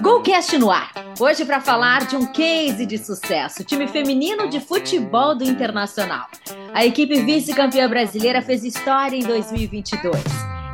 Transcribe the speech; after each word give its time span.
Golcast 0.00 0.58
no 0.58 0.70
ar. 0.70 0.92
Hoje 1.18 1.44
para 1.44 1.60
falar 1.60 2.06
de 2.06 2.16
um 2.16 2.26
case 2.26 2.84
de 2.84 2.98
sucesso, 2.98 3.64
time 3.64 3.86
feminino 3.86 4.48
de 4.48 4.60
futebol 4.60 5.34
do 5.34 5.44
Internacional. 5.44 6.26
A 6.72 6.84
equipe 6.84 7.20
vice-campeã 7.22 7.88
brasileira 7.88 8.42
fez 8.42 8.64
história 8.64 9.16
em 9.16 9.22
2022. 9.22 10.16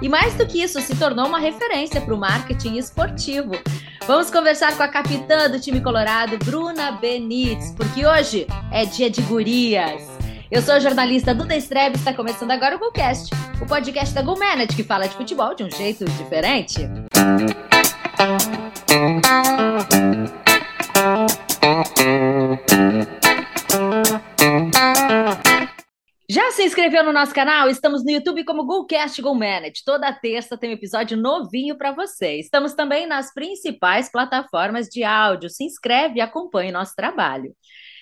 E 0.03 0.09
mais 0.09 0.35
do 0.35 0.47
que 0.47 0.63
isso, 0.63 0.81
se 0.81 0.97
tornou 0.97 1.27
uma 1.27 1.39
referência 1.39 2.01
para 2.01 2.15
o 2.15 2.19
marketing 2.19 2.77
esportivo. 2.77 3.53
Vamos 4.07 4.31
conversar 4.31 4.77
com 4.77 4.83
a 4.83 4.89
capitã 4.89 5.49
do 5.51 5.61
time 5.61 5.81
colorado, 5.81 6.39
Bruna 6.39 6.93
Benites, 6.93 7.73
porque 7.77 8.07
hoje 8.07 8.47
é 8.73 8.87
dia 8.87 9.11
de 9.11 9.21
gurias. 9.23 10.03
Eu 10.51 10.63
sou 10.63 10.75
a 10.75 10.81
jornalista 10.81 11.35
Duda 11.35 11.55
Strebe 11.57 11.97
e 11.97 11.99
está 11.99 12.13
começando 12.13 12.51
agora 12.51 12.75
o 12.75 12.79
Golcast, 12.79 13.31
o 13.61 13.67
podcast 13.67 14.15
da 14.15 14.23
Go 14.23 14.39
Manage 14.39 14.75
que 14.75 14.83
fala 14.83 15.07
de 15.07 15.15
futebol 15.15 15.55
de 15.55 15.63
um 15.63 15.71
jeito 15.71 16.05
diferente. 16.07 16.89
Já 26.29 26.51
se 26.51 26.65
inscreveu 26.65 27.05
no 27.05 27.13
nosso 27.13 27.33
canal? 27.33 27.69
Estamos 27.69 28.05
no 28.05 28.11
YouTube 28.11 28.45
como 28.45 28.67
Golcast 28.67 29.23
Go 29.23 29.33
Manage. 29.33 29.85
Toda 29.85 30.13
terça 30.13 30.59
tem 30.59 30.71
um 30.71 30.73
episódio 30.73 31.17
novinho 31.17 31.79
para 31.79 31.93
você. 31.93 32.41
Estamos 32.41 32.75
também 32.75 33.07
nas 33.07 33.33
principais 33.33 34.11
plataformas 34.11 34.89
de 34.89 35.05
áudio. 35.05 35.49
Se 35.49 35.63
inscreve 35.63 36.19
e 36.19 36.21
acompanhe 36.21 36.73
nosso 36.73 36.97
trabalho. 36.97 37.55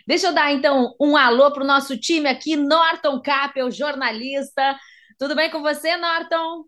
Deixa 0.06 0.28
eu 0.28 0.32
dar 0.32 0.54
então 0.54 0.94
um 0.98 1.18
alô 1.18 1.52
para 1.52 1.64
o 1.64 1.66
nosso 1.66 1.98
time 1.98 2.30
aqui, 2.30 2.56
Norton 2.56 3.20
Capel, 3.20 3.70
jornalista. 3.70 4.74
Tudo 5.18 5.36
bem 5.36 5.50
com 5.50 5.60
você, 5.60 5.98
Norton? 5.98 6.64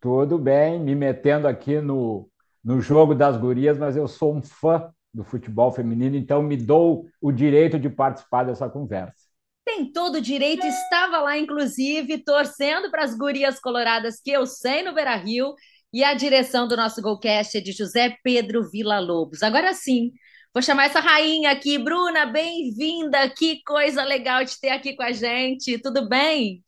Tudo 0.00 0.38
bem, 0.38 0.80
me 0.80 0.96
metendo 0.96 1.46
aqui 1.46 1.80
no 1.80 2.29
no 2.62 2.80
jogo 2.80 3.14
das 3.14 3.36
gurias, 3.36 3.78
mas 3.78 3.96
eu 3.96 4.06
sou 4.06 4.34
um 4.34 4.42
fã 4.42 4.92
do 5.12 5.24
futebol 5.24 5.72
feminino, 5.72 6.16
então 6.16 6.42
me 6.42 6.56
dou 6.56 7.06
o 7.20 7.32
direito 7.32 7.78
de 7.78 7.88
participar 7.88 8.44
dessa 8.44 8.68
conversa. 8.68 9.28
Tem 9.64 9.90
todo 9.92 10.16
o 10.16 10.20
direito, 10.20 10.66
estava 10.66 11.18
lá, 11.18 11.38
inclusive, 11.38 12.18
torcendo 12.18 12.90
para 12.90 13.04
as 13.04 13.16
gurias 13.16 13.60
coloradas 13.60 14.20
que 14.20 14.30
eu 14.30 14.46
sei 14.46 14.82
no 14.82 14.94
Beira 14.94 15.16
Rio, 15.16 15.54
e 15.92 16.04
a 16.04 16.14
direção 16.14 16.68
do 16.68 16.76
nosso 16.76 17.02
Golcast 17.02 17.58
é 17.58 17.60
de 17.60 17.72
José 17.72 18.16
Pedro 18.22 18.68
Vila 18.70 19.00
Lobos. 19.00 19.42
Agora 19.42 19.74
sim, 19.74 20.12
vou 20.54 20.62
chamar 20.62 20.86
essa 20.86 21.00
rainha 21.00 21.50
aqui. 21.50 21.78
Bruna, 21.78 22.26
bem-vinda! 22.26 23.28
Que 23.30 23.60
coisa 23.64 24.04
legal 24.04 24.44
de 24.44 24.58
ter 24.60 24.70
aqui 24.70 24.94
com 24.94 25.02
a 25.02 25.10
gente. 25.10 25.78
Tudo 25.78 26.08
bem? 26.08 26.64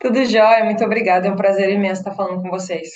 Tudo 0.00 0.24
jóia, 0.24 0.64
muito 0.64 0.82
obrigada. 0.82 1.26
É 1.26 1.30
um 1.30 1.36
prazer 1.36 1.70
imenso 1.70 2.00
estar 2.00 2.14
falando 2.14 2.40
com 2.42 2.48
vocês. 2.48 2.88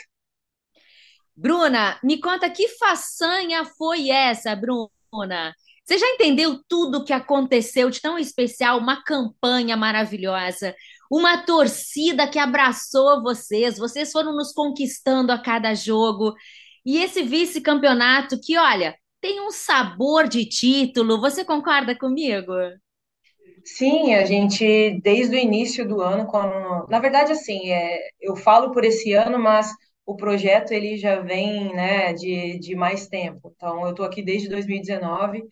Bruna, 1.36 1.98
me 2.02 2.20
conta 2.20 2.50
que 2.50 2.68
façanha 2.68 3.64
foi 3.64 4.10
essa, 4.10 4.54
Bruna? 4.54 5.54
Você 5.84 5.98
já 5.98 6.06
entendeu 6.08 6.60
tudo 6.68 6.98
o 6.98 7.04
que 7.04 7.12
aconteceu 7.12 7.90
de 7.90 8.00
tão 8.00 8.18
especial? 8.18 8.78
Uma 8.78 9.02
campanha 9.02 9.76
maravilhosa, 9.76 10.74
uma 11.10 11.44
torcida 11.44 12.28
que 12.28 12.38
abraçou 12.38 13.22
vocês, 13.22 13.76
vocês 13.78 14.12
foram 14.12 14.34
nos 14.34 14.52
conquistando 14.52 15.32
a 15.32 15.38
cada 15.38 15.74
jogo. 15.74 16.34
E 16.84 16.98
esse 16.98 17.22
vice-campeonato 17.22 18.38
que, 18.40 18.56
olha, 18.56 18.94
tem 19.20 19.40
um 19.40 19.50
sabor 19.50 20.28
de 20.28 20.44
título. 20.46 21.20
Você 21.20 21.44
concorda 21.44 21.96
comigo? 21.96 22.52
Sim, 23.64 24.14
a 24.14 24.24
gente, 24.24 25.00
desde 25.02 25.36
o 25.36 25.38
início 25.38 25.86
do 25.86 26.00
ano, 26.00 26.26
quando, 26.26 26.86
na 26.88 26.98
verdade, 26.98 27.32
assim, 27.32 27.70
é, 27.70 27.98
eu 28.20 28.34
falo 28.34 28.72
por 28.72 28.84
esse 28.84 29.12
ano, 29.12 29.38
mas 29.38 29.72
o 30.06 30.16
projeto 30.16 30.72
ele 30.72 30.96
já 30.96 31.20
vem 31.20 31.74
né, 31.74 32.12
de, 32.12 32.58
de 32.58 32.74
mais 32.74 33.06
tempo. 33.06 33.52
Então, 33.56 33.82
eu 33.84 33.90
estou 33.90 34.04
aqui 34.06 34.22
desde 34.22 34.48
2019 34.48 35.44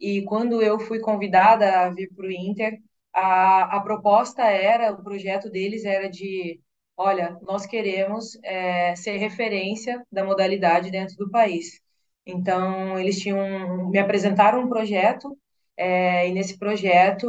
e 0.00 0.22
quando 0.22 0.62
eu 0.62 0.78
fui 0.80 1.00
convidada 1.00 1.82
a 1.82 1.90
vir 1.90 2.08
para 2.14 2.26
o 2.26 2.30
Inter, 2.30 2.78
a, 3.12 3.76
a 3.76 3.80
proposta 3.80 4.42
era, 4.44 4.92
o 4.92 5.02
projeto 5.02 5.50
deles 5.50 5.84
era 5.84 6.08
de, 6.08 6.60
olha, 6.96 7.38
nós 7.42 7.66
queremos 7.66 8.38
é, 8.42 8.94
ser 8.96 9.16
referência 9.18 10.04
da 10.10 10.24
modalidade 10.24 10.90
dentro 10.90 11.16
do 11.16 11.30
país. 11.30 11.80
Então, 12.26 12.98
eles 12.98 13.18
tinham, 13.20 13.88
me 13.90 13.98
apresentaram 13.98 14.62
um 14.62 14.68
projeto 14.68 15.36
é, 15.76 16.28
e 16.28 16.32
nesse 16.32 16.58
projeto 16.58 17.26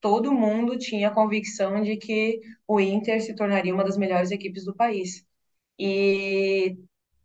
todo 0.00 0.32
mundo 0.32 0.76
tinha 0.78 1.08
a 1.08 1.14
convicção 1.14 1.80
de 1.82 1.96
que 1.96 2.40
o 2.66 2.80
Inter 2.80 3.22
se 3.22 3.34
tornaria 3.34 3.72
uma 3.74 3.84
das 3.84 3.96
melhores 3.96 4.30
equipes 4.30 4.64
do 4.64 4.74
país. 4.74 5.24
E 5.78 6.76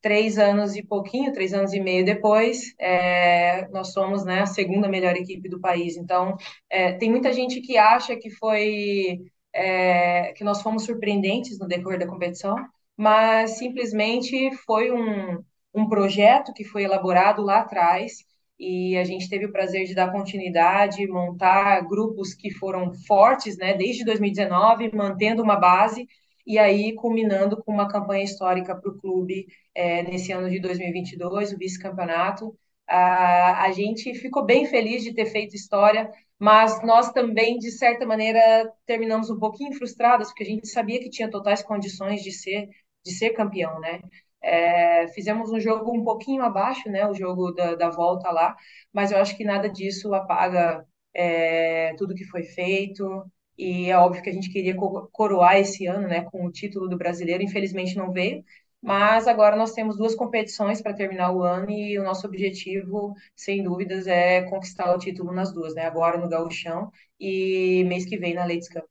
três 0.01 0.37
anos 0.37 0.75
e 0.75 0.83
pouquinho, 0.83 1.33
três 1.33 1.53
anos 1.53 1.73
e 1.73 1.79
meio 1.79 2.05
depois, 2.05 2.73
é, 2.79 3.67
nós 3.69 3.91
somos 3.93 4.23
né, 4.23 4.41
a 4.41 4.45
segunda 4.45 4.87
melhor 4.87 5.15
equipe 5.15 5.49
do 5.49 5.59
país. 5.59 5.97
Então, 5.97 6.35
é, 6.69 6.93
tem 6.93 7.09
muita 7.09 7.33
gente 7.33 7.61
que 7.61 7.77
acha 7.77 8.15
que 8.15 8.29
foi 8.29 9.19
é, 9.53 10.33
que 10.33 10.43
nós 10.43 10.61
fomos 10.61 10.83
surpreendentes 10.85 11.59
no 11.59 11.67
decorrer 11.67 11.99
da 11.99 12.07
competição, 12.07 12.55
mas 12.95 13.57
simplesmente 13.57 14.55
foi 14.65 14.91
um, 14.91 15.43
um 15.73 15.89
projeto 15.89 16.53
que 16.53 16.63
foi 16.63 16.83
elaborado 16.83 17.41
lá 17.41 17.59
atrás 17.59 18.25
e 18.59 18.97
a 18.97 19.03
gente 19.03 19.29
teve 19.29 19.45
o 19.45 19.51
prazer 19.51 19.85
de 19.85 19.93
dar 19.93 20.11
continuidade, 20.11 21.05
montar 21.07 21.81
grupos 21.81 22.33
que 22.33 22.51
foram 22.51 22.91
fortes, 23.05 23.57
né, 23.57 23.73
desde 23.73 24.03
2019, 24.03 24.91
mantendo 24.95 25.43
uma 25.43 25.55
base 25.55 26.07
e 26.47 26.57
aí 26.57 26.93
culminando 26.95 27.61
com 27.63 27.71
uma 27.73 27.87
campanha 27.89 28.23
histórica 28.23 28.75
para 28.75 28.89
o 28.89 28.97
clube 28.97 29.47
é, 29.75 30.03
nesse 30.03 30.31
ano 30.31 30.49
de 30.49 30.59
2022, 30.61 31.53
o 31.53 31.57
vice-campeonato. 31.57 32.57
A, 32.87 33.65
a 33.65 33.71
gente 33.73 34.13
ficou 34.15 34.45
bem 34.45 34.65
feliz 34.65 35.03
de 35.03 35.13
ter 35.13 35.25
feito 35.25 35.55
história, 35.55 36.09
mas 36.39 36.81
nós 36.83 37.11
também, 37.11 37.57
de 37.59 37.71
certa 37.71 38.05
maneira, 38.05 38.71
terminamos 38.85 39.29
um 39.29 39.37
pouquinho 39.39 39.73
frustradas, 39.73 40.29
porque 40.29 40.43
a 40.43 40.45
gente 40.45 40.67
sabia 40.69 40.99
que 40.99 41.09
tinha 41.09 41.29
totais 41.29 41.61
condições 41.61 42.23
de 42.23 42.31
ser, 42.31 42.69
de 43.05 43.11
ser 43.13 43.31
campeão, 43.31 43.79
né? 43.79 43.99
É, 44.41 45.07
fizemos 45.09 45.51
um 45.51 45.59
jogo 45.59 45.91
um 45.91 46.03
pouquinho 46.03 46.43
abaixo, 46.43 46.89
né? 46.89 47.05
O 47.07 47.13
jogo 47.13 47.51
da, 47.51 47.75
da 47.75 47.89
volta 47.89 48.31
lá, 48.31 48.55
mas 48.93 49.11
eu 49.11 49.17
acho 49.19 49.35
que 49.35 49.43
nada 49.43 49.69
disso 49.69 50.13
apaga 50.13 50.85
é, 51.13 51.93
tudo 51.97 52.15
que 52.15 52.23
foi 52.25 52.43
feito, 52.43 53.25
e 53.57 53.89
é 53.89 53.97
óbvio 53.97 54.21
que 54.21 54.29
a 54.29 54.33
gente 54.33 54.51
queria 54.51 54.75
coroar 55.11 55.57
esse 55.57 55.85
ano, 55.87 56.07
né, 56.07 56.21
com 56.23 56.45
o 56.45 56.51
título 56.51 56.87
do 56.87 56.97
brasileiro, 56.97 57.43
infelizmente 57.43 57.95
não 57.95 58.11
veio, 58.11 58.43
mas 58.81 59.27
agora 59.27 59.55
nós 59.55 59.73
temos 59.73 59.97
duas 59.97 60.15
competições 60.15 60.81
para 60.81 60.93
terminar 60.93 61.31
o 61.31 61.41
ano 61.41 61.69
e 61.71 61.97
o 61.97 62.03
nosso 62.03 62.27
objetivo, 62.27 63.13
sem 63.35 63.63
dúvidas, 63.63 64.07
é 64.07 64.43
conquistar 64.43 64.93
o 64.93 64.99
título 64.99 65.33
nas 65.33 65.51
duas, 65.53 65.73
né, 65.75 65.85
agora 65.85 66.17
no 66.17 66.29
Gauchão 66.29 66.91
e 67.19 67.83
mês 67.87 68.05
que 68.05 68.17
vem 68.17 68.33
na 68.33 68.43
Ladies 68.45 68.69
Cup. 68.69 68.85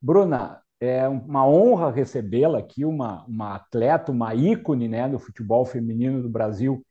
Bruna, 0.00 0.62
é 0.80 1.06
uma 1.06 1.46
honra 1.46 1.90
recebê-la 1.90 2.58
aqui, 2.58 2.86
uma, 2.86 3.24
uma 3.26 3.54
atleta, 3.56 4.10
uma 4.10 4.34
ícone 4.34 4.88
né, 4.88 5.06
do 5.08 5.18
futebol 5.18 5.66
feminino 5.66 6.22
do 6.22 6.28
Brasil. 6.30 6.82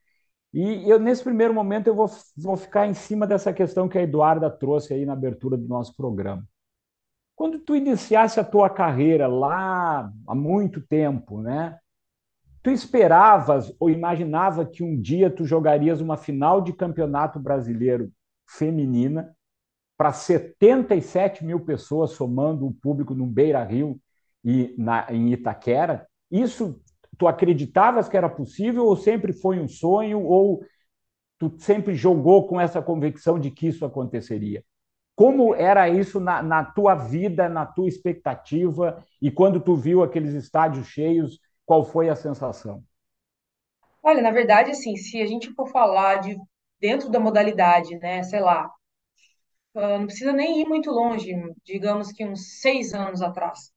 E 0.54 0.90
eu, 0.90 1.00
nesse 1.00 1.24
primeiro 1.24 1.54
momento, 1.54 1.88
eu 1.88 1.96
vou, 1.96 2.10
vou 2.36 2.58
ficar 2.58 2.88
em 2.88 2.94
cima 2.94 3.28
dessa 3.28 3.54
questão 3.54 3.88
que 3.88 3.98
a 3.98 4.02
Eduarda 4.02 4.50
trouxe 4.50 4.94
aí 4.94 5.06
na 5.06 5.14
abertura 5.14 5.56
do 5.56 5.68
nosso 5.68 5.96
programa. 5.96 6.48
Quando 7.36 7.60
tu 7.60 7.76
iniciasse 7.76 8.40
a 8.40 8.44
tua 8.44 8.70
carreira 8.70 9.28
lá 9.28 10.12
há 10.28 10.36
muito 10.36 10.82
tempo, 10.82 11.42
né? 11.42 11.80
Tu 12.62 12.72
esperavas 12.72 13.74
ou 13.80 13.90
imaginava 13.90 14.66
que 14.66 14.84
um 14.84 15.00
dia 15.00 15.30
tu 15.30 15.46
jogarias 15.46 16.02
uma 16.02 16.18
final 16.18 16.62
de 16.62 16.74
campeonato 16.74 17.40
brasileiro 17.40 18.12
feminina 18.46 19.34
para 19.98 20.12
77 20.12 21.46
mil 21.46 21.62
pessoas, 21.62 22.12
somando 22.12 22.66
o 22.68 22.74
público 22.74 23.14
no 23.14 23.26
Beira 23.26 23.64
Rio 23.64 24.00
e 24.44 24.76
na, 24.78 25.06
em 25.10 25.31
Itaquera? 25.31 26.08
Isso 26.30 26.81
tu 27.19 27.28
acreditavas 27.28 28.09
que 28.09 28.18
era 28.18 28.30
possível 28.30 28.88
ou 28.88 28.97
sempre 28.97 29.34
foi 29.34 29.59
um 29.62 29.69
sonho 29.69 30.24
ou 30.25 30.66
tu 31.39 31.54
sempre 31.60 31.95
jogou 31.95 32.48
com 32.48 32.60
essa 32.62 32.81
convicção 32.81 33.39
de 33.39 33.51
que 33.51 33.68
isso 33.68 33.86
aconteceria? 33.86 34.63
Como 35.16 35.56
era 35.56 35.89
isso 35.89 36.19
na, 36.19 36.44
na 36.44 36.66
tua 36.66 36.95
vida, 36.95 37.50
na 37.50 37.66
tua 37.66 37.88
expectativa 37.89 39.04
e 39.21 39.31
quando 39.31 39.60
tu 39.62 39.75
viu 39.75 40.04
aqueles 40.04 40.33
estádios 40.33 40.88
cheios, 40.88 41.39
qual 41.66 41.83
foi 41.86 42.10
a 42.10 42.16
sensação? 42.16 42.83
Olha, 44.04 44.22
na 44.22 44.31
verdade, 44.31 44.72
assim, 44.72 44.98
se 44.98 45.22
a 45.22 45.25
gente 45.25 45.54
for 45.54 45.68
falar 45.72 46.18
de 46.18 46.38
dentro 46.81 47.10
da 47.10 47.19
modalidade, 47.19 47.98
né, 48.00 48.24
sei 48.24 48.39
lá, 48.42 48.69
ah, 49.75 49.98
não 50.00 50.06
precisa 50.06 50.31
nem 50.33 50.62
ir 50.62 50.65
muito 50.68 50.92
longe, 50.92 51.33
digamos 51.65 52.12
que 52.12 52.25
uns 52.25 52.60
seis 52.60 52.94
anos 52.94 53.22
atrás, 53.22 53.72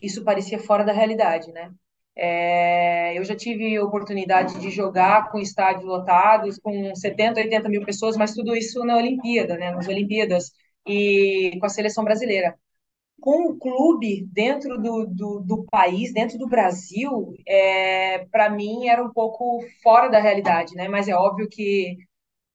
isso 0.00 0.24
parecia 0.24 0.58
fora 0.58 0.84
da 0.84 0.92
realidade, 0.92 1.50
né? 1.52 1.70
É, 2.18 3.18
eu 3.18 3.24
já 3.24 3.36
tive 3.36 3.78
oportunidade 3.80 4.60
de 4.60 4.70
jogar 4.70 5.30
com 5.30 5.38
estádios 5.38 5.84
lotados, 5.86 6.58
com 6.58 6.94
70, 6.94 7.40
80 7.40 7.68
mil 7.68 7.84
pessoas, 7.84 8.16
mas 8.16 8.34
tudo 8.34 8.56
isso 8.56 8.84
na 8.84 8.96
Olimpíada, 8.96 9.56
né, 9.56 9.70
nas 9.72 9.88
Olimpíadas, 9.88 10.52
e 10.86 11.56
com 11.60 11.66
a 11.66 11.68
seleção 11.68 12.04
brasileira. 12.04 12.58
com 13.20 13.50
o 13.50 13.58
clube 13.58 14.26
dentro 14.32 14.78
do, 14.80 15.06
do, 15.06 15.40
do 15.40 15.64
país, 15.70 16.12
dentro 16.12 16.38
do 16.38 16.48
Brasil, 16.48 17.34
é, 17.46 18.26
para 18.26 18.48
mim 18.50 18.88
era 18.88 19.02
um 19.04 19.12
pouco 19.12 19.60
fora 19.82 20.08
da 20.08 20.20
realidade, 20.20 20.74
né? 20.76 20.88
Mas 20.88 21.08
é 21.08 21.14
óbvio 21.14 21.48
que 21.48 21.96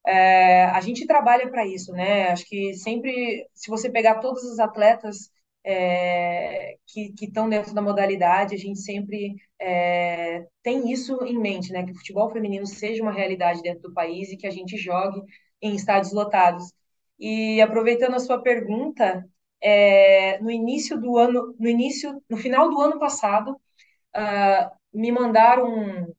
é, 0.05 0.65
a 0.65 0.81
gente 0.81 1.05
trabalha 1.07 1.49
para 1.49 1.65
isso, 1.67 1.91
né? 1.93 2.29
Acho 2.29 2.45
que 2.47 2.73
sempre, 2.75 3.47
se 3.53 3.69
você 3.69 3.89
pegar 3.89 4.19
todos 4.19 4.43
os 4.43 4.59
atletas 4.59 5.29
é, 5.63 6.75
que 6.87 7.13
estão 7.21 7.49
dentro 7.49 7.73
da 7.73 7.81
modalidade, 7.81 8.55
a 8.55 8.57
gente 8.57 8.79
sempre 8.79 9.35
é, 9.59 10.45
tem 10.61 10.91
isso 10.91 11.23
em 11.23 11.39
mente, 11.39 11.71
né? 11.71 11.85
Que 11.85 11.91
o 11.91 11.95
futebol 11.95 12.29
feminino 12.31 12.65
seja 12.67 13.01
uma 13.01 13.11
realidade 13.11 13.61
dentro 13.61 13.83
do 13.83 13.93
país 13.93 14.31
e 14.31 14.37
que 14.37 14.47
a 14.47 14.51
gente 14.51 14.77
jogue 14.77 15.21
em 15.61 15.75
estádios 15.75 16.13
lotados. 16.13 16.73
E 17.19 17.61
aproveitando 17.61 18.15
a 18.15 18.19
sua 18.19 18.41
pergunta, 18.41 19.25
é, 19.61 20.39
no 20.41 20.51
início 20.51 20.99
do 20.99 21.17
ano, 21.17 21.55
no 21.59 21.67
início, 21.69 22.21
no 22.29 22.37
final 22.37 22.69
do 22.69 22.81
ano 22.81 22.99
passado, 22.99 23.51
uh, 24.15 24.69
me 24.93 25.11
mandaram 25.11 26.13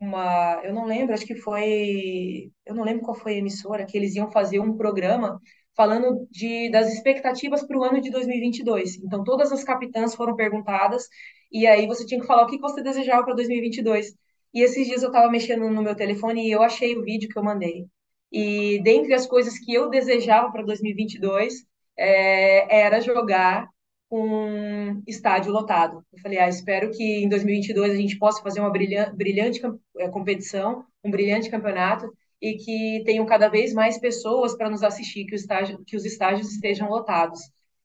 uma, 0.00 0.60
eu 0.64 0.74
não 0.74 0.84
lembro, 0.86 1.14
acho 1.14 1.26
que 1.26 1.34
foi, 1.36 2.52
eu 2.64 2.74
não 2.74 2.84
lembro 2.84 3.04
qual 3.04 3.16
foi 3.16 3.34
a 3.34 3.38
emissora, 3.38 3.86
que 3.86 3.96
eles 3.96 4.14
iam 4.14 4.30
fazer 4.30 4.60
um 4.60 4.76
programa 4.76 5.40
falando 5.76 6.26
de, 6.30 6.70
das 6.70 6.92
expectativas 6.92 7.62
para 7.62 7.78
o 7.78 7.84
ano 7.84 8.00
de 8.00 8.10
2022. 8.10 8.96
Então, 9.04 9.22
todas 9.22 9.52
as 9.52 9.62
capitãs 9.62 10.14
foram 10.14 10.34
perguntadas, 10.34 11.06
e 11.52 11.66
aí 11.66 11.86
você 11.86 12.06
tinha 12.06 12.20
que 12.20 12.26
falar 12.26 12.44
o 12.44 12.46
que 12.46 12.58
você 12.58 12.82
desejava 12.82 13.24
para 13.24 13.34
2022. 13.34 14.14
E 14.54 14.62
esses 14.62 14.86
dias 14.86 15.02
eu 15.02 15.08
estava 15.08 15.30
mexendo 15.30 15.68
no 15.68 15.82
meu 15.82 15.94
telefone 15.94 16.46
e 16.48 16.50
eu 16.50 16.62
achei 16.62 16.96
o 16.96 17.04
vídeo 17.04 17.28
que 17.28 17.38
eu 17.38 17.44
mandei. 17.44 17.86
E 18.32 18.80
dentre 18.82 19.14
as 19.14 19.26
coisas 19.26 19.58
que 19.58 19.72
eu 19.72 19.90
desejava 19.90 20.50
para 20.50 20.62
2022, 20.62 21.64
é, 21.96 22.80
era 22.84 23.00
jogar 23.00 23.68
com 24.08 25.02
estádio 25.06 25.52
lotado. 25.52 26.04
Eu 26.12 26.18
falei, 26.20 26.38
ah, 26.38 26.48
espero 26.48 26.90
que 26.90 27.02
em 27.02 27.28
2022 27.28 27.92
a 27.92 27.96
gente 27.96 28.18
possa 28.18 28.42
fazer 28.42 28.60
uma 28.60 28.70
brilhante, 28.70 29.14
brilhante 29.16 29.60
é, 29.98 30.08
competição, 30.08 30.84
um 31.04 31.10
brilhante 31.10 31.50
campeonato 31.50 32.10
e 32.40 32.56
que 32.56 33.02
tenham 33.04 33.26
cada 33.26 33.48
vez 33.48 33.72
mais 33.72 33.98
pessoas 33.98 34.56
para 34.56 34.70
nos 34.70 34.82
assistir, 34.82 35.24
que, 35.26 35.34
o 35.34 35.36
estágio, 35.36 35.82
que 35.86 35.96
os 35.96 36.04
estádios 36.04 36.52
estejam 36.52 36.88
lotados. 36.88 37.40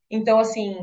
Então, 0.09 0.39
assim, 0.39 0.77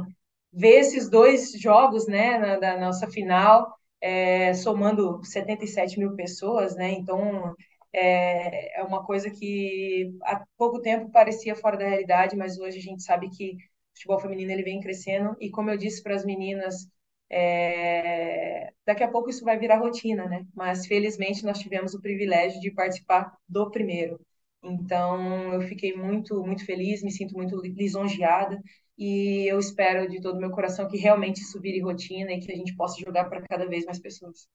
ver 0.53 0.81
esses 0.81 1.09
dois 1.11 1.53
jogos, 1.53 2.06
né, 2.06 2.38
na, 2.38 2.56
da 2.59 2.79
nossa 2.79 3.09
final, 3.09 3.75
é, 4.00 4.55
somando 4.55 5.23
77 5.25 5.99
mil 5.99 6.15
pessoas, 6.17 6.76
né, 6.76 6.91
então 6.93 7.55
é, 7.93 8.81
é 8.81 8.82
uma 8.85 9.05
coisa 9.05 9.31
que 9.31 10.12
há 10.23 10.44
pouco 10.56 10.81
tempo 10.81 11.11
parecia 11.11 11.55
fora 11.56 11.76
da 11.76 11.87
realidade, 11.87 12.37
mas 12.37 12.59
hoje 12.59 12.79
a 12.79 12.82
gente 12.82 13.03
sabe 13.03 13.29
que 13.31 13.56
futebol 13.94 14.21
feminino 14.21 14.53
ele 14.53 14.62
vem 14.62 14.81
crescendo 14.81 15.37
e 15.41 15.50
como 15.50 15.71
eu 15.71 15.76
disse 15.76 16.03
para 16.03 16.14
as 16.14 16.25
meninas 16.25 16.87
é... 17.30 18.72
daqui 18.86 19.02
a 19.02 19.10
pouco 19.10 19.30
isso 19.30 19.44
vai 19.44 19.58
virar 19.58 19.78
rotina, 19.78 20.26
né? 20.26 20.46
Mas 20.54 20.86
felizmente 20.86 21.44
nós 21.44 21.58
tivemos 21.58 21.94
o 21.94 22.00
privilégio 22.00 22.60
de 22.60 22.70
participar 22.70 23.36
do 23.48 23.70
primeiro. 23.70 24.20
Então 24.62 25.52
eu 25.54 25.60
fiquei 25.62 25.94
muito 25.96 26.44
muito 26.44 26.64
feliz, 26.64 27.02
me 27.02 27.12
sinto 27.12 27.34
muito 27.34 27.60
lisonjeada 27.60 28.60
e 28.98 29.46
eu 29.50 29.58
espero 29.58 30.08
de 30.10 30.20
todo 30.20 30.40
meu 30.40 30.50
coração 30.50 30.88
que 30.88 30.96
realmente 30.96 31.40
isso 31.40 31.60
vire 31.60 31.80
rotina 31.80 32.32
e 32.32 32.40
que 32.40 32.50
a 32.50 32.56
gente 32.56 32.75
possa 32.75 33.00
jogar 33.00 33.26
para 33.26 33.42
cada 33.42 33.66
vez 33.66 33.84
mais 33.84 34.00
pessoas. 34.00 34.48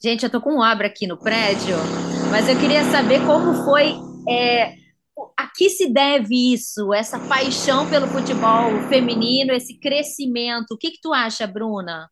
Gente, 0.00 0.22
eu 0.22 0.30
tô 0.30 0.40
com 0.40 0.58
obra 0.58 0.86
aqui 0.86 1.06
no 1.06 1.18
prédio, 1.18 1.74
mas 2.30 2.48
eu 2.48 2.56
queria 2.60 2.84
saber 2.84 3.18
como 3.26 3.64
foi 3.64 3.94
é, 4.28 4.77
a 5.36 5.46
que 5.54 5.70
se 5.70 5.92
deve 5.92 6.52
isso, 6.52 6.92
essa 6.92 7.18
paixão 7.18 7.88
pelo 7.88 8.06
futebol 8.06 8.70
feminino, 8.88 9.52
esse 9.52 9.78
crescimento? 9.78 10.72
O 10.72 10.78
que, 10.78 10.92
que 10.92 11.00
tu 11.00 11.12
acha, 11.12 11.46
Bruna? 11.46 12.08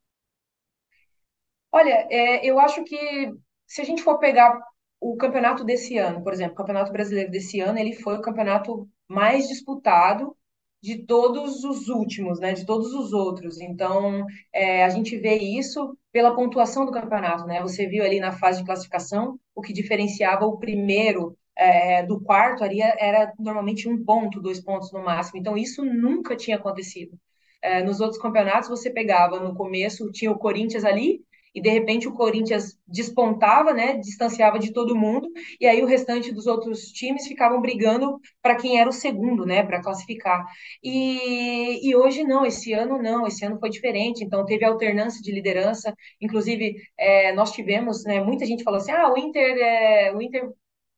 Olha, 1.72 2.06
é, 2.10 2.44
eu 2.44 2.58
acho 2.58 2.84
que 2.84 3.32
se 3.66 3.80
a 3.80 3.84
gente 3.84 4.02
for 4.02 4.18
pegar 4.18 4.58
o 5.00 5.16
campeonato 5.16 5.64
desse 5.64 5.98
ano, 5.98 6.22
por 6.22 6.32
exemplo, 6.32 6.54
o 6.54 6.56
campeonato 6.56 6.92
brasileiro 6.92 7.30
desse 7.30 7.60
ano, 7.60 7.78
ele 7.78 7.92
foi 7.94 8.16
o 8.16 8.22
campeonato 8.22 8.88
mais 9.08 9.48
disputado 9.48 10.36
de 10.82 11.04
todos 11.04 11.64
os 11.64 11.88
últimos, 11.88 12.38
né, 12.38 12.52
de 12.52 12.64
todos 12.64 12.92
os 12.94 13.12
outros. 13.12 13.60
Então, 13.60 14.24
é, 14.52 14.84
a 14.84 14.88
gente 14.88 15.16
vê 15.16 15.36
isso 15.36 15.96
pela 16.12 16.34
pontuação 16.34 16.86
do 16.86 16.92
campeonato, 16.92 17.44
né? 17.44 17.60
Você 17.60 17.86
viu 17.86 18.04
ali 18.04 18.20
na 18.20 18.32
fase 18.32 18.60
de 18.60 18.66
classificação 18.66 19.38
o 19.54 19.60
que 19.62 19.72
diferenciava 19.72 20.46
o 20.46 20.58
primeiro 20.58 21.36
é, 21.56 22.02
do 22.02 22.20
quarto 22.20 22.62
ali 22.62 22.80
era 22.80 23.32
normalmente 23.38 23.88
um 23.88 24.04
ponto, 24.04 24.40
dois 24.40 24.60
pontos 24.60 24.92
no 24.92 25.02
máximo. 25.02 25.38
Então, 25.38 25.56
isso 25.56 25.84
nunca 25.84 26.36
tinha 26.36 26.56
acontecido. 26.56 27.18
É, 27.62 27.82
nos 27.82 28.00
outros 28.00 28.20
campeonatos, 28.20 28.68
você 28.68 28.90
pegava 28.90 29.40
no 29.40 29.54
começo, 29.54 30.10
tinha 30.12 30.30
o 30.30 30.38
Corinthians 30.38 30.84
ali, 30.84 31.24
e 31.56 31.60
de 31.60 31.70
repente 31.70 32.06
o 32.06 32.12
Corinthians 32.12 32.78
despontava, 32.86 33.72
né, 33.72 33.96
distanciava 33.96 34.58
de 34.58 34.74
todo 34.74 34.94
mundo, 34.94 35.26
e 35.58 35.66
aí 35.66 35.82
o 35.82 35.86
restante 35.86 36.30
dos 36.30 36.46
outros 36.46 36.92
times 36.92 37.26
ficavam 37.26 37.62
brigando 37.62 38.20
para 38.42 38.56
quem 38.56 38.78
era 38.78 38.90
o 38.90 38.92
segundo, 38.92 39.46
né, 39.46 39.62
para 39.62 39.80
classificar. 39.82 40.44
E, 40.82 41.88
e 41.88 41.96
hoje 41.96 42.24
não, 42.24 42.44
esse 42.44 42.74
ano 42.74 43.00
não, 43.02 43.26
esse 43.26 43.42
ano 43.42 43.58
foi 43.58 43.70
diferente, 43.70 44.22
então 44.22 44.44
teve 44.44 44.66
alternância 44.66 45.22
de 45.22 45.32
liderança, 45.32 45.94
inclusive 46.20 46.76
é, 46.98 47.32
nós 47.32 47.52
tivemos, 47.52 48.04
né, 48.04 48.22
muita 48.22 48.44
gente 48.44 48.62
falou 48.62 48.78
assim, 48.78 48.92
ah, 48.92 49.10
o 49.10 49.16
Inter, 49.16 49.56
é, 49.56 50.14
o 50.14 50.20
Inter 50.20 50.50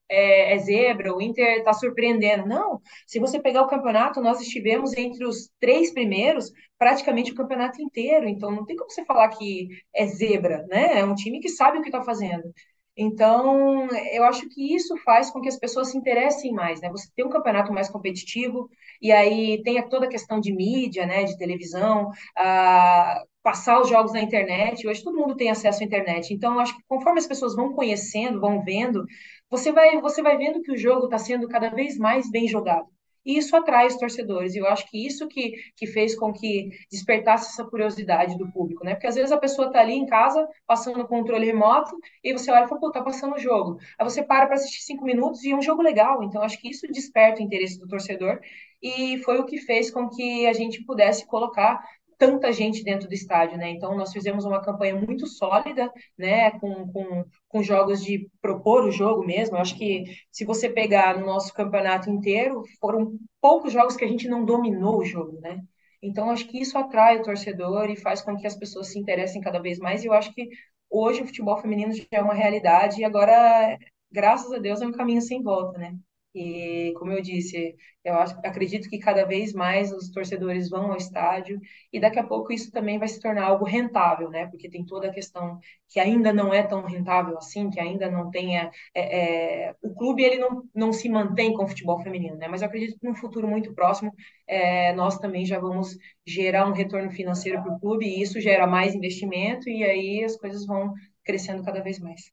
é, 0.09 0.55
é, 0.55 0.59
zebra, 0.59 1.15
o 1.15 1.21
Inter 1.21 1.59
está 1.59 1.73
surpreendendo. 1.73 2.47
Não, 2.47 2.81
se 3.07 3.19
você 3.19 3.41
pegar 3.41 3.63
o 3.63 3.69
campeonato, 3.69 4.21
nós 4.21 4.41
estivemos 4.41 4.97
entre 4.97 5.25
os 5.25 5.51
três 5.61 5.93
primeiros 5.93 6.51
praticamente 6.79 7.33
o 7.33 7.35
campeonato 7.35 7.83
inteiro. 7.83 8.29
Então, 8.29 8.51
não 8.51 8.65
tem 8.65 8.77
como 8.77 8.91
você 8.91 9.05
falar 9.05 9.29
que 9.29 9.69
é 9.95 10.07
zebra, 10.07 10.65
né? 10.69 11.01
É 11.01 11.05
um 11.05 11.15
time 11.15 11.41
que 11.41 11.49
sabe 11.49 11.79
o 11.79 11.83
que 11.83 11.89
está 11.89 12.03
fazendo. 12.03 12.53
Então, 13.01 13.87
eu 14.13 14.25
acho 14.25 14.49
que 14.49 14.75
isso 14.75 14.97
faz 15.05 15.31
com 15.31 15.41
que 15.41 15.49
as 15.49 15.57
pessoas 15.57 15.91
se 15.91 15.97
interessem 15.97 16.53
mais, 16.53 16.81
né? 16.81 16.91
Você 16.91 17.09
tem 17.15 17.25
um 17.25 17.31
campeonato 17.31 17.73
mais 17.73 17.89
competitivo, 17.89 18.69
e 19.01 19.13
aí 19.13 19.63
tem 19.63 19.81
toda 19.89 20.07
a 20.07 20.09
questão 20.09 20.41
de 20.41 20.53
mídia, 20.53 21.07
né? 21.07 21.23
De 21.23 21.39
televisão, 21.39 22.11
a 22.37 23.23
passar 23.41 23.81
os 23.81 23.89
jogos 23.89 24.13
na 24.13 24.21
internet. 24.21 24.87
Hoje 24.87 25.03
todo 25.03 25.17
mundo 25.17 25.37
tem 25.37 25.49
acesso 25.49 25.83
à 25.83 25.87
internet. 25.87 26.35
Então, 26.35 26.59
acho 26.59 26.77
que 26.77 26.83
conforme 26.89 27.21
as 27.21 27.27
pessoas 27.27 27.55
vão 27.55 27.73
conhecendo, 27.73 28.41
vão 28.41 28.63
vendo, 28.65 29.05
você 29.51 29.73
vai, 29.73 30.01
você 30.01 30.23
vai 30.23 30.37
vendo 30.37 30.63
que 30.63 30.73
o 30.73 30.77
jogo 30.77 31.05
está 31.07 31.19
sendo 31.19 31.49
cada 31.49 31.69
vez 31.71 31.97
mais 31.99 32.31
bem 32.31 32.47
jogado. 32.49 32.87
E 33.29 33.37
isso 33.37 33.55
atrai 33.55 33.87
os 33.87 33.97
torcedores. 33.97 34.55
E 34.55 34.59
eu 34.59 34.67
acho 34.67 34.91
que 34.91 35.07
isso 35.07 35.29
que, 35.29 35.53
que 35.77 35.87
fez 35.87 36.17
com 36.17 36.33
que 36.33 36.71
despertasse 36.91 37.51
essa 37.51 37.69
curiosidade 37.69 38.39
do 38.39 38.51
público, 38.51 38.83
né? 38.83 38.95
Porque 38.95 39.07
às 39.07 39.17
vezes 39.17 39.31
a 39.31 39.37
pessoa 39.37 39.67
está 39.69 39.81
ali 39.81 39.93
em 39.93 40.07
casa, 40.07 40.49
passando 40.67 41.03
o 41.03 41.07
controle 41.07 41.45
remoto, 41.45 41.95
e 42.25 42.33
você 42.33 42.51
olha 42.51 42.65
e 42.65 42.69
fala, 42.69 42.81
pô, 42.81 42.91
tá 42.91 43.03
passando 43.03 43.35
o 43.35 43.39
jogo. 43.39 43.79
Aí 43.99 44.05
você 44.09 44.23
para 44.23 44.47
para 44.47 44.55
assistir 44.55 44.81
cinco 44.83 45.05
minutos 45.05 45.45
e 45.45 45.51
é 45.51 45.57
um 45.57 45.61
jogo 45.61 45.83
legal. 45.83 46.23
Então, 46.23 46.41
acho 46.43 46.59
que 46.59 46.71
isso 46.71 46.87
desperta 46.89 47.41
o 47.41 47.45
interesse 47.45 47.79
do 47.79 47.87
torcedor. 47.87 48.41
E 48.83 49.19
foi 49.19 49.39
o 49.39 49.45
que 49.45 49.59
fez 49.59 49.91
com 49.91 50.09
que 50.09 50.47
a 50.47 50.53
gente 50.55 50.83
pudesse 50.85 51.27
colocar 51.27 51.85
tanta 52.19 52.53
gente 52.53 52.83
dentro 52.83 53.09
do 53.09 53.15
estádio, 53.15 53.57
né? 53.57 53.71
Então, 53.71 53.97
nós 53.97 54.13
fizemos 54.13 54.45
uma 54.45 54.61
campanha 54.61 54.97
muito 54.97 55.27
sólida, 55.27 55.91
né? 56.19 56.51
Com, 56.59 56.93
com, 56.93 57.25
com 57.49 57.63
jogos 57.63 58.03
de 58.03 58.29
propor 58.43 58.85
o 58.85 58.91
jogo 58.91 59.25
mesmo. 59.25 59.57
Eu 59.57 59.61
acho 59.61 59.77
que 59.79 60.05
se 60.31 60.45
você 60.45 60.69
pegar 60.69 61.19
no 61.19 61.25
nosso 61.27 61.55
campeonato 61.55 62.11
inteiro, 62.11 62.63
foram 62.81 63.17
poucos 63.41 63.73
jogos 63.73 63.97
que 63.97 64.05
a 64.05 64.09
gente 64.09 64.29
não 64.29 64.45
dominou 64.45 64.99
o 64.99 65.05
jogo, 65.05 65.41
né? 65.41 65.61
Então, 66.03 66.31
acho 66.31 66.47
que 66.49 66.61
isso 66.61 66.77
atrai 66.77 67.19
o 67.19 67.23
torcedor 67.23 67.89
e 67.91 67.97
faz 67.97 68.21
com 68.21 68.37
que 68.37 68.47
as 68.47 68.57
pessoas 68.57 68.89
se 68.89 68.99
interessem 68.99 69.41
cada 69.41 69.61
vez 69.61 69.79
mais. 69.79 70.05
E 70.05 70.07
eu 70.07 70.13
acho 70.13 70.33
que 70.35 70.49
hoje 70.91 71.23
o 71.23 71.27
futebol 71.27 71.57
feminino 71.61 71.93
já 71.93 72.05
é 72.13 72.23
uma 72.23 72.35
realidade 72.35 73.01
e 73.01 73.05
agora, 73.05 73.79
graças 74.11 74.53
a 74.53 74.59
Deus, 74.59 74.81
é 74.81 74.87
um 74.87 74.93
caminho 74.93 75.23
sem 75.23 75.43
volta, 75.43 75.79
né? 75.79 75.97
E, 76.35 76.93
como 76.99 77.11
eu 77.13 77.23
disse, 77.23 77.75
eu 78.05 78.15
acho, 78.15 78.35
acredito 78.45 78.89
que 78.89 78.99
cada 78.99 79.25
vez 79.25 79.53
mais 79.53 79.91
os 79.93 80.11
torcedores 80.11 80.69
vão 80.69 80.91
ao 80.93 80.97
estádio 80.97 81.59
e 81.93 81.99
daqui 81.99 82.19
a 82.19 82.27
pouco 82.27 82.53
isso 82.53 82.71
também 82.71 82.99
vai 82.99 83.09
se 83.09 83.21
tornar 83.21 83.45
algo 83.45 83.65
rentável, 83.65 84.31
né? 84.31 84.47
Porque 84.47 84.69
tem 84.69 84.85
toda 84.85 85.09
a 85.09 85.13
questão 85.13 85.59
que 85.89 85.99
ainda 85.99 86.33
não 86.33 86.53
é 86.53 86.63
tão 86.63 86.85
rentável 86.85 87.37
assim, 87.39 87.71
que 87.71 87.81
ainda 87.81 88.11
não 88.11 88.31
tenha... 88.31 88.71
É, 88.95 89.69
é, 89.71 89.75
o 89.83 89.95
clube, 89.95 90.23
ele 90.23 90.39
não, 90.39 90.63
não 90.75 90.93
se 90.93 91.09
mantém 91.09 91.53
com 91.55 91.65
o 91.65 91.69
futebol 91.69 92.01
feminino, 92.03 92.37
né? 92.37 92.47
Mas 92.47 92.63
eu 92.63 92.69
acredito 92.69 92.99
que 92.99 93.09
no 93.09 93.17
futuro 93.17 93.49
muito 93.49 93.75
próximo 93.75 94.13
é, 94.47 94.93
nós 94.93 95.19
também 95.19 95.45
já 95.47 95.59
vamos 95.59 95.97
gerar 96.27 96.69
um 96.69 96.73
retorno 96.73 97.11
financeiro 97.11 97.63
para 97.63 97.75
o 97.75 97.81
clube 97.81 98.07
e 98.07 98.23
isso 98.23 98.41
gera 98.41 98.67
mais 98.67 98.95
investimento 98.95 99.69
e 99.69 99.83
aí 99.83 100.23
as 100.25 100.37
coisas 100.37 100.67
vão 100.67 100.93
crescendo 101.25 101.65
cada 101.65 101.83
vez 101.83 101.99
mais. 101.99 102.31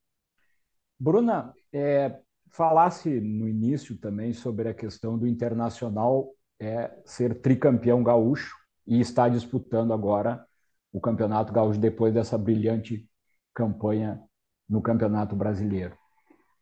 Bruna, 0.98 1.54
é, 1.74 2.18
falasse 2.56 3.10
no 3.20 3.50
início 3.50 3.98
também 3.98 4.32
sobre 4.32 4.70
a 4.70 4.74
questão 4.74 5.18
do 5.18 5.28
Internacional 5.28 6.30
é, 6.58 6.90
ser 7.04 7.42
tricampeão 7.42 8.02
gaúcho 8.02 8.56
e 8.88 9.02
estar 9.02 9.30
disputando 9.30 9.92
agora 9.92 10.46
o 10.94 11.02
Campeonato 11.02 11.52
Gaúcho 11.52 11.80
depois 11.80 12.14
dessa 12.14 12.38
brilhante 12.38 13.06
campanha 13.54 14.22
no 14.70 14.82
Campeonato 14.82 15.36
Brasileiro. 15.36 15.98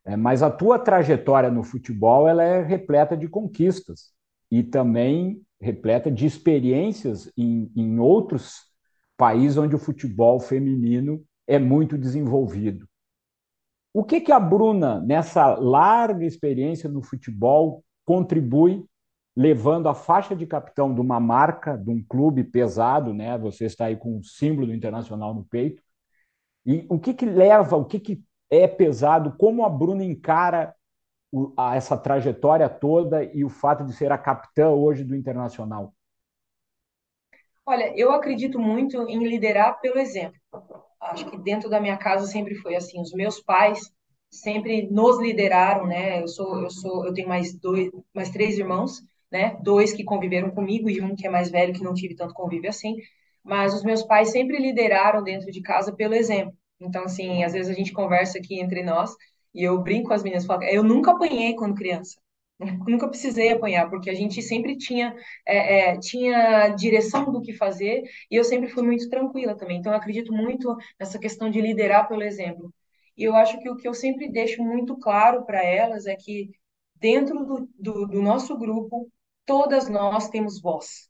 É, 0.04 0.18
mas 0.18 0.42
a 0.42 0.50
tua 0.50 0.80
trajetória 0.80 1.52
no 1.52 1.62
futebol 1.62 2.28
ela 2.28 2.44
é 2.44 2.64
repleta 2.64 3.16
de 3.16 3.28
conquistas 3.28 4.12
e 4.50 4.64
também 4.64 5.42
repleta 5.62 6.10
de 6.10 6.26
experiências 6.26 7.32
em, 7.38 7.72
em 7.76 8.00
outros 8.00 8.64
países 9.16 9.58
onde 9.58 9.76
o 9.76 9.80
futebol 9.80 10.40
feminino 10.40 11.24
é 11.46 11.60
muito 11.60 12.00
desenvolvido. 12.00 12.88
O 13.94 14.04
que, 14.04 14.20
que 14.20 14.32
a 14.32 14.40
Bruna, 14.40 15.00
nessa 15.00 15.54
larga 15.54 16.26
experiência 16.26 16.90
no 16.90 17.04
futebol, 17.04 17.84
contribui 18.04 18.84
levando 19.36 19.88
a 19.88 19.94
faixa 19.94 20.36
de 20.36 20.46
capitão 20.48 20.94
de 20.94 21.00
uma 21.00 21.20
marca, 21.20 21.78
de 21.78 21.90
um 21.90 22.04
clube 22.04 22.44
pesado, 22.44 23.14
né? 23.14 23.38
Você 23.38 23.66
está 23.66 23.86
aí 23.86 23.96
com 23.96 24.18
o 24.18 24.24
símbolo 24.24 24.68
do 24.68 24.74
Internacional 24.74 25.34
no 25.34 25.44
peito. 25.44 25.82
E 26.66 26.86
o 26.90 27.00
que 27.00 27.14
que 27.14 27.26
leva, 27.26 27.76
o 27.76 27.86
que 27.86 28.00
que 28.00 28.24
é 28.50 28.68
pesado, 28.68 29.36
como 29.38 29.66
a 29.66 29.70
Bruna 29.70 30.04
encara 30.04 30.76
o, 31.32 31.52
a, 31.58 31.76
essa 31.76 31.98
trajetória 31.98 32.70
toda 32.70 33.24
e 33.24 33.44
o 33.44 33.50
fato 33.50 33.84
de 33.84 33.94
ser 33.94 34.12
a 34.12 34.18
capitã 34.18 34.70
hoje 34.70 35.04
do 35.04 35.16
Internacional? 35.16 35.94
Olha, 37.66 37.94
eu 37.96 38.12
acredito 38.12 38.60
muito 38.60 38.98
em 39.08 39.24
liderar 39.26 39.80
pelo 39.80 40.00
exemplo. 40.00 40.38
Acho 41.02 41.30
que 41.30 41.38
dentro 41.38 41.70
da 41.70 41.80
minha 41.80 41.98
casa 41.98 42.28
sempre 42.28 42.56
foi 42.56 42.76
assim. 42.76 43.02
Os 43.02 43.14
meus 43.14 43.42
pais 43.42 43.80
sempre 44.30 44.88
nos 44.90 45.20
lideraram, 45.20 45.86
né? 45.88 46.22
Eu 46.22 46.28
sou, 46.28 46.62
eu 46.64 46.70
sou, 46.70 47.06
eu 47.06 47.14
tenho 47.14 47.28
mais 47.28 47.54
dois, 47.60 47.90
mais 48.14 48.30
três 48.30 48.58
irmãos 48.58 49.02
né? 49.32 49.58
Dois 49.64 49.92
que 49.92 50.04
conviveram 50.04 50.52
comigo 50.52 50.88
e 50.90 51.02
um 51.02 51.16
que 51.16 51.26
é 51.26 51.30
mais 51.30 51.50
velho 51.50 51.74
que 51.74 51.84
não 51.84 51.96
tive 51.96 52.16
tanto 52.16 52.36
convívio 52.36 52.70
assim. 52.70 52.96
Mas 53.44 53.74
os 53.74 53.84
meus 53.84 54.04
pais 54.04 54.30
sempre 54.32 54.60
lideraram 54.60 55.24
dentro 55.24 55.52
de 55.52 55.60
casa 55.62 55.92
pelo 55.92 56.14
exemplo. 56.14 56.56
Então, 56.80 57.04
assim, 57.04 57.44
às 57.44 57.54
vezes 57.54 57.72
a 57.72 57.74
gente 57.74 57.92
conversa 57.92 58.38
aqui 58.38 58.60
entre 58.62 58.84
nós 58.84 59.12
e 59.54 59.64
eu 59.64 59.82
brinco 59.82 60.10
com 60.10 60.14
as 60.14 60.22
meninas, 60.24 60.46
falo, 60.46 60.64
eu 60.64 60.84
nunca 60.84 61.12
apanhei 61.12 61.56
quando 61.56 61.74
criança. 61.76 62.16
Nunca 62.88 63.08
precisei 63.10 63.52
apanhar, 63.52 63.90
porque 63.90 64.10
a 64.10 64.14
gente 64.14 64.42
sempre 64.42 64.78
tinha, 64.78 65.16
é, 65.46 65.92
é, 65.94 66.00
tinha 66.00 66.70
direção 66.70 67.32
do 67.32 67.42
que 67.42 67.54
fazer 67.54 68.04
e 68.30 68.36
eu 68.36 68.44
sempre 68.44 68.70
fui 68.70 68.84
muito 68.84 69.10
tranquila 69.10 69.56
também. 69.56 69.78
Então, 69.80 69.92
eu 69.92 69.98
acredito 69.98 70.34
muito 70.34 70.76
nessa 71.00 71.20
questão 71.20 71.50
de 71.50 71.62
liderar 71.62 72.08
pelo 72.08 72.24
exemplo. 72.24 72.74
E 73.18 73.24
eu 73.24 73.36
acho 73.36 73.60
que 73.60 73.70
o 73.70 73.76
que 73.76 73.88
eu 73.88 73.94
sempre 73.94 74.32
deixo 74.32 74.64
muito 74.64 74.98
claro 74.98 75.46
para 75.46 75.64
elas 75.64 76.06
é 76.08 76.16
que 76.16 76.50
dentro 76.96 77.46
do, 77.46 77.70
do, 77.78 78.08
do 78.08 78.22
nosso 78.22 78.58
grupo, 78.58 79.10
todas 79.46 79.90
nós 79.90 80.30
temos 80.30 80.62
voz, 80.62 81.10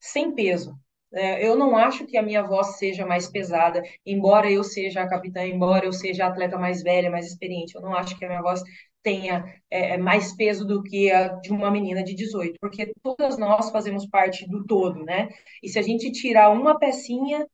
sem 0.00 0.34
peso. 0.34 0.78
É, 1.14 1.46
eu 1.46 1.56
não 1.56 1.76
acho 1.76 2.06
que 2.06 2.16
a 2.16 2.22
minha 2.22 2.42
voz 2.42 2.78
seja 2.78 3.04
mais 3.06 3.28
pesada, 3.28 3.82
embora 4.04 4.50
eu 4.50 4.64
seja 4.64 5.02
a 5.02 5.08
capitã, 5.08 5.44
embora 5.44 5.84
eu 5.84 5.92
seja 5.92 6.24
a 6.24 6.28
atleta 6.28 6.58
mais 6.58 6.82
velha, 6.82 7.10
mais 7.10 7.26
experiente. 7.26 7.74
Eu 7.74 7.82
não 7.82 7.94
acho 7.94 8.18
que 8.18 8.24
a 8.24 8.28
minha 8.28 8.40
voz 8.42 8.62
tenha 9.02 9.44
é, 9.70 9.94
é 9.94 9.98
mais 9.98 10.34
peso 10.34 10.66
do 10.66 10.82
que 10.82 11.10
a 11.10 11.28
de 11.40 11.50
uma 11.50 11.70
menina 11.70 12.02
de 12.02 12.14
18, 12.14 12.58
porque 12.60 12.92
todas 13.02 13.38
nós 13.38 13.70
fazemos 13.70 14.06
parte 14.06 14.48
do 14.48 14.64
todo, 14.64 15.04
né? 15.04 15.28
E 15.62 15.68
se 15.68 15.78
a 15.78 15.82
gente 15.82 16.12
tirar 16.12 16.50
uma 16.50 16.78
pecinha, 16.78 17.46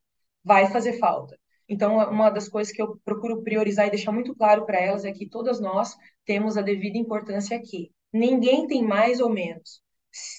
vai 0.44 0.66
fazer 0.70 0.98
falta. 0.98 1.38
Então, 1.68 1.96
uma 2.10 2.30
das 2.30 2.48
coisas 2.48 2.72
que 2.72 2.80
eu 2.80 2.98
procuro 3.04 3.42
priorizar 3.42 3.86
e 3.86 3.90
deixar 3.90 4.12
muito 4.12 4.34
claro 4.34 4.64
para 4.64 4.80
elas 4.80 5.04
é 5.04 5.12
que 5.12 5.28
todas 5.28 5.60
nós 5.60 5.96
temos 6.24 6.56
a 6.56 6.62
devida 6.62 6.96
importância 6.98 7.56
aqui. 7.56 7.90
Ninguém 8.12 8.66
tem 8.66 8.82
mais 8.82 9.20
ou 9.20 9.28
menos 9.28 9.82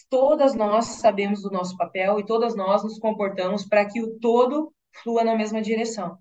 todas 0.09 0.55
nós 0.55 0.85
sabemos 0.85 1.41
do 1.41 1.51
nosso 1.51 1.77
papel 1.77 2.19
e 2.19 2.25
todas 2.25 2.55
nós 2.55 2.83
nos 2.83 2.99
comportamos 2.99 3.65
para 3.65 3.85
que 3.85 4.01
o 4.01 4.19
todo 4.19 4.73
flua 5.03 5.23
na 5.23 5.35
mesma 5.35 5.61
direção. 5.61 6.17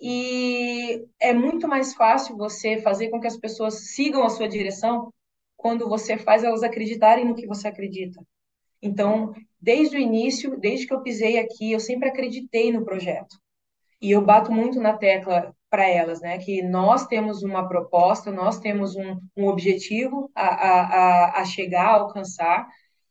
E 0.00 1.04
é 1.20 1.32
muito 1.32 1.66
mais 1.66 1.94
fácil 1.94 2.36
você 2.36 2.80
fazer 2.80 3.08
com 3.08 3.20
que 3.20 3.26
as 3.26 3.36
pessoas 3.36 3.92
sigam 3.94 4.24
a 4.24 4.28
sua 4.28 4.48
direção 4.48 5.12
quando 5.56 5.88
você 5.88 6.18
faz 6.18 6.44
elas 6.44 6.62
acreditarem 6.62 7.24
no 7.24 7.34
que 7.34 7.46
você 7.46 7.68
acredita. 7.68 8.22
Então, 8.82 9.32
desde 9.60 9.96
o 9.96 10.00
início, 10.00 10.58
desde 10.58 10.86
que 10.86 10.94
eu 10.94 11.02
pisei 11.02 11.38
aqui, 11.38 11.72
eu 11.72 11.80
sempre 11.80 12.08
acreditei 12.08 12.70
no 12.72 12.84
projeto. 12.84 13.36
E 14.00 14.10
eu 14.10 14.20
bato 14.22 14.52
muito 14.52 14.78
na 14.78 14.96
tecla 14.96 15.54
para 15.70 15.88
elas, 15.88 16.20
né? 16.20 16.38
Que 16.38 16.62
nós 16.62 17.06
temos 17.06 17.42
uma 17.42 17.66
proposta, 17.66 18.30
nós 18.30 18.60
temos 18.60 18.94
um, 18.94 19.18
um 19.36 19.46
objetivo 19.48 20.30
a, 20.34 20.46
a, 20.46 21.40
a 21.40 21.44
chegar, 21.44 21.86
a 21.86 22.00
alcançar, 22.00 22.68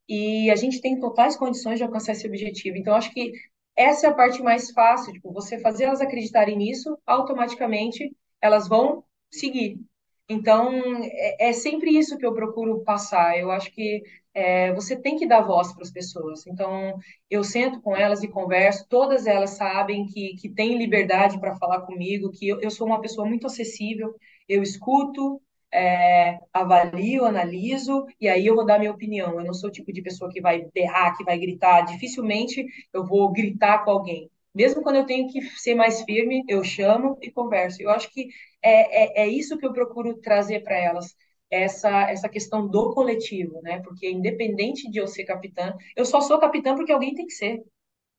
e 0.07 0.51
a 0.51 0.55
gente 0.55 0.79
tem 0.81 0.99
totais 0.99 1.35
condições 1.35 1.77
de 1.77 1.83
alcançar 1.83 2.11
esse 2.11 2.27
objetivo. 2.27 2.77
Então, 2.77 2.95
acho 2.95 3.11
que 3.11 3.31
essa 3.75 4.07
é 4.07 4.09
a 4.09 4.13
parte 4.13 4.41
mais 4.41 4.71
fácil, 4.71 5.13
tipo, 5.13 5.31
você 5.33 5.59
fazer 5.59 5.85
elas 5.85 6.01
acreditarem 6.01 6.57
nisso, 6.57 6.97
automaticamente 7.05 8.15
elas 8.41 8.67
vão 8.67 9.03
seguir. 9.31 9.79
Então, 10.27 10.71
é, 11.03 11.49
é 11.49 11.53
sempre 11.53 11.91
isso 11.97 12.17
que 12.17 12.25
eu 12.25 12.33
procuro 12.33 12.83
passar. 12.83 13.37
Eu 13.37 13.51
acho 13.51 13.71
que 13.71 14.01
é, 14.33 14.73
você 14.73 14.95
tem 14.95 15.17
que 15.17 15.27
dar 15.27 15.41
voz 15.41 15.71
para 15.73 15.83
as 15.83 15.91
pessoas. 15.91 16.45
Então, 16.47 16.97
eu 17.29 17.43
sento 17.43 17.81
com 17.81 17.95
elas 17.95 18.23
e 18.23 18.27
converso, 18.27 18.85
todas 18.89 19.27
elas 19.27 19.51
sabem 19.51 20.05
que, 20.07 20.35
que 20.35 20.49
têm 20.49 20.77
liberdade 20.77 21.39
para 21.39 21.55
falar 21.57 21.81
comigo, 21.81 22.31
que 22.31 22.47
eu, 22.47 22.59
eu 22.61 22.71
sou 22.71 22.87
uma 22.87 23.01
pessoa 23.01 23.27
muito 23.27 23.47
acessível, 23.47 24.15
eu 24.47 24.63
escuto, 24.63 25.41
é, 25.75 26.39
avalio, 26.53 27.25
analiso 27.25 28.05
e 28.19 28.27
aí 28.29 28.45
eu 28.47 28.55
vou 28.55 28.65
dar 28.65 28.79
minha 28.79 28.91
opinião. 28.91 29.39
Eu 29.39 29.45
não 29.45 29.53
sou 29.53 29.69
o 29.69 29.73
tipo 29.73 29.91
de 29.91 30.01
pessoa 30.01 30.31
que 30.31 30.41
vai 30.41 30.65
berrar, 30.73 31.15
que 31.17 31.23
vai 31.23 31.37
gritar. 31.37 31.81
Dificilmente 31.81 32.65
eu 32.93 33.05
vou 33.05 33.31
gritar 33.31 33.83
com 33.83 33.91
alguém. 33.91 34.29
Mesmo 34.53 34.81
quando 34.81 34.95
eu 34.97 35.05
tenho 35.05 35.27
que 35.29 35.41
ser 35.59 35.75
mais 35.75 36.01
firme, 36.03 36.43
eu 36.47 36.63
chamo 36.63 37.17
e 37.21 37.29
converso. 37.31 37.81
Eu 37.81 37.89
acho 37.89 38.09
que 38.11 38.29
é, 38.61 39.23
é, 39.23 39.25
é 39.25 39.27
isso 39.27 39.57
que 39.57 39.65
eu 39.65 39.73
procuro 39.73 40.15
trazer 40.21 40.61
para 40.63 40.77
elas. 40.77 41.15
Essa, 41.49 42.09
essa 42.09 42.27
questão 42.27 42.67
do 42.67 42.93
coletivo, 42.93 43.61
né? 43.61 43.79
Porque 43.83 44.09
independente 44.09 44.89
de 44.89 44.97
eu 44.99 45.07
ser 45.07 45.25
capitã, 45.25 45.75
eu 45.95 46.03
só 46.05 46.19
sou 46.19 46.39
capitã 46.39 46.75
porque 46.75 46.91
alguém 46.91 47.13
tem 47.13 47.25
que 47.27 47.33
ser. 47.33 47.63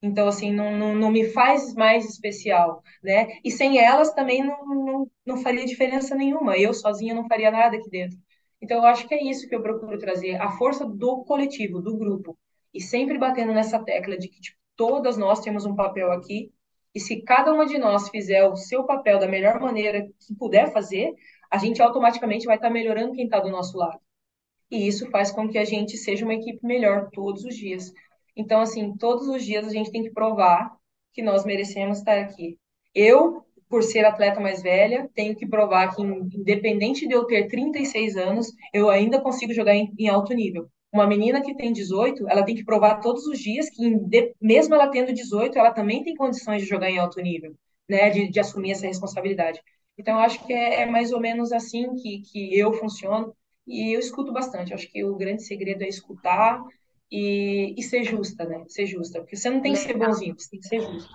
Então, 0.03 0.29
assim, 0.29 0.53
não, 0.53 0.77
não, 0.77 0.95
não, 0.95 1.11
me 1.11 1.25
faz 1.33 1.75
mais 1.75 2.05
especial, 2.05 2.83
né? 3.03 3.39
E 3.45 3.51
sem 3.51 3.79
elas 3.79 4.13
também 4.13 4.45
não, 4.45 4.65
não, 4.67 5.11
não 5.25 5.37
faria 5.39 5.65
diferença 5.65 6.15
nenhuma. 6.15 6.57
Eu 6.57 6.75
sozinha 6.75 7.15
não 7.15 7.27
faria 7.27 7.51
nada 7.51 7.77
aqui 7.77 7.89
dentro. 7.91 8.19
Então, 8.61 8.79
eu 8.79 8.85
acho 8.87 9.09
que 9.09 9.15
é 9.15 9.23
isso 9.23 9.49
que 9.49 9.55
eu 9.55 9.63
procuro 9.63 9.99
trazer, 9.99 10.37
a 10.41 10.51
força 10.53 10.87
do 10.87 11.25
coletivo, 11.25 11.81
do 11.81 11.97
grupo. 11.97 12.39
E 12.73 12.81
sempre 12.81 13.19
batendo 13.19 13.53
nessa 13.53 13.83
tecla 13.83 14.17
de 14.19 14.29
que 14.29 14.41
tipo, 14.41 14.59
todas 14.77 15.17
nós 15.17 15.41
temos 15.41 15.65
um 15.65 15.75
papel 15.75 16.13
aqui. 16.13 16.53
E 16.95 17.01
se 17.01 17.23
cada 17.23 17.53
uma 17.53 17.67
de 17.67 17.79
nós 17.79 18.09
fizer 18.11 18.45
o 18.45 18.57
seu 18.57 18.85
papel 18.85 19.19
da 19.19 19.29
melhor 19.29 19.61
maneira 19.61 20.03
que 20.21 20.35
puder 20.35 20.73
fazer, 20.73 21.15
a 21.51 21.59
gente 21.59 21.83
automaticamente 21.83 22.47
vai 22.47 22.57
estar 22.57 22.71
melhorando 22.71 23.13
quem 23.13 23.25
está 23.25 23.41
do 23.41 23.51
nosso 23.51 23.77
lado. 23.77 24.01
E 24.71 24.87
isso 24.87 25.09
faz 25.11 25.31
com 25.31 25.49
que 25.49 25.59
a 25.59 25.65
gente 25.65 25.97
seja 25.97 26.25
uma 26.25 26.35
equipe 26.35 26.65
melhor 26.67 27.09
todos 27.13 27.45
os 27.45 27.55
dias. 27.55 27.93
Então, 28.37 28.61
assim, 28.61 28.95
todos 28.97 29.27
os 29.29 29.45
dias 29.45 29.67
a 29.67 29.71
gente 29.71 29.91
tem 29.91 30.03
que 30.03 30.11
provar 30.11 30.77
que 31.13 31.23
nós 31.23 31.45
merecemos 31.45 31.99
estar 31.99 32.19
aqui. 32.19 32.59
Eu, 32.95 33.43
por 33.69 33.83
ser 33.83 34.05
atleta 34.05 34.39
mais 34.39 34.63
velha, 34.63 35.09
tenho 35.15 35.35
que 35.35 35.47
provar 35.47 35.95
que, 35.95 36.03
independente 36.03 37.09
de 37.09 37.15
eu 37.15 37.25
ter 37.25 37.49
36 37.49 38.17
anos, 38.17 38.53
eu 38.73 38.91
ainda 38.91 39.21
consigo 39.21 39.53
jogar 39.53 39.75
em, 39.75 39.93
em 39.99 40.09
alto 40.09 40.35
nível. 40.35 40.69
Uma 40.93 41.07
menina 41.07 41.43
que 41.43 41.55
tem 41.55 41.73
18, 41.73 42.29
ela 42.29 42.45
tem 42.45 42.55
que 42.55 42.65
provar 42.65 43.01
todos 43.01 43.27
os 43.27 43.39
dias 43.39 43.69
que, 43.71 43.83
mesmo 44.41 44.75
ela 44.75 44.89
tendo 44.89 45.13
18, 45.13 45.59
ela 45.59 45.73
também 45.73 46.03
tem 46.03 46.15
condições 46.15 46.63
de 46.63 46.69
jogar 46.69 46.91
em 46.91 46.99
alto 46.99 47.21
nível, 47.21 47.55
né? 47.89 48.11
De, 48.11 48.29
de 48.29 48.41
assumir 48.41 48.73
essa 48.73 48.87
responsabilidade. 48.87 49.61
Então, 49.99 50.19
acho 50.19 50.45
que 50.47 50.53
é, 50.53 50.83
é 50.83 50.87
mais 50.87 51.13
ou 51.13 51.21
menos 51.21 51.53
assim 51.53 51.95
que, 51.97 52.21
que 52.21 52.59
eu 52.59 52.73
funciono. 52.75 53.35
E 53.67 53.95
eu 53.95 54.01
escuto 54.01 54.33
bastante. 54.33 54.73
Acho 54.73 54.91
que 54.91 55.03
o 55.05 55.17
grande 55.17 55.43
segredo 55.43 55.83
é 55.83 55.89
escutar 55.89 56.63
e, 57.11 57.75
e 57.77 57.83
ser 57.83 58.05
justa, 58.05 58.45
né? 58.45 58.65
Ser 58.69 58.87
justa, 58.87 59.21
porque 59.21 59.37
você 59.37 59.51
não 59.51 59.61
tem 59.61 59.73
que 59.73 59.79
ser 59.79 59.95
bonzinho, 59.97 60.35
você 60.39 60.51
tem 60.51 60.61
que 60.61 60.69
ser 60.69 60.81
justo. 60.81 61.11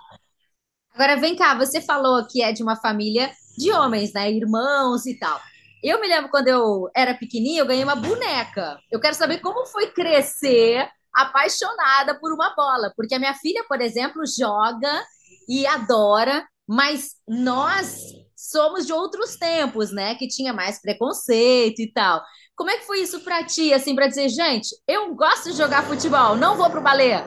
Agora 0.94 1.16
vem 1.16 1.34
cá, 1.36 1.54
você 1.54 1.80
falou 1.80 2.26
que 2.26 2.42
é 2.42 2.52
de 2.52 2.62
uma 2.62 2.76
família 2.76 3.30
de 3.56 3.72
homens, 3.72 4.12
né? 4.12 4.30
Irmãos 4.30 5.06
e 5.06 5.18
tal. 5.18 5.40
Eu 5.82 6.00
me 6.00 6.06
lembro 6.06 6.30
quando 6.30 6.48
eu 6.48 6.88
era 6.94 7.14
pequenininha, 7.14 7.60
eu 7.60 7.66
ganhei 7.66 7.82
uma 7.82 7.96
boneca. 7.96 8.78
Eu 8.90 9.00
quero 9.00 9.14
saber 9.14 9.40
como 9.40 9.66
foi 9.66 9.90
crescer 9.90 10.88
apaixonada 11.12 12.18
por 12.18 12.32
uma 12.32 12.54
bola, 12.54 12.92
porque 12.96 13.14
a 13.14 13.18
minha 13.18 13.34
filha, 13.34 13.64
por 13.68 13.80
exemplo, 13.80 14.22
joga 14.26 15.04
e 15.48 15.66
adora, 15.66 16.46
mas 16.66 17.16
nós 17.28 17.96
somos 18.36 18.86
de 18.86 18.92
outros 18.92 19.36
tempos, 19.36 19.92
né? 19.92 20.14
Que 20.14 20.28
tinha 20.28 20.52
mais 20.52 20.80
preconceito 20.80 21.80
e 21.80 21.92
tal. 21.92 22.22
Como 22.56 22.70
é 22.70 22.78
que 22.78 22.86
foi 22.86 23.00
isso 23.00 23.24
para 23.24 23.44
ti, 23.44 23.72
assim, 23.72 23.94
para 23.94 24.06
dizer, 24.06 24.28
gente, 24.28 24.68
eu 24.86 25.14
gosto 25.14 25.50
de 25.50 25.56
jogar 25.56 25.84
futebol, 25.84 26.36
não 26.36 26.56
vou 26.56 26.70
pro 26.70 26.82
balé? 26.82 27.24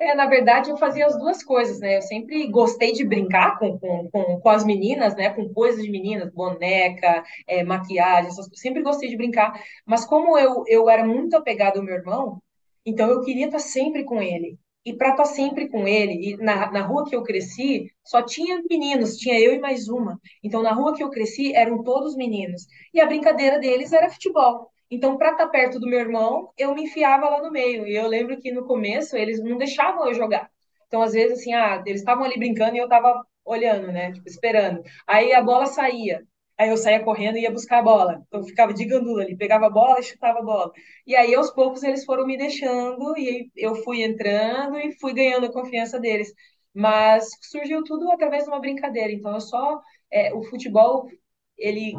É, 0.00 0.14
na 0.14 0.26
verdade, 0.26 0.70
eu 0.70 0.78
fazia 0.78 1.06
as 1.06 1.16
duas 1.18 1.44
coisas, 1.44 1.78
né? 1.78 1.98
Eu 1.98 2.02
sempre 2.02 2.46
gostei 2.50 2.92
de 2.92 3.04
brincar 3.04 3.58
com, 3.58 3.78
com, 3.78 4.08
com, 4.10 4.40
com 4.40 4.48
as 4.48 4.64
meninas, 4.64 5.14
né? 5.14 5.28
Com 5.30 5.52
coisas 5.52 5.84
de 5.84 5.90
meninas, 5.90 6.32
boneca, 6.32 7.22
é, 7.46 7.62
maquiagem, 7.62 8.30
essas, 8.30 8.48
sempre 8.54 8.82
gostei 8.82 9.10
de 9.10 9.16
brincar. 9.16 9.52
Mas 9.84 10.06
como 10.06 10.38
eu, 10.38 10.64
eu 10.66 10.88
era 10.88 11.04
muito 11.04 11.36
apegada 11.36 11.78
ao 11.78 11.84
meu 11.84 11.94
irmão, 11.94 12.42
então 12.84 13.10
eu 13.10 13.20
queria 13.20 13.46
estar 13.46 13.58
sempre 13.58 14.04
com 14.04 14.22
ele 14.22 14.58
e 14.84 14.94
para 14.94 15.10
estar 15.10 15.24
tá 15.24 15.28
sempre 15.28 15.68
com 15.68 15.86
ele. 15.86 16.32
E 16.32 16.36
na, 16.36 16.70
na 16.70 16.82
rua 16.82 17.04
que 17.06 17.14
eu 17.14 17.22
cresci, 17.22 17.90
só 18.04 18.22
tinha 18.22 18.62
meninos, 18.68 19.16
tinha 19.16 19.38
eu 19.38 19.54
e 19.54 19.58
mais 19.58 19.88
uma. 19.88 20.18
Então, 20.42 20.62
na 20.62 20.72
rua 20.72 20.94
que 20.94 21.02
eu 21.02 21.10
cresci, 21.10 21.54
eram 21.54 21.82
todos 21.82 22.16
meninos. 22.16 22.66
E 22.92 23.00
a 23.00 23.06
brincadeira 23.06 23.58
deles 23.58 23.92
era 23.92 24.10
futebol. 24.10 24.70
Então, 24.90 25.16
para 25.16 25.32
estar 25.32 25.46
tá 25.46 25.50
perto 25.50 25.78
do 25.78 25.86
meu 25.86 26.00
irmão, 26.00 26.50
eu 26.58 26.74
me 26.74 26.84
enfiava 26.84 27.28
lá 27.28 27.42
no 27.42 27.50
meio. 27.50 27.86
E 27.86 27.94
eu 27.94 28.08
lembro 28.08 28.38
que 28.40 28.50
no 28.52 28.66
começo 28.66 29.16
eles 29.16 29.42
não 29.42 29.56
deixavam 29.56 30.06
eu 30.08 30.14
jogar. 30.14 30.50
Então, 30.86 31.02
às 31.02 31.12
vezes, 31.12 31.38
assim, 31.38 31.54
ah, 31.54 31.82
eles 31.86 32.00
estavam 32.00 32.24
ali 32.24 32.36
brincando 32.38 32.74
e 32.74 32.78
eu 32.78 32.84
estava 32.84 33.24
olhando, 33.44 33.92
né? 33.92 34.12
Tipo, 34.12 34.28
esperando. 34.28 34.82
Aí 35.06 35.32
a 35.32 35.42
bola 35.42 35.66
saía. 35.66 36.22
Aí 36.60 36.68
eu 36.68 36.76
saía 36.76 37.02
correndo 37.02 37.38
e 37.38 37.42
ia 37.42 37.50
buscar 37.50 37.78
a 37.78 37.82
bola. 37.82 38.22
Então, 38.26 38.40
eu 38.40 38.46
ficava 38.46 38.74
de 38.74 38.84
gandula 38.84 39.22
ali, 39.22 39.34
pegava 39.36 39.66
a 39.66 39.70
bola 39.70 39.98
e 39.98 40.02
chutava 40.02 40.40
a 40.40 40.42
bola. 40.42 40.70
E 41.06 41.16
aí, 41.16 41.34
aos 41.34 41.50
poucos, 41.50 41.82
eles 41.82 42.04
foram 42.04 42.26
me 42.26 42.36
deixando 42.36 43.16
e 43.16 43.50
eu 43.56 43.74
fui 43.76 44.02
entrando 44.02 44.78
e 44.78 44.92
fui 45.00 45.14
ganhando 45.14 45.46
a 45.46 45.52
confiança 45.52 45.98
deles. 45.98 46.30
Mas 46.74 47.30
surgiu 47.42 47.82
tudo 47.84 48.10
através 48.12 48.44
de 48.44 48.50
uma 48.50 48.60
brincadeira. 48.60 49.10
Então, 49.12 49.32
eu 49.34 49.40
só. 49.40 49.80
É, 50.12 50.34
o 50.34 50.42
futebol, 50.44 51.08
ele 51.56 51.94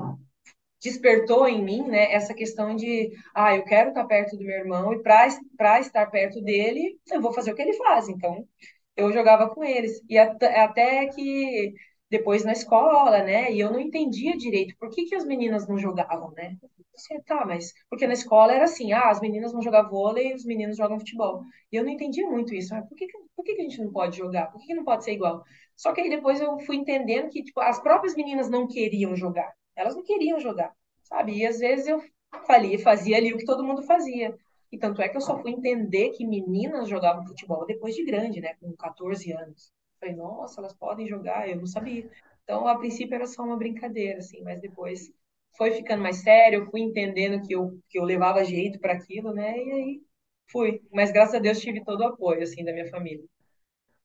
despertou 0.84 1.48
em 1.48 1.64
mim, 1.64 1.84
né, 1.88 2.12
essa 2.14 2.34
questão 2.34 2.76
de, 2.76 3.12
ah, 3.36 3.56
eu 3.56 3.64
quero 3.64 3.90
estar 3.90 4.06
perto 4.06 4.36
do 4.38 4.44
meu 4.44 4.58
irmão 4.58 4.94
e 4.94 5.02
para 5.04 5.80
estar 5.80 6.08
perto 6.08 6.42
dele, 6.42 7.00
eu 7.12 7.22
vou 7.22 7.34
fazer 7.34 7.52
o 7.52 7.56
que 7.56 7.62
ele 7.62 7.74
faz. 7.74 8.10
Então, 8.10 8.48
eu 8.96 9.12
jogava 9.14 9.50
com 9.50 9.64
eles. 9.64 10.02
E 10.10 10.18
até 10.18 11.08
que 11.08 11.74
depois 12.12 12.44
na 12.44 12.52
escola, 12.52 13.24
né? 13.24 13.52
E 13.54 13.60
eu 13.62 13.72
não 13.72 13.80
entendia 13.80 14.38
direito 14.38 14.76
por 14.78 14.90
que, 14.90 15.06
que 15.06 15.16
as 15.16 15.24
meninas 15.24 15.66
não 15.66 15.78
jogavam, 15.78 16.32
né? 16.32 16.58
Você, 16.94 17.22
tá, 17.22 17.46
mas 17.46 17.74
porque 17.90 18.06
na 18.06 18.12
escola 18.14 18.54
era 18.54 18.66
assim, 18.66 18.92
ah, 18.92 19.10
as 19.10 19.22
meninas 19.22 19.54
vão 19.54 19.62
jogar 19.62 19.84
vôlei, 19.84 20.34
os 20.36 20.44
meninos 20.44 20.76
jogam 20.76 21.00
futebol. 21.00 21.42
E 21.72 21.78
eu 21.78 21.84
não 21.86 21.90
entendia 21.90 22.30
muito 22.30 22.54
isso. 22.54 22.74
Mas 22.76 22.86
por 22.88 22.98
que, 22.98 23.08
por 23.34 23.46
que, 23.46 23.56
que 23.56 23.62
a 23.62 23.64
gente 23.64 23.82
não 23.82 23.94
pode 23.94 24.18
jogar? 24.18 24.52
Por 24.52 24.60
que, 24.60 24.68
que 24.68 24.74
não 24.74 24.84
pode 24.84 25.06
ser 25.06 25.14
igual? 25.14 25.42
Só 25.76 25.94
que 25.94 26.02
aí 26.02 26.10
depois 26.10 26.42
eu 26.42 26.60
fui 26.60 26.76
entendendo 26.76 27.30
que 27.30 27.44
tipo, 27.44 27.62
as 27.62 27.80
próprias 27.82 28.14
meninas 28.14 28.50
não 28.50 28.68
queriam 28.68 29.16
jogar. 29.16 29.50
Elas 29.74 29.96
não 29.96 30.04
queriam 30.04 30.38
jogar, 30.38 30.76
sabe? 31.04 31.38
E 31.38 31.46
às 31.46 31.60
vezes 31.60 31.88
eu 31.88 32.04
falei, 32.46 32.78
fazia 32.78 33.16
ali 33.18 33.34
o 33.34 33.38
que 33.38 33.46
todo 33.46 33.64
mundo 33.64 33.84
fazia. 33.84 34.38
E 34.70 34.78
tanto 34.78 35.02
é 35.02 35.08
que 35.08 35.16
eu 35.16 35.22
só 35.22 35.42
fui 35.42 35.52
entender 35.52 36.10
que 36.10 36.28
meninas 36.28 36.90
jogavam 36.90 37.26
futebol 37.26 37.66
depois 37.66 37.96
de 37.96 38.04
grande, 38.04 38.42
né? 38.42 38.56
Com 38.60 38.74
14 38.74 39.32
anos. 39.32 39.72
Falei, 40.02 40.16
nossa, 40.16 40.62
elas 40.62 40.74
podem 40.76 41.08
jogar, 41.08 41.50
eu 41.50 41.58
não 41.58 41.68
sabia. 41.68 42.10
Então, 42.44 42.68
a 42.68 42.78
princípio 42.80 43.16
era 43.16 43.28
só 43.28 43.44
uma 43.44 43.58
brincadeira, 43.58 44.20
assim, 44.20 44.44
mas 44.44 44.62
depois 44.62 45.14
foi 45.58 45.72
ficando 45.74 46.04
mais 46.04 46.18
sério, 46.24 46.62
eu 46.64 46.72
fui 46.72 46.82
entendendo 46.82 47.48
que 47.48 47.54
eu, 47.56 47.80
que 47.90 48.00
eu 48.00 48.06
levava 48.06 48.46
jeito 48.46 48.80
para 48.82 48.94
aquilo, 48.94 49.34
né? 49.34 49.58
E 49.60 49.72
aí 49.74 50.04
fui. 50.52 50.82
Mas 50.94 51.12
graças 51.14 51.36
a 51.36 51.40
Deus 51.40 51.62
tive 51.62 51.86
todo 51.86 52.02
o 52.02 52.08
apoio, 52.08 52.44
assim, 52.44 52.66
da 52.66 52.74
minha 52.74 52.90
família. 52.90 53.26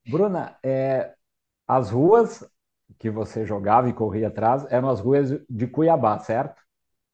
Bruna, 0.04 0.58
é, 0.62 1.14
as 1.68 1.90
ruas 1.90 2.44
que 2.98 3.10
você 3.10 3.46
jogava 3.46 3.88
e 3.90 3.94
corria 3.94 4.28
atrás 4.28 4.66
eram 4.70 4.88
as 4.90 5.00
ruas 5.00 5.30
de 5.50 5.66
Cuiabá, 5.68 6.18
certo? 6.20 6.62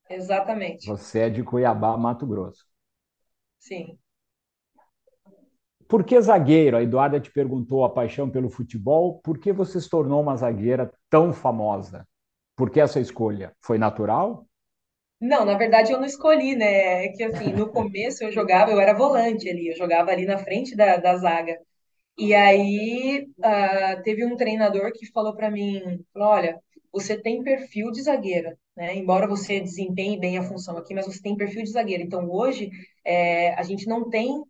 Exatamente. 0.09 0.95
Você 0.95 1.19
é 1.21 1.29
de 1.31 1.43
Cuiabá, 1.43 1.97
Mato 1.97 2.25
Grosso. 2.27 2.65
Sim. 3.59 3.99
Por 5.93 6.05
que 6.05 6.19
zagueiro? 6.23 6.79
A 6.79 6.83
Eduarda 6.83 7.21
te 7.21 7.31
perguntou 7.31 7.85
a 7.85 7.91
paixão 7.91 8.31
pelo 8.31 8.49
futebol. 8.49 9.21
Por 9.23 9.37
que 9.37 9.53
você 9.53 9.79
se 9.79 9.91
tornou 9.91 10.23
uma 10.23 10.35
zagueira 10.35 10.91
tão 11.11 11.35
famosa? 11.35 12.09
Por 12.57 12.71
que 12.71 12.81
essa 12.81 12.99
escolha? 12.99 13.53
Foi 13.61 13.77
natural? 13.77 14.47
Não, 15.21 15.45
na 15.45 15.55
verdade 15.55 15.93
eu 15.93 15.99
não 15.99 16.07
escolhi, 16.07 16.57
né? 16.57 17.05
É 17.05 17.09
que 17.09 17.23
assim, 17.23 17.53
no 17.53 17.69
começo 17.71 18.25
eu 18.25 18.33
jogava, 18.33 18.71
eu 18.71 18.81
era 18.81 18.95
volante 18.95 19.51
ali, 19.51 19.69
eu 19.69 19.77
jogava 19.77 20.11
ali 20.11 20.25
na 20.25 20.39
frente 20.39 20.75
da, 20.75 20.97
da 20.97 21.15
zaga. 21.19 21.59
E 22.17 22.35
aí 22.35 23.27
uh, 23.41 24.03
teve 24.03 24.25
um 24.25 24.35
treinador 24.35 24.93
que 24.95 25.13
falou 25.13 25.37
para 25.37 25.51
mim, 25.51 26.03
olha, 26.17 26.59
você 26.91 27.21
tem 27.21 27.43
perfil 27.43 27.91
de 27.91 28.01
zagueira, 28.01 28.59
né? 28.75 28.97
Embora 28.97 29.27
você 29.27 29.61
desempenhe 29.61 30.19
bem 30.19 30.39
a 30.39 30.43
função 30.43 30.79
aqui, 30.79 30.95
mas 30.95 31.05
você 31.05 31.21
tem 31.21 31.37
perfil 31.37 31.63
de 31.65 31.71
zagueira. 31.71 32.03
Então 32.03 32.31
hoje 32.31 32.71
é, 33.05 33.53
a 33.57 33.63
gente 33.63 33.87
não 33.87 34.09
tem 34.09 34.43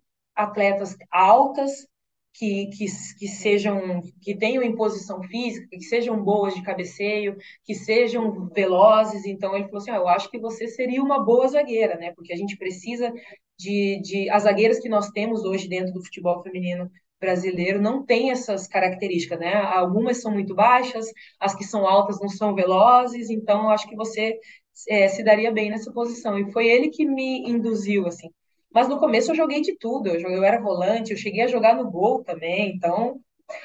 atletas 0.43 0.97
altas 1.11 1.87
que, 2.35 2.67
que, 2.69 2.87
que 3.19 3.29
sejam 3.29 4.01
que 4.21 4.35
tenham 4.35 4.63
imposição 4.63 5.23
física, 5.23 5.67
que 5.71 5.83
sejam 5.83 6.23
boas 6.23 6.55
de 6.55 6.63
cabeceio, 6.63 7.37
que 7.65 7.75
sejam 7.75 8.49
velozes. 8.49 9.27
Então 9.27 9.55
ele 9.55 9.65
falou 9.67 9.79
assim: 9.79 9.91
ah, 9.91 9.97
eu 9.97 10.09
acho 10.09 10.31
que 10.31 10.39
você 10.39 10.67
seria 10.69 11.03
uma 11.03 11.23
boa 11.25 11.47
zagueira, 11.49 11.97
né? 11.97 12.13
Porque 12.15 12.33
a 12.33 12.37
gente 12.37 12.57
precisa 12.57 13.13
de, 13.59 14.01
de 14.03 14.31
as 14.31 14.45
zagueiras 14.45 14.81
que 14.81 14.89
nós 14.89 15.11
temos 15.11 15.45
hoje 15.45 15.69
dentro 15.69 15.93
do 15.93 16.05
futebol 16.05 16.43
feminino 16.43 16.91
brasileiro 17.21 17.81
não 17.81 18.05
tem 18.05 18.33
essas 18.33 18.67
características, 18.67 19.39
né? 19.39 19.55
Algumas 19.55 20.21
são 20.21 20.33
muito 20.33 20.55
baixas, 20.55 21.07
as 21.39 21.55
que 21.55 21.65
são 21.65 21.87
altas 21.87 22.19
não 22.21 22.29
são 22.29 22.55
velozes, 22.55 23.31
então 23.31 23.65
eu 23.65 23.71
acho 23.71 23.89
que 23.89 23.95
você 23.95 24.39
é, 24.89 25.09
se 25.09 25.23
daria 25.23 25.53
bem 25.53 25.71
nessa 25.71 25.93
posição. 25.93 26.39
E 26.39 26.51
foi 26.53 26.67
ele 26.69 26.89
que 26.91 27.07
me 27.07 27.49
induziu, 27.49 28.07
assim. 28.07 28.29
Mas 28.75 28.89
no 28.89 28.99
começo 28.99 29.31
eu 29.31 29.35
joguei 29.35 29.61
de 29.61 29.77
tudo, 29.77 30.09
eu, 30.09 30.43
era 30.45 30.61
volante, 30.61 31.13
eu 31.13 31.17
cheguei 31.17 31.43
a 31.43 31.47
jogar 31.49 31.75
no 31.77 31.91
gol 31.91 32.23
também, 32.25 32.75
então 32.75 33.21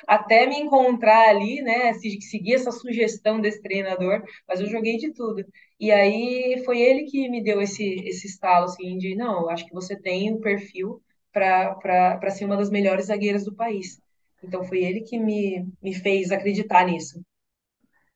até 0.05 0.45
me 0.45 0.59
encontrar 0.59 1.29
ali, 1.29 1.61
né, 1.61 1.93
seguir 1.93 2.55
essa 2.55 2.71
sugestão 2.71 3.39
desse 3.39 3.61
treinador, 3.61 4.23
mas 4.47 4.59
eu 4.59 4.67
joguei 4.67 4.97
de 4.97 5.13
tudo. 5.13 5.45
E 5.79 5.91
aí 5.91 6.61
foi 6.65 6.79
ele 6.81 7.05
que 7.05 7.29
me 7.29 7.41
deu 7.41 7.61
esse, 7.61 7.83
esse 8.05 8.27
estalo, 8.27 8.65
assim, 8.65 8.97
de, 8.97 9.15
não, 9.15 9.49
acho 9.49 9.65
que 9.65 9.73
você 9.73 9.95
tem 9.95 10.31
o 10.31 10.37
um 10.37 10.41
perfil 10.41 11.01
para 11.31 12.29
ser 12.31 12.45
uma 12.45 12.57
das 12.57 12.69
melhores 12.69 13.05
zagueiras 13.05 13.45
do 13.45 13.55
país. 13.55 14.01
Então 14.43 14.63
foi 14.63 14.83
ele 14.83 15.01
que 15.01 15.19
me, 15.19 15.67
me 15.81 15.93
fez 15.93 16.31
acreditar 16.31 16.85
nisso. 16.85 17.21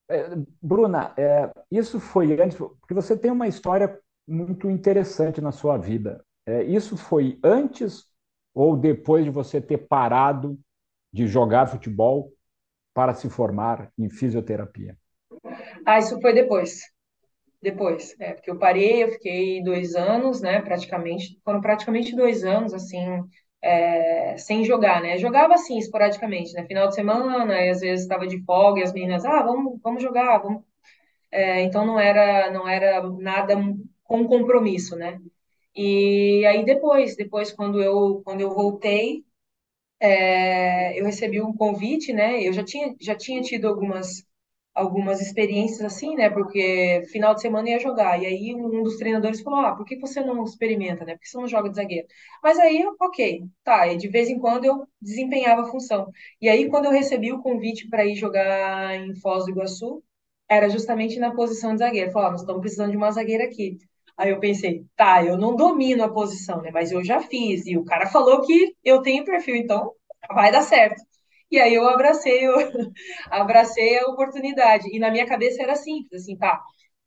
É, 0.09 0.29
Bruna, 0.61 1.13
é, 1.17 1.49
isso 1.71 1.99
foi 1.99 2.39
antes, 2.39 2.57
porque 2.57 2.93
você 2.93 3.17
tem 3.17 3.31
uma 3.31 3.47
história 3.47 3.97
muito 4.27 4.69
interessante 4.69 5.39
na 5.39 5.51
sua 5.51 5.77
vida. 5.77 6.23
É, 6.45 6.63
isso 6.63 6.97
foi 6.97 7.39
antes 7.43 8.05
ou 8.53 8.75
depois 8.75 9.23
de 9.23 9.29
você 9.29 9.61
ter 9.61 9.77
parado 9.77 10.59
de 11.11 11.27
jogar 11.27 11.67
futebol 11.67 12.33
para 12.93 13.13
se 13.13 13.29
formar 13.29 13.91
em 13.97 14.09
fisioterapia? 14.09 14.97
Ah, 15.85 15.99
isso 15.99 16.19
foi 16.19 16.33
depois. 16.33 16.81
Depois, 17.61 18.15
é, 18.19 18.33
porque 18.33 18.49
eu 18.49 18.57
parei, 18.57 19.03
eu 19.03 19.11
fiquei 19.11 19.63
dois 19.63 19.95
anos, 19.95 20.41
né, 20.41 20.61
praticamente, 20.61 21.39
foram 21.45 21.61
praticamente 21.61 22.15
dois 22.15 22.43
anos, 22.43 22.73
assim, 22.73 22.97
é, 23.61 24.35
sem 24.37 24.65
jogar, 24.65 24.99
né, 25.01 25.17
jogava 25.19 25.53
assim, 25.53 25.77
esporadicamente, 25.77 26.53
né, 26.53 26.65
final 26.65 26.87
de 26.87 26.95
semana, 26.95 27.53
e 27.61 27.69
às 27.69 27.81
vezes 27.81 28.01
estava 28.01 28.25
de 28.25 28.43
folga, 28.45 28.79
e 28.79 28.83
as 28.83 28.91
meninas, 28.93 29.25
ah, 29.25 29.43
vamos, 29.43 29.79
vamos 29.83 30.01
jogar, 30.01 30.39
vamos, 30.39 30.63
é, 31.31 31.61
então 31.61 31.85
não 31.85 31.99
era, 31.99 32.51
não 32.51 32.67
era 32.67 33.01
nada 33.19 33.55
com 34.03 34.27
compromisso, 34.27 34.95
né, 34.95 35.19
e 35.75 36.45
aí 36.45 36.65
depois, 36.65 37.15
depois 37.15 37.51
quando 37.53 37.81
eu, 37.81 38.21
quando 38.25 38.41
eu 38.41 38.53
voltei, 38.53 39.25
é, 39.99 40.99
eu 40.99 41.05
recebi 41.05 41.41
um 41.41 41.53
convite, 41.55 42.13
né, 42.13 42.41
eu 42.47 42.53
já 42.53 42.63
tinha, 42.63 42.95
já 42.99 43.15
tinha 43.15 43.41
tido 43.41 43.67
algumas 43.67 44.23
algumas 44.75 45.21
experiências 45.21 45.81
assim, 45.83 46.15
né? 46.15 46.31
Porque 46.31 47.03
final 47.11 47.35
de 47.35 47.41
semana 47.43 47.69
ia 47.69 47.79
jogar. 47.79 48.21
E 48.21 48.25
aí 48.25 48.55
um 48.55 48.83
dos 48.83 48.97
treinadores 48.97 49.41
falou: 49.41 49.59
Ah, 49.61 49.75
por 49.75 49.85
que 49.85 49.97
você 49.99 50.21
não 50.23 50.43
experimenta, 50.45 51.05
né? 51.05 51.13
Por 51.15 51.21
que 51.21 51.29
você 51.29 51.37
não 51.37 51.47
joga 51.47 51.69
de 51.69 51.75
zagueiro? 51.77 52.07
Mas 52.43 52.59
aí, 52.59 52.83
ok, 53.01 53.45
tá. 53.63 53.87
E 53.87 53.97
de 53.97 54.07
vez 54.09 54.29
em 54.29 54.39
quando 54.39 54.65
eu 54.65 54.87
desempenhava 55.01 55.63
a 55.63 55.65
função. 55.71 56.11
E 56.41 56.49
aí, 56.49 56.69
quando 56.69 56.85
eu 56.85 56.91
recebi 56.91 57.31
o 57.33 57.41
convite 57.43 57.87
para 57.89 58.05
ir 58.05 58.15
jogar 58.15 58.95
em 58.95 59.13
Foz 59.15 59.45
do 59.45 59.51
Iguaçu, 59.51 60.03
era 60.49 60.69
justamente 60.69 61.19
na 61.19 61.35
posição 61.35 61.73
de 61.73 61.79
zagueiro. 61.79 62.11
Falou: 62.11 62.29
ah, 62.29 62.31
nós 62.31 62.41
estamos 62.41 62.61
precisando 62.61 62.91
de 62.91 62.97
uma 62.97 63.11
zagueira 63.11 63.45
aqui. 63.45 63.77
Aí 64.21 64.29
eu 64.31 64.39
pensei, 64.39 64.85
tá, 64.95 65.23
eu 65.25 65.37
não 65.37 65.55
domino 65.55 66.03
a 66.03 66.13
posição, 66.13 66.61
né? 66.61 66.71
Mas 66.71 66.91
eu 66.91 67.03
já 67.03 67.21
fiz. 67.21 67.65
E 67.65 67.77
o 67.77 67.85
cara 67.85 68.07
falou 68.07 68.41
que 68.41 68.75
eu 68.83 69.01
tenho 69.01 69.25
perfil, 69.25 69.55
então 69.55 69.93
vai 70.33 70.51
dar 70.51 70.61
certo. 70.61 71.01
E 71.49 71.59
aí 71.59 71.73
eu 71.73 71.87
abracei, 71.89 72.47
eu 72.47 72.55
abracei 73.31 73.99
a 73.99 74.07
oportunidade. 74.07 74.87
E 74.95 74.99
na 74.99 75.11
minha 75.11 75.25
cabeça 75.27 75.61
era 75.63 75.75
simples, 75.75 76.23
assim, 76.23 76.37
tá. 76.37 76.61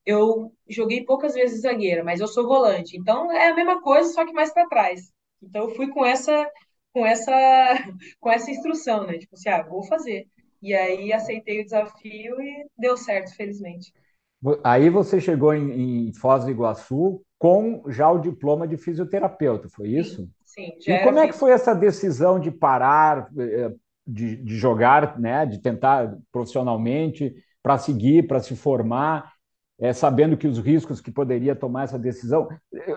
Eu 0.07 0.53
joguei 0.68 1.05
poucas 1.05 1.35
vezes 1.35 1.62
zagueira, 1.62 2.05
mas 2.05 2.20
eu 2.20 2.29
sou 2.29 2.46
volante. 2.46 2.96
Então 2.96 3.31
é 3.33 3.48
a 3.50 3.55
mesma 3.55 3.81
coisa, 3.83 4.12
só 4.12 4.24
que 4.27 4.33
mais 4.33 4.53
para 4.53 4.68
trás. 4.68 5.11
Então 5.42 5.64
eu 5.68 5.74
fui 5.74 5.88
com 5.90 6.05
essa 6.05 6.50
com 6.92 7.07
essa 7.07 7.33
com 8.20 8.31
essa 8.31 8.50
instrução, 8.50 9.07
né? 9.07 9.18
Tipo 9.18 9.35
assim, 9.35 9.48
ah, 9.50 9.62
vou 9.62 9.83
fazer. 9.85 10.27
E 10.62 10.74
aí 10.74 11.12
aceitei 11.12 11.61
o 11.61 11.64
desafio 11.64 12.40
e 12.40 12.66
deu 12.79 12.96
certo, 12.96 13.35
felizmente. 13.37 13.92
Aí 14.63 14.91
você 14.91 15.21
chegou 15.21 15.55
em, 15.55 16.09
em 16.09 16.13
Foz 16.13 16.45
do 16.45 16.51
Iguaçu 16.51 17.23
com 17.39 17.83
já 17.89 18.11
o 18.11 18.19
diploma 18.19 18.67
de 18.67 18.77
fisioterapeuta, 18.77 19.69
foi 19.69 19.89
isso? 19.89 20.29
Sim. 20.45 20.73
sim 20.81 20.93
e 20.93 21.03
como 21.03 21.19
é 21.19 21.27
que 21.27 21.35
foi 21.35 21.51
essa 21.51 21.75
decisão 21.75 22.39
de 22.39 22.51
parar? 22.51 23.29
Eh, 23.39 23.73
de, 24.07 24.37
de 24.37 24.57
jogar, 24.57 25.19
né, 25.19 25.47
de 25.47 25.59
tentar 25.59 26.17
profissionalmente 26.31 27.35
para 27.63 27.79
seguir, 27.79 28.27
para 28.27 28.41
se 28.41 28.55
formar, 28.55 29.33
é, 29.79 29.93
sabendo 29.93 30.37
que 30.37 30.47
os 30.47 30.59
riscos 30.59 31.01
que 31.01 31.11
poderia 31.11 31.57
tomar 31.57 31.85
essa 31.85 31.99
decisão. 31.99 32.49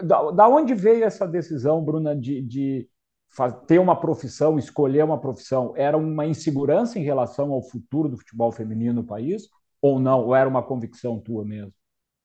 Da, 0.04 0.32
da 0.32 0.48
onde 0.48 0.74
veio 0.74 1.04
essa 1.04 1.26
decisão, 1.26 1.84
Bruna, 1.84 2.16
de, 2.16 2.42
de 2.42 2.90
ter 3.66 3.80
uma 3.80 3.96
profissão, 3.96 4.60
escolher 4.60 5.04
uma 5.04 5.20
profissão? 5.20 5.74
Era 5.76 5.98
uma 5.98 6.26
insegurança 6.26 7.00
em 7.00 7.04
relação 7.04 7.52
ao 7.52 7.64
futuro 7.64 8.10
do 8.10 8.18
futebol 8.18 8.52
feminino 8.52 8.94
no 8.94 9.04
país? 9.04 9.48
Ou 9.82 10.00
não? 10.00 10.26
Ou 10.26 10.36
era 10.36 10.50
uma 10.50 10.64
convicção 10.64 11.20
tua 11.20 11.44
mesmo? 11.46 11.74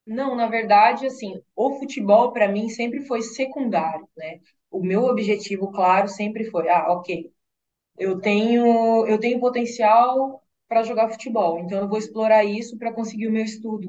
Não, 0.07 0.35
na 0.35 0.49
verdade, 0.49 1.07
assim, 1.07 1.41
o 1.55 1.79
futebol 1.79 2.33
para 2.33 2.49
mim 2.49 2.69
sempre 2.69 3.01
foi 3.07 3.23
secundário, 3.23 4.09
né? 4.17 4.41
O 4.71 4.83
meu 4.83 5.05
objetivo, 5.05 5.71
claro, 5.71 6.09
sempre 6.09 6.45
foi, 6.51 6.69
ah, 6.69 6.93
ok, 6.93 7.33
eu 7.99 8.21
tenho 8.21 9.07
eu 9.09 9.19
tenho 9.21 9.41
potencial 9.41 10.43
para 10.69 10.83
jogar 10.85 11.11
futebol, 11.11 11.59
então 11.61 11.81
eu 11.81 11.89
vou 11.89 11.99
explorar 11.99 12.45
isso 12.45 12.79
para 12.79 12.93
conseguir 12.95 13.29
o 13.29 13.33
meu 13.33 13.45
estudo. 13.45 13.89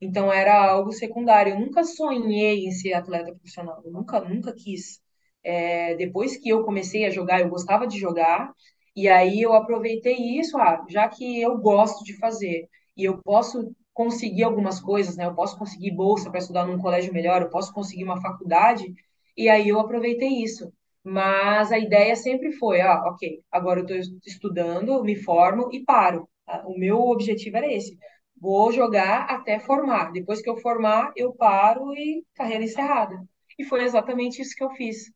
Então 0.00 0.32
era 0.32 0.54
algo 0.70 0.92
secundário. 0.92 1.54
Eu 1.54 1.60
nunca 1.60 1.84
sonhei 1.84 2.66
em 2.66 2.72
ser 2.72 2.94
atleta 2.94 3.32
profissional. 3.32 3.82
Eu 3.84 3.92
nunca, 3.92 4.20
nunca 4.20 4.52
quis. 4.54 5.00
É, 5.44 5.94
depois 5.96 6.36
que 6.36 6.48
eu 6.50 6.64
comecei 6.64 7.04
a 7.06 7.10
jogar, 7.10 7.40
eu 7.40 7.48
gostava 7.50 7.86
de 7.86 7.98
jogar, 7.98 8.52
e 8.96 9.08
aí 9.08 9.40
eu 9.42 9.52
aproveitei 9.54 10.16
isso, 10.38 10.58
ah, 10.58 10.84
já 10.88 11.08
que 11.08 11.40
eu 11.40 11.56
gosto 11.58 12.04
de 12.04 12.16
fazer 12.18 12.68
e 13.00 13.04
eu 13.04 13.18
posso 13.22 13.74
conseguir 13.94 14.44
algumas 14.44 14.80
coisas, 14.80 15.16
né? 15.16 15.26
Eu 15.26 15.34
posso 15.34 15.58
conseguir 15.58 15.90
bolsa 15.92 16.30
para 16.30 16.38
estudar 16.38 16.66
num 16.66 16.78
colégio 16.78 17.12
melhor, 17.12 17.42
eu 17.42 17.50
posso 17.50 17.72
conseguir 17.72 18.04
uma 18.04 18.20
faculdade, 18.20 18.92
e 19.36 19.48
aí 19.48 19.68
eu 19.68 19.80
aproveitei 19.80 20.42
isso. 20.42 20.72
Mas 21.02 21.72
a 21.72 21.78
ideia 21.78 22.14
sempre 22.16 22.52
foi, 22.52 22.80
ah, 22.80 23.02
ok, 23.06 23.42
agora 23.50 23.80
eu 23.80 23.98
estou 23.98 24.18
estudando, 24.26 25.02
me 25.02 25.16
formo 25.16 25.70
e 25.72 25.84
paro. 25.84 26.28
Ah, 26.46 26.62
o 26.66 26.78
meu 26.78 26.98
objetivo 26.98 27.56
era 27.56 27.72
esse 27.72 27.96
Vou 28.40 28.72
jogar 28.72 29.24
até 29.30 29.58
formar. 29.60 30.12
Depois 30.12 30.40
que 30.40 30.48
eu 30.48 30.56
formar, 30.56 31.12
eu 31.14 31.32
paro 31.34 31.92
e 31.94 32.24
carreira 32.34 32.64
encerrada. 32.64 33.22
E 33.58 33.64
foi 33.64 33.84
exatamente 33.84 34.40
isso 34.40 34.54
que 34.56 34.64
eu 34.64 34.70
fiz. 34.70 35.12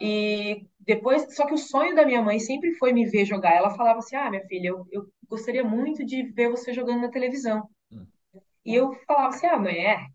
E 0.00 0.66
depois, 0.80 1.34
só 1.34 1.46
que 1.46 1.54
o 1.54 1.58
sonho 1.58 1.94
da 1.94 2.06
minha 2.06 2.22
mãe 2.22 2.38
sempre 2.38 2.72
foi 2.74 2.92
me 2.92 3.06
ver 3.06 3.24
jogar. 3.26 3.54
Ela 3.54 3.70
falava 3.76 3.98
assim: 4.00 4.16
Ah, 4.16 4.30
minha 4.30 4.44
filha, 4.46 4.68
eu, 4.68 4.86
eu 4.90 5.06
gostaria 5.28 5.64
muito 5.64 6.04
de 6.04 6.22
ver 6.32 6.50
você 6.50 6.72
jogando 6.72 7.02
na 7.02 7.10
televisão. 7.10 7.68
Hum. 7.92 8.06
E 8.64 8.74
eu 8.74 8.92
falava 9.06 9.28
assim: 9.28 9.46
Ah, 9.46 9.58
mãe, 9.58 9.76
é, 9.86 10.06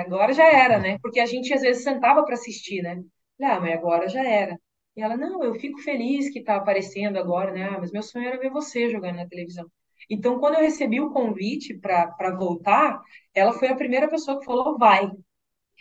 agora 0.00 0.32
já 0.32 0.44
era, 0.44 0.78
né? 0.78 0.98
Porque 1.02 1.20
a 1.20 1.26
gente 1.26 1.52
às 1.52 1.62
vezes 1.62 1.82
sentava 1.84 2.24
para 2.24 2.34
assistir, 2.34 2.82
né? 2.82 3.02
Ah, 3.42 3.60
mas 3.60 3.74
agora 3.74 4.08
já 4.08 4.24
era. 4.24 4.58
E 4.96 5.02
ela: 5.02 5.16
Não, 5.16 5.42
eu 5.44 5.54
fico 5.54 5.78
feliz 5.82 6.30
que 6.30 6.42
tá 6.42 6.56
aparecendo 6.56 7.18
agora, 7.18 7.52
né? 7.52 7.64
Ah, 7.70 7.78
mas 7.80 7.92
meu 7.92 8.02
sonho 8.02 8.26
era 8.28 8.38
ver 8.38 8.50
você 8.50 8.90
jogando 8.90 9.16
na 9.16 9.28
televisão. 9.28 9.66
Então, 10.10 10.38
quando 10.38 10.54
eu 10.54 10.60
recebi 10.62 11.00
o 11.00 11.10
convite 11.12 11.74
para 11.78 12.36
voltar, 12.36 13.00
ela 13.34 13.52
foi 13.52 13.68
a 13.68 13.76
primeira 13.76 14.08
pessoa 14.08 14.38
que 14.38 14.44
falou: 14.46 14.78
vai. 14.78 15.10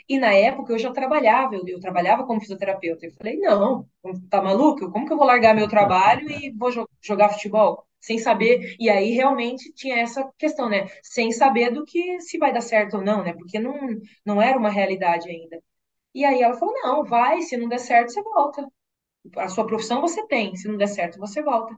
E 0.07 0.19
na 0.19 0.33
época 0.33 0.73
eu 0.73 0.79
já 0.79 0.91
trabalhava, 0.91 1.55
eu, 1.55 1.63
eu 1.67 1.79
trabalhava 1.79 2.25
como 2.25 2.39
fisioterapeuta. 2.41 3.05
Eu 3.05 3.13
falei: 3.13 3.37
não, 3.37 3.87
tá 4.29 4.41
maluco? 4.41 4.91
Como 4.91 5.05
que 5.07 5.13
eu 5.13 5.17
vou 5.17 5.25
largar 5.25 5.55
meu 5.55 5.67
trabalho 5.67 6.29
e 6.29 6.51
vou 6.51 6.71
jo 6.71 6.87
jogar 7.01 7.29
futebol? 7.29 7.85
Sem 7.99 8.19
saber. 8.19 8.75
E 8.79 8.89
aí 8.89 9.11
realmente 9.11 9.73
tinha 9.73 9.97
essa 9.99 10.29
questão, 10.37 10.69
né? 10.69 10.85
Sem 11.03 11.31
saber 11.31 11.71
do 11.71 11.83
que 11.85 12.19
se 12.21 12.37
vai 12.37 12.53
dar 12.53 12.61
certo 12.61 12.97
ou 12.97 13.03
não, 13.03 13.23
né? 13.23 13.33
Porque 13.33 13.59
não, 13.59 13.73
não 14.25 14.41
era 14.41 14.57
uma 14.57 14.69
realidade 14.69 15.29
ainda. 15.29 15.61
E 16.15 16.25
aí 16.25 16.41
ela 16.41 16.55
falou: 16.57 16.73
não, 16.83 17.03
vai, 17.05 17.41
se 17.43 17.57
não 17.57 17.69
der 17.69 17.79
certo, 17.79 18.11
você 18.13 18.21
volta. 18.23 18.67
A 19.37 19.49
sua 19.49 19.67
profissão 19.67 20.01
você 20.01 20.25
tem, 20.27 20.55
se 20.55 20.67
não 20.67 20.77
der 20.77 20.87
certo, 20.87 21.19
você 21.19 21.41
volta. 21.43 21.75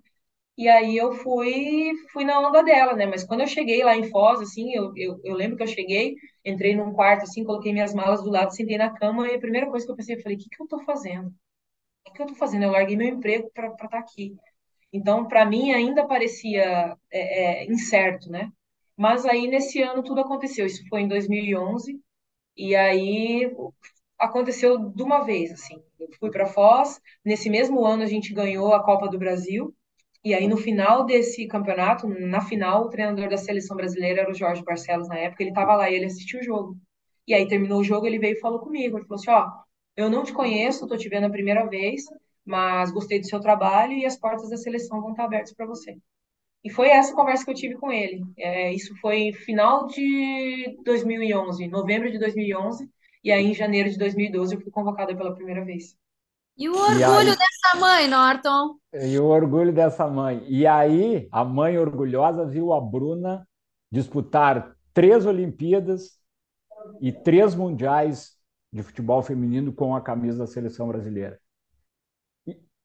E 0.58 0.68
aí 0.68 0.98
eu 0.98 1.14
fui, 1.14 1.94
fui 2.12 2.26
na 2.26 2.40
onda 2.40 2.64
dela, 2.64 2.94
né? 2.96 3.06
Mas 3.06 3.24
quando 3.24 3.42
eu 3.42 3.48
cheguei 3.48 3.84
lá 3.84 3.96
em 3.96 4.10
Foz, 4.10 4.42
assim, 4.42 4.74
eu, 4.74 4.92
eu, 4.96 5.22
eu 5.24 5.36
lembro 5.36 5.56
que 5.56 5.64
eu 5.64 5.68
cheguei, 5.68 6.16
entrei 6.44 6.76
num 6.76 6.94
quarto, 6.94 7.24
assim, 7.24 7.44
coloquei 7.44 7.72
minhas 7.72 7.94
malas 7.94 8.24
do 8.24 8.32
lado, 8.32 8.56
sentei 8.56 8.78
na 8.78 8.90
cama, 8.90 9.28
e 9.28 9.36
a 9.36 9.40
primeira 9.40 9.70
coisa 9.70 9.86
que 9.86 9.92
eu 9.92 9.96
pensei, 9.96 10.16
eu 10.16 10.22
falei, 10.22 10.36
o 10.38 10.40
que 10.40 10.50
que 10.50 10.62
eu 10.62 10.68
tô 10.68 10.80
fazendo? 10.80 11.28
O 11.28 11.34
que 12.06 12.14
que 12.14 12.22
eu 12.24 12.28
tô 12.28 12.36
fazendo? 12.36 12.64
Eu 12.64 12.72
larguei 12.72 12.98
meu 12.98 13.08
emprego 13.08 13.52
para 13.54 13.68
estar 13.70 13.88
tá 13.88 14.00
aqui. 14.00 14.36
Então, 14.92 15.28
para 15.28 15.46
mim, 15.46 15.74
ainda 15.74 16.08
parecia 16.08 16.98
é, 17.12 17.64
é, 17.64 17.66
incerto, 17.66 18.30
né? 18.32 18.52
Mas 18.98 19.26
aí, 19.26 19.48
nesse 19.48 19.82
ano, 19.84 20.04
tudo 20.04 20.22
aconteceu. 20.22 20.66
Isso 20.66 20.88
foi 20.90 21.02
em 21.02 21.08
2011, 21.08 22.02
e 22.58 22.76
aí 22.76 23.52
aconteceu 24.20 24.80
de 24.80 25.04
uma 25.04 25.22
vez, 25.22 25.52
assim. 25.52 25.82
Eu 26.00 26.10
fui 26.20 26.32
para 26.32 26.48
Foz, 26.48 27.00
nesse 27.24 27.50
mesmo 27.50 27.86
ano 27.86 28.04
a 28.04 28.08
gente 28.08 28.34
ganhou 28.34 28.74
a 28.74 28.84
Copa 28.84 29.08
do 29.08 29.20
Brasil, 29.20 29.76
e 30.24 30.34
aí, 30.34 30.48
no 30.48 30.58
final 30.58 31.06
desse 31.06 31.48
campeonato, 31.48 32.08
na 32.08 32.42
final, 32.42 32.84
o 32.86 32.90
treinador 32.90 33.30
da 33.30 33.38
seleção 33.38 33.78
brasileira 33.78 34.22
era 34.22 34.32
o 34.32 34.36
Jorge 34.36 34.64
Barcelos, 34.64 35.08
na 35.08 35.18
época, 35.18 35.44
ele 35.44 35.52
estava 35.52 35.76
lá 35.76 35.90
e 35.90 35.96
ele 35.96 36.06
assistiu 36.06 36.40
o 36.40 36.44
jogo. 36.44 36.78
E 37.28 37.34
aí, 37.34 37.48
terminou 37.48 37.80
o 37.80 37.84
jogo, 37.84 38.08
ele 38.08 38.20
veio 38.20 38.34
e 38.34 38.40
falou 38.40 38.60
comigo. 38.60 38.98
Ele 38.98 39.06
falou 39.06 39.20
assim: 39.20 39.30
Ó, 39.32 39.50
eu 39.96 40.10
não 40.10 40.24
te 40.24 40.34
conheço, 40.34 40.84
estou 40.86 40.98
te 40.98 41.10
vendo 41.10 41.26
a 41.26 41.30
primeira 41.30 41.66
vez, 41.66 42.04
mas 42.46 42.92
gostei 42.92 43.20
do 43.20 43.28
seu 43.28 43.40
trabalho 43.40 43.94
e 43.94 44.06
as 44.06 44.18
portas 44.18 44.50
da 44.50 44.58
seleção 44.58 45.02
vão 45.02 45.12
estar 45.12 45.26
abertas 45.26 45.54
para 45.54 45.66
você. 45.66 45.98
E 46.64 46.70
foi 46.70 46.90
essa 46.90 47.16
conversa 47.16 47.46
que 47.46 47.52
eu 47.52 47.56
tive 47.56 47.76
com 47.76 47.92
ele. 47.92 48.24
É, 48.38 48.74
isso 48.74 48.96
foi 49.00 49.32
final 49.34 49.88
de 49.88 50.78
2011, 50.84 51.68
novembro 51.68 52.12
de 52.12 52.20
2011, 52.20 52.90
e 53.24 53.32
aí 53.32 53.46
em 53.46 53.54
janeiro 53.54 53.90
de 53.90 53.98
2012 53.98 54.56
eu 54.56 54.62
fui 54.62 54.72
convocada 54.72 55.16
pela 55.16 55.34
primeira 55.34 55.64
vez. 55.64 55.96
E 56.58 56.68
o 56.68 56.76
orgulho 56.76 57.32
aí, 57.32 57.38
dessa 57.38 57.80
mãe, 57.80 58.08
Norton? 58.08 58.76
E 58.94 59.20
o 59.20 59.26
orgulho 59.26 59.72
dessa 59.72 60.08
mãe. 60.08 60.44
E 60.48 60.66
aí, 60.66 61.28
a 61.32 61.46
mãe 61.46 61.78
orgulhosa 61.78 62.46
viu 62.46 62.74
a 62.74 62.82
Bruna 62.82 63.48
disputar 63.92 64.76
três 64.94 65.26
Olimpíadas 65.26 66.20
e 67.00 67.12
três 67.12 67.54
mundiais 67.54 68.36
de 68.74 68.82
futebol 68.82 69.22
feminino 69.22 69.72
com 69.72 69.96
a 69.96 70.02
camisa 70.02 70.40
da 70.40 70.48
seleção 70.48 70.88
brasileira. 70.88 71.40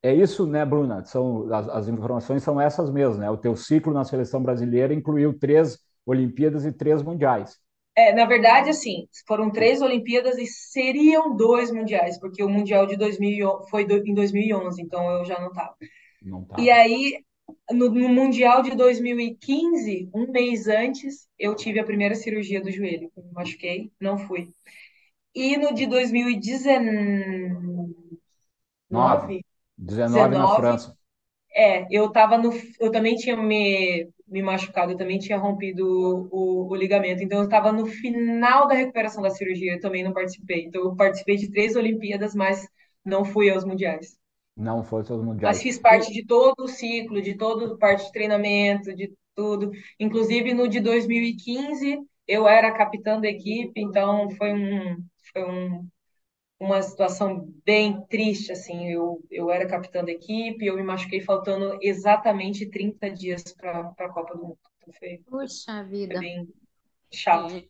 É 0.02 0.12
isso, 0.12 0.46
né, 0.46 0.64
Bruna? 0.64 1.04
São, 1.04 1.52
as, 1.52 1.68
as 1.68 1.88
informações 1.88 2.42
são 2.42 2.60
essas 2.60 2.90
mesmas, 2.90 3.18
né? 3.18 3.30
O 3.30 3.36
teu 3.36 3.54
ciclo 3.56 3.92
na 3.94 4.04
seleção 4.04 4.42
brasileira 4.42 4.92
incluiu 4.92 5.38
três 5.38 5.78
Olimpíadas 6.04 6.64
e 6.66 6.72
três 6.72 7.02
mundiais. 7.02 7.56
É, 7.94 8.10
na 8.14 8.24
verdade, 8.24 8.70
assim, 8.70 9.06
foram 9.26 9.50
três 9.50 9.82
Olimpíadas 9.82 10.38
e 10.38 10.46
seriam 10.46 11.36
dois 11.36 11.70
mundiais, 11.70 12.18
porque 12.18 12.42
o 12.42 12.48
Mundial 12.48 12.86
de 12.86 12.96
2000 12.96 13.64
foi 13.68 13.82
em 13.82 14.14
2011, 14.14 14.80
então 14.80 15.10
eu 15.10 15.26
já 15.26 15.38
não 15.38 15.48
estava. 15.48 15.76
Não 16.22 16.46
E 16.58 16.70
aí, 16.70 17.22
no, 17.70 17.90
no, 17.90 18.08
Mundial 18.08 18.62
de 18.62 18.74
2015, 18.74 20.08
um 20.14 20.32
mês 20.32 20.68
antes, 20.68 21.28
eu 21.38 21.54
tive 21.54 21.80
a 21.80 21.84
primeira 21.84 22.14
cirurgia 22.14 22.62
do 22.62 22.70
joelho. 22.70 23.12
Me 23.14 23.30
machuquei, 23.32 23.92
não 24.00 24.16
fui. 24.16 24.50
E 25.34 25.58
no 25.58 25.74
de 25.74 25.86
2019... 25.86 27.94
19, 28.88 29.44
19 29.76 30.38
na 30.38 30.54
França. 30.54 30.96
É, 31.54 31.86
eu 31.90 32.10
tava 32.10 32.38
no. 32.38 32.50
Eu 32.80 32.90
também 32.90 33.14
tinha 33.16 33.36
me, 33.36 34.08
me 34.26 34.42
machucado, 34.42 34.92
eu 34.92 34.96
também 34.96 35.18
tinha 35.18 35.36
rompido 35.36 35.86
o, 36.30 36.70
o, 36.70 36.74
ligamento. 36.74 37.22
Então, 37.22 37.38
eu 37.38 37.44
estava 37.44 37.70
no 37.70 37.86
final 37.86 38.66
da 38.66 38.74
recuperação 38.74 39.22
da 39.22 39.30
cirurgia, 39.30 39.74
eu 39.74 39.80
também 39.80 40.02
não 40.02 40.12
participei. 40.12 40.64
Então, 40.64 40.82
eu 40.82 40.96
participei 40.96 41.36
de 41.36 41.50
três 41.50 41.76
Olimpíadas, 41.76 42.34
mas 42.34 42.66
não 43.04 43.24
fui 43.24 43.50
aos 43.50 43.64
mundiais. 43.64 44.16
Não 44.56 44.82
foi 44.82 45.00
aos 45.00 45.10
mundiais. 45.22 45.56
Mas 45.56 45.62
fiz 45.62 45.78
parte 45.78 46.12
de 46.12 46.24
todo 46.24 46.54
o 46.60 46.68
ciclo, 46.68 47.20
de 47.20 47.34
todo 47.34 47.76
parte 47.78 48.06
de 48.06 48.12
treinamento, 48.12 48.94
de 48.94 49.12
tudo. 49.34 49.70
Inclusive, 50.00 50.54
no 50.54 50.68
de 50.68 50.80
2015, 50.80 51.98
eu 52.26 52.48
era 52.48 52.72
capitã 52.72 53.20
da 53.20 53.28
equipe, 53.28 53.80
então 53.80 54.30
foi 54.30 54.52
um, 54.52 54.96
foi 55.32 55.44
um 55.44 55.88
uma 56.62 56.80
situação 56.80 57.52
bem 57.64 58.00
triste, 58.06 58.52
assim, 58.52 58.88
eu, 58.88 59.20
eu 59.30 59.50
era 59.50 59.66
capitã 59.66 60.04
da 60.04 60.12
equipe, 60.12 60.64
eu 60.64 60.76
me 60.76 60.82
machuquei 60.82 61.20
faltando 61.20 61.76
exatamente 61.82 62.70
30 62.70 63.10
dias 63.10 63.42
para 63.52 63.92
a 63.98 64.08
Copa 64.08 64.34
do 64.34 64.42
Mundo. 64.42 64.58
Então 64.78 64.94
foi, 64.94 65.20
Puxa 65.26 65.82
vida. 65.84 66.14
Foi 66.14 66.20
bem 66.20 66.48
chato. 67.10 67.52
É. 67.52 67.64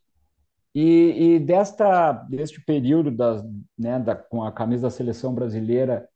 E, 0.74 1.35
e 1.35 1.40
desta, 1.40 2.12
deste 2.12 2.62
período 2.64 3.11
das, 3.11 3.42
né, 3.78 3.98
da, 3.98 4.14
com 4.14 4.42
a 4.42 4.52
camisa 4.52 4.83
da 4.83 4.90
seleção 4.90 5.35
brasileira, 5.35 6.07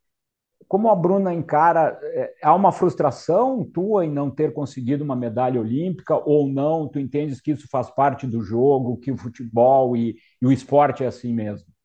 como 0.69 0.91
a 0.91 0.97
Bruna 0.97 1.33
encara, 1.33 1.99
é, 2.03 2.35
há 2.43 2.55
uma 2.55 2.73
frustração 2.73 3.65
tua 3.65 4.05
em 4.05 4.11
não 4.11 4.31
ter 4.31 4.53
conseguido 4.53 5.05
uma 5.05 5.15
medalha 5.15 5.61
olímpica 5.61 6.17
ou 6.17 6.49
não? 6.49 6.89
Tu 6.89 6.99
entendes 6.99 7.41
que 7.41 7.53
isso 7.53 7.69
faz 7.71 7.89
parte 7.91 8.27
do 8.27 8.43
jogo, 8.43 8.99
que 8.99 9.13
o 9.13 9.17
futebol 9.17 9.97
e, 9.97 10.17
e 10.43 10.47
o 10.47 10.53
esporte 10.53 11.05
é 11.05 11.07
assim 11.07 11.33
mesmo? 11.33 11.76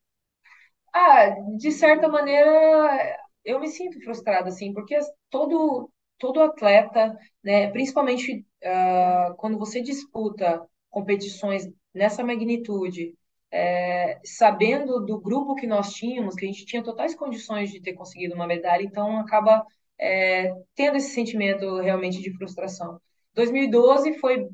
Ah, 0.94 1.30
de 1.58 1.72
certa 1.72 2.08
maneira, 2.10 3.18
eu 3.46 3.60
me 3.60 3.68
sinto 3.70 4.02
frustrada, 4.04 4.50
assim, 4.50 4.74
porque 4.74 4.98
todo, 5.30 5.90
todo 6.18 6.42
atleta, 6.42 7.18
né, 7.44 7.70
principalmente 7.72 8.46
uh, 8.64 9.36
quando 9.38 9.58
você 9.58 9.82
disputa 9.82 10.62
competições 10.90 11.68
nessa 11.94 12.24
magnitude, 12.24 13.16
é, 13.54 14.20
sabendo 14.24 15.06
do 15.06 15.20
grupo 15.20 15.56
que 15.56 15.68
nós 15.68 15.94
tínhamos, 15.94 16.36
que 16.36 16.46
a 16.46 16.48
gente 16.48 16.66
tinha 16.66 16.84
totais 16.84 17.16
condições 17.16 17.70
de 17.72 17.82
ter 17.82 17.94
conseguido 17.94 18.34
uma 18.36 18.48
medalha, 18.48 18.84
então 18.84 19.18
acaba 19.20 19.66
é, 20.00 20.54
tendo 20.76 20.98
esse 20.98 21.12
sentimento 21.14 21.80
realmente 21.80 22.22
de 22.22 22.34
frustração. 22.38 23.00
2012 23.34 24.14
foi 24.20 24.48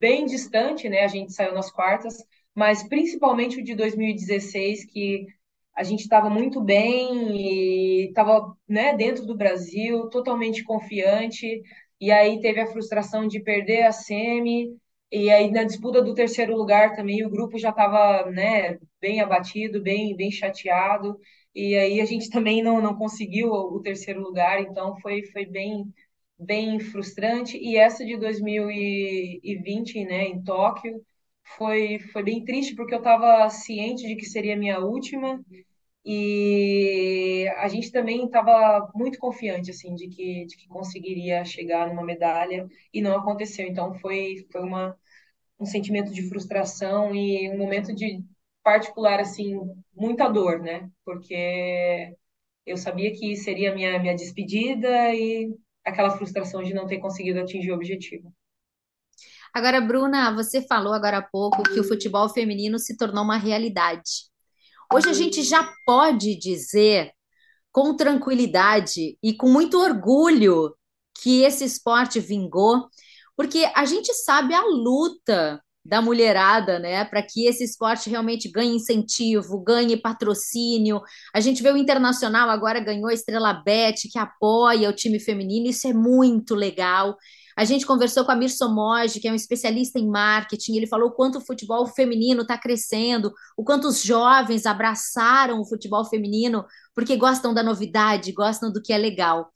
bem 0.00 0.26
distante, 0.26 0.88
né? 0.88 1.04
A 1.04 1.08
gente 1.08 1.32
saiu 1.32 1.54
nas 1.54 1.70
quartas, 1.70 2.16
mas 2.54 2.86
principalmente 2.88 3.60
o 3.60 3.64
de 3.64 3.74
2016, 3.74 4.84
que 4.86 5.26
a 5.76 5.82
gente 5.82 6.00
estava 6.00 6.28
muito 6.30 6.60
bem 6.60 7.36
e 7.36 8.08
estava 8.08 8.54
né, 8.68 8.94
dentro 8.96 9.24
do 9.26 9.36
Brasil, 9.36 10.08
totalmente 10.10 10.62
confiante. 10.64 11.62
E 12.00 12.10
aí 12.10 12.40
teve 12.40 12.60
a 12.60 12.66
frustração 12.66 13.26
de 13.26 13.40
perder 13.40 13.82
a 13.84 13.92
semi 13.92 14.76
E 15.10 15.30
aí 15.30 15.50
na 15.50 15.64
disputa 15.64 16.02
do 16.02 16.14
terceiro 16.14 16.56
lugar 16.56 16.94
também 16.96 17.24
o 17.24 17.30
grupo 17.30 17.58
já 17.58 17.70
estava, 17.70 18.30
né, 18.30 18.78
bem 19.00 19.20
abatido, 19.20 19.82
bem, 19.82 20.16
bem 20.16 20.30
chateado. 20.30 21.18
E 21.54 21.74
aí 21.76 22.00
a 22.00 22.04
gente 22.04 22.28
também 22.30 22.62
não, 22.62 22.80
não 22.80 22.96
conseguiu 22.96 23.50
o 23.50 23.80
terceiro 23.82 24.20
lugar, 24.22 24.60
então 24.60 24.96
foi, 25.00 25.22
foi 25.26 25.44
bem, 25.46 25.84
bem 26.38 26.80
frustrante. 26.80 27.56
E 27.58 27.76
essa 27.76 28.04
de 28.04 28.16
2020, 28.16 30.04
né, 30.04 30.24
em 30.24 30.42
Tóquio, 30.42 31.00
foi, 31.56 31.98
foi 32.12 32.22
bem 32.22 32.44
triste, 32.44 32.74
porque 32.74 32.94
eu 32.94 32.98
estava 32.98 33.48
ciente 33.50 34.06
de 34.06 34.16
que 34.16 34.24
seria 34.26 34.54
a 34.54 34.58
minha 34.58 34.80
última, 34.80 35.40
e 36.04 37.48
a 37.58 37.68
gente 37.68 37.92
também 37.92 38.24
estava 38.26 38.90
muito 38.94 39.18
confiante, 39.18 39.70
assim, 39.70 39.94
de 39.94 40.08
que, 40.08 40.46
de 40.46 40.56
que 40.56 40.68
conseguiria 40.68 41.44
chegar 41.44 41.88
numa 41.88 42.04
medalha, 42.04 42.68
e 42.92 43.02
não 43.02 43.16
aconteceu. 43.16 43.66
Então 43.68 43.94
foi, 44.00 44.46
foi 44.52 44.62
uma, 44.62 44.96
um 45.60 45.66
sentimento 45.66 46.12
de 46.12 46.28
frustração 46.28 47.14
e 47.14 47.50
um 47.50 47.58
momento 47.58 47.94
de 47.94 48.22
particular, 48.62 49.20
assim, 49.20 49.58
muita 49.94 50.28
dor, 50.28 50.60
né? 50.60 50.90
Porque 51.04 52.14
eu 52.66 52.76
sabia 52.76 53.12
que 53.12 53.36
seria 53.36 53.72
a 53.72 53.74
minha, 53.74 53.98
minha 54.00 54.14
despedida 54.16 55.14
e 55.14 55.54
aquela 55.84 56.10
frustração 56.16 56.62
de 56.62 56.74
não 56.74 56.86
ter 56.86 56.98
conseguido 56.98 57.40
atingir 57.40 57.72
o 57.72 57.74
objetivo. 57.74 58.32
Agora, 59.54 59.80
Bruna, 59.82 60.34
você 60.34 60.62
falou 60.62 60.94
agora 60.94 61.18
há 61.18 61.22
pouco 61.22 61.62
que 61.62 61.78
o 61.78 61.84
futebol 61.84 62.28
feminino 62.28 62.78
se 62.78 62.96
tornou 62.96 63.22
uma 63.22 63.36
realidade. 63.36 64.30
Hoje 64.90 65.10
a 65.10 65.12
gente 65.12 65.42
já 65.42 65.70
pode 65.84 66.38
dizer 66.38 67.12
com 67.70 67.94
tranquilidade 67.94 69.18
e 69.22 69.34
com 69.34 69.48
muito 69.48 69.78
orgulho 69.78 70.74
que 71.22 71.42
esse 71.42 71.64
esporte 71.64 72.18
vingou, 72.18 72.88
porque 73.36 73.70
a 73.74 73.84
gente 73.84 74.12
sabe 74.14 74.54
a 74.54 74.64
luta 74.64 75.62
da 75.84 76.00
mulherada, 76.00 76.78
né, 76.78 77.04
para 77.04 77.22
que 77.22 77.46
esse 77.46 77.64
esporte 77.64 78.08
realmente 78.08 78.48
ganhe 78.50 78.76
incentivo, 78.76 79.62
ganhe 79.62 79.96
patrocínio. 79.96 81.00
A 81.34 81.40
gente 81.40 81.62
vê 81.62 81.70
o 81.72 81.76
Internacional 81.76 82.48
agora 82.48 82.80
ganhou 82.80 83.08
a 83.08 83.14
Estrela 83.14 83.52
Bet, 83.52 84.08
que 84.08 84.18
apoia 84.18 84.88
o 84.88 84.94
time 84.94 85.18
feminino, 85.18 85.68
isso 85.68 85.88
é 85.88 85.92
muito 85.92 86.54
legal. 86.54 87.16
A 87.56 87.64
gente 87.64 87.86
conversou 87.86 88.24
com 88.24 88.32
a 88.32 88.36
Mir 88.36 88.50
Somoji, 88.50 89.20
que 89.20 89.28
é 89.28 89.32
um 89.32 89.36
especialista 89.36 89.98
em 89.98 90.08
marketing, 90.08 90.76
ele 90.76 90.86
falou 90.86 91.08
o 91.08 91.12
quanto 91.12 91.38
o 91.38 91.40
futebol 91.40 91.86
feminino 91.86 92.42
está 92.42 92.56
crescendo, 92.56 93.32
o 93.56 93.64
quanto 93.64 93.88
os 93.88 94.02
jovens 94.02 94.66
abraçaram 94.66 95.60
o 95.60 95.66
futebol 95.66 96.04
feminino 96.04 96.64
porque 96.94 97.16
gostam 97.16 97.52
da 97.52 97.62
novidade, 97.62 98.32
gostam 98.32 98.72
do 98.72 98.82
que 98.82 98.92
é 98.92 98.98
legal. 98.98 99.50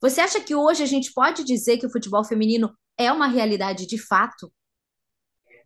Você 0.00 0.20
acha 0.20 0.40
que 0.40 0.54
hoje 0.54 0.82
a 0.82 0.86
gente 0.86 1.12
pode 1.12 1.44
dizer 1.44 1.78
que 1.78 1.86
o 1.86 1.90
futebol 1.90 2.24
feminino 2.24 2.72
é 2.98 3.10
uma 3.12 3.26
realidade 3.26 3.86
de 3.86 3.98
fato? 3.98 4.52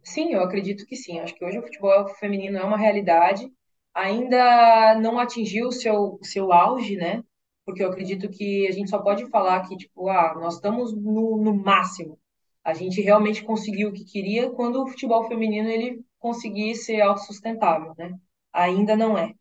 Sim, 0.04 0.32
eu 0.32 0.42
acredito 0.42 0.86
que 0.86 0.94
sim. 0.94 1.18
Acho 1.20 1.34
que 1.34 1.44
hoje 1.44 1.58
o 1.58 1.62
futebol 1.62 2.08
feminino 2.16 2.58
é 2.58 2.64
uma 2.64 2.76
realidade. 2.76 3.50
Ainda 3.94 4.98
não 5.00 5.18
atingiu 5.18 5.68
o 5.68 5.72
seu, 5.72 6.18
seu 6.22 6.52
auge, 6.52 6.96
né? 6.96 7.22
Porque 7.66 7.82
eu 7.82 7.88
acredito 7.90 8.30
que 8.30 8.66
a 8.68 8.72
gente 8.72 8.88
só 8.88 8.98
pode 9.00 9.28
falar 9.28 9.60
que, 9.68 9.76
tipo, 9.76 10.08
ah, 10.08 10.34
nós 10.40 10.54
estamos 10.54 10.94
no, 10.94 11.36
no 11.36 11.54
máximo. 11.54 12.18
A 12.64 12.72
gente 12.72 13.00
realmente 13.00 13.44
conseguiu 13.44 13.90
o 13.90 13.92
que 13.92 14.04
queria 14.04 14.50
quando 14.50 14.82
o 14.82 14.86
futebol 14.86 15.24
feminino 15.28 15.68
ele 15.68 16.00
conseguir 16.18 16.74
ser 16.76 17.00
autossustentável, 17.00 17.92
né? 17.98 18.14
Ainda 18.52 18.96
não 18.96 19.18
é. 19.18 19.32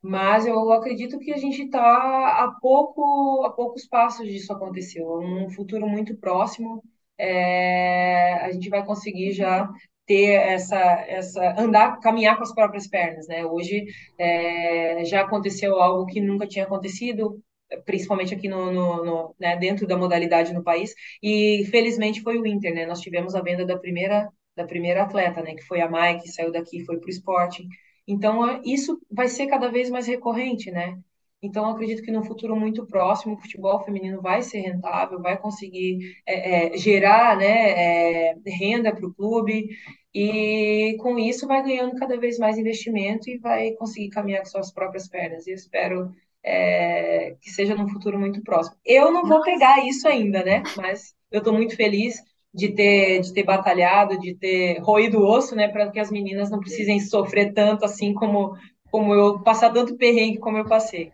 Mas 0.00 0.46
eu 0.46 0.72
acredito 0.72 1.18
que 1.18 1.32
a 1.32 1.36
gente 1.36 1.62
está 1.62 2.44
a 2.44 2.52
pouco 2.60 3.44
a 3.44 3.50
poucos 3.50 3.86
passos 3.86 4.26
disso 4.26 4.52
acontecer. 4.52 5.02
Um 5.02 5.50
futuro 5.50 5.86
muito 5.88 6.16
próximo, 6.16 6.82
é, 7.18 8.34
a 8.34 8.52
gente 8.52 8.68
vai 8.68 8.84
conseguir 8.84 9.32
já 9.32 9.68
ter 10.06 10.32
essa, 10.32 10.78
essa 11.08 11.54
andar, 11.60 11.98
caminhar 12.00 12.36
com 12.36 12.42
as 12.42 12.54
próprias 12.54 12.86
pernas, 12.86 13.26
né? 13.26 13.44
Hoje 13.46 13.86
é, 14.18 15.04
já 15.04 15.22
aconteceu 15.22 15.80
algo 15.80 16.06
que 16.06 16.20
nunca 16.20 16.46
tinha 16.46 16.64
acontecido, 16.64 17.42
principalmente 17.84 18.34
aqui 18.34 18.48
no, 18.48 18.72
no, 18.72 19.04
no 19.04 19.34
né, 19.38 19.56
dentro 19.56 19.86
da 19.86 19.96
modalidade 19.96 20.52
no 20.52 20.62
país, 20.62 20.94
e 21.22 21.64
felizmente 21.70 22.22
foi 22.22 22.38
o 22.38 22.46
Inter, 22.46 22.74
né? 22.74 22.86
Nós 22.86 23.00
tivemos 23.00 23.34
a 23.34 23.42
venda 23.42 23.64
da 23.64 23.78
primeira 23.78 24.28
da 24.56 24.64
primeira 24.64 25.02
atleta, 25.02 25.42
né? 25.42 25.54
Que 25.54 25.64
foi 25.64 25.80
a 25.80 25.88
Mai, 25.90 26.18
que 26.20 26.28
saiu 26.28 26.52
daqui, 26.52 26.84
foi 26.84 26.98
para 26.98 27.06
o 27.06 27.10
Sporting. 27.10 27.68
Então 28.06 28.60
isso 28.64 29.00
vai 29.10 29.28
ser 29.28 29.46
cada 29.48 29.68
vez 29.70 29.90
mais 29.90 30.06
recorrente, 30.06 30.70
né? 30.70 30.98
Então, 31.44 31.66
acredito 31.66 32.02
que 32.02 32.10
no 32.10 32.24
futuro 32.24 32.56
muito 32.56 32.86
próximo, 32.86 33.34
o 33.34 33.38
futebol 33.38 33.78
feminino 33.84 34.22
vai 34.22 34.40
ser 34.40 34.60
rentável, 34.60 35.20
vai 35.20 35.36
conseguir 35.36 36.16
é, 36.26 36.74
é, 36.74 36.78
gerar 36.78 37.36
né, 37.36 38.30
é, 38.30 38.34
renda 38.46 38.94
para 38.94 39.06
o 39.06 39.12
clube, 39.12 39.68
e 40.14 40.96
com 41.00 41.18
isso 41.18 41.46
vai 41.46 41.62
ganhando 41.62 41.96
cada 41.96 42.18
vez 42.18 42.38
mais 42.38 42.56
investimento 42.56 43.28
e 43.28 43.36
vai 43.36 43.72
conseguir 43.72 44.08
caminhar 44.08 44.40
com 44.40 44.46
suas 44.46 44.72
próprias 44.72 45.06
pernas. 45.06 45.46
E 45.46 45.50
eu 45.50 45.54
espero 45.54 46.10
é, 46.44 47.36
que 47.40 47.50
seja 47.50 47.74
num 47.74 47.88
futuro 47.88 48.18
muito 48.18 48.42
próximo. 48.42 48.76
Eu 48.84 49.10
não 49.10 49.26
vou 49.26 49.40
pegar 49.40 49.84
isso 49.86 50.06
ainda, 50.06 50.44
né? 50.44 50.62
Mas 50.76 51.14
eu 51.32 51.38
estou 51.38 51.54
muito 51.54 51.74
feliz 51.74 52.22
de 52.52 52.68
ter, 52.68 53.20
de 53.20 53.32
ter 53.32 53.42
batalhado, 53.42 54.20
de 54.20 54.34
ter 54.34 54.78
roído 54.80 55.18
o 55.18 55.26
osso, 55.26 55.56
né? 55.56 55.68
Para 55.68 55.90
que 55.90 55.98
as 55.98 56.10
meninas 56.10 56.50
não 56.50 56.60
precisem 56.60 57.00
sofrer 57.00 57.52
tanto 57.54 57.84
assim 57.84 58.12
como, 58.12 58.56
como 58.90 59.14
eu, 59.14 59.40
passar 59.40 59.72
tanto 59.72 59.96
perrengue 59.96 60.38
como 60.38 60.58
eu 60.58 60.68
passei. 60.68 61.10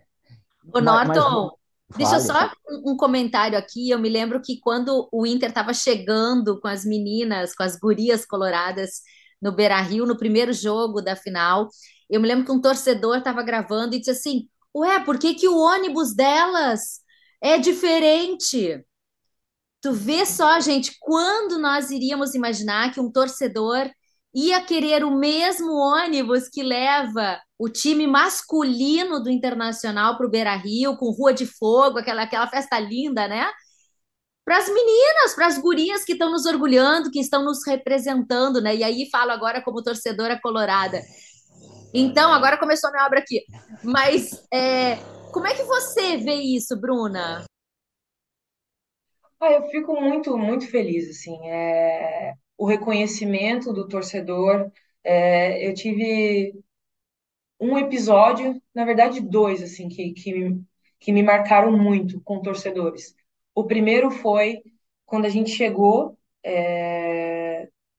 Ô, 0.73 0.81
Norton, 0.81 1.51
mas, 1.89 1.97
deixa 1.97 2.19
só 2.19 2.51
um 2.85 2.97
comentário 2.97 3.57
aqui. 3.57 3.89
Eu 3.89 3.99
me 3.99 4.09
lembro 4.09 4.41
que 4.41 4.59
quando 4.59 5.07
o 5.11 5.25
Inter 5.25 5.49
estava 5.49 5.73
chegando 5.73 6.59
com 6.59 6.67
as 6.67 6.85
meninas, 6.85 7.55
com 7.55 7.63
as 7.63 7.79
gurias 7.79 8.25
coloradas 8.25 9.01
no 9.41 9.51
Beira 9.51 9.81
Rio, 9.81 10.05
no 10.05 10.17
primeiro 10.17 10.53
jogo 10.53 11.01
da 11.01 11.15
final, 11.15 11.69
eu 12.09 12.19
me 12.21 12.27
lembro 12.27 12.45
que 12.45 12.51
um 12.51 12.61
torcedor 12.61 13.17
estava 13.17 13.41
gravando 13.41 13.95
e 13.95 13.99
disse 13.99 14.11
assim: 14.11 14.47
Ué, 14.75 14.99
por 15.03 15.19
que, 15.19 15.33
que 15.33 15.47
o 15.47 15.57
ônibus 15.57 16.13
delas 16.15 17.01
é 17.41 17.57
diferente? 17.57 18.83
Tu 19.81 19.91
vê 19.93 20.25
só, 20.25 20.59
gente, 20.59 20.95
quando 20.99 21.57
nós 21.59 21.89
iríamos 21.91 22.35
imaginar 22.35 22.93
que 22.93 22.99
um 22.99 23.11
torcedor 23.11 23.89
ia 24.33 24.61
querer 24.61 25.03
o 25.03 25.11
mesmo 25.11 25.73
ônibus 25.73 26.47
que 26.47 26.63
leva 26.63 27.39
o 27.57 27.67
time 27.67 28.07
masculino 28.07 29.21
do 29.21 29.29
Internacional 29.29 30.17
para 30.17 30.25
o 30.25 30.29
Beira 30.29 30.55
Rio, 30.55 30.97
com 30.97 31.11
Rua 31.11 31.33
de 31.33 31.45
Fogo, 31.45 31.99
aquela, 31.99 32.23
aquela 32.23 32.47
festa 32.47 32.79
linda, 32.79 33.27
né? 33.27 33.51
Para 34.45 34.57
as 34.57 34.67
meninas, 34.67 35.35
para 35.35 35.47
as 35.47 35.57
gurias 35.57 36.03
que 36.03 36.13
estão 36.13 36.31
nos 36.31 36.45
orgulhando, 36.45 37.11
que 37.11 37.19
estão 37.19 37.43
nos 37.43 37.65
representando, 37.65 38.61
né? 38.61 38.75
E 38.75 38.83
aí 38.83 39.09
falo 39.11 39.31
agora 39.31 39.61
como 39.61 39.83
torcedora 39.83 40.39
colorada. 40.41 41.01
Então, 41.93 42.31
agora 42.33 42.57
começou 42.57 42.89
a 42.89 42.93
minha 42.93 43.05
obra 43.05 43.19
aqui. 43.19 43.43
Mas 43.83 44.45
é, 44.53 44.95
como 45.31 45.47
é 45.47 45.53
que 45.53 45.63
você 45.63 46.17
vê 46.17 46.35
isso, 46.35 46.79
Bruna? 46.79 47.43
Ah, 49.39 49.51
eu 49.51 49.63
fico 49.69 49.99
muito, 49.99 50.37
muito 50.37 50.69
feliz, 50.69 51.09
assim. 51.09 51.35
É, 51.49 52.33
o 52.57 52.65
reconhecimento 52.65 53.73
do 53.73 53.87
torcedor. 53.87 54.71
É, 55.03 55.67
eu 55.67 55.73
tive 55.73 56.53
um 57.59 57.77
episódio, 57.77 58.61
na 58.73 58.85
verdade 58.85 59.21
dois, 59.21 59.61
assim, 59.61 59.87
que, 59.87 60.13
que, 60.13 60.33
que 60.99 61.11
me 61.11 61.23
marcaram 61.23 61.71
muito 61.77 62.21
com 62.21 62.41
torcedores. 62.41 63.15
O 63.55 63.65
primeiro 63.65 64.09
foi 64.11 64.61
quando 65.05 65.25
a 65.25 65.29
gente 65.29 65.51
chegou, 65.51 66.17
é, 66.43 67.30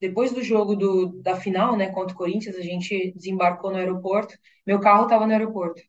depois 0.02 0.32
do 0.32 0.42
jogo 0.42 0.74
do, 0.74 1.06
da 1.22 1.36
final, 1.36 1.76
né, 1.76 1.88
contra 1.92 2.12
o 2.12 2.18
Corinthians, 2.18 2.56
a 2.56 2.60
gente 2.60 3.12
desembarcou 3.12 3.70
no 3.70 3.76
aeroporto, 3.76 4.36
meu 4.66 4.80
carro 4.80 5.04
estava 5.04 5.26
no 5.26 5.32
aeroporto. 5.32 5.80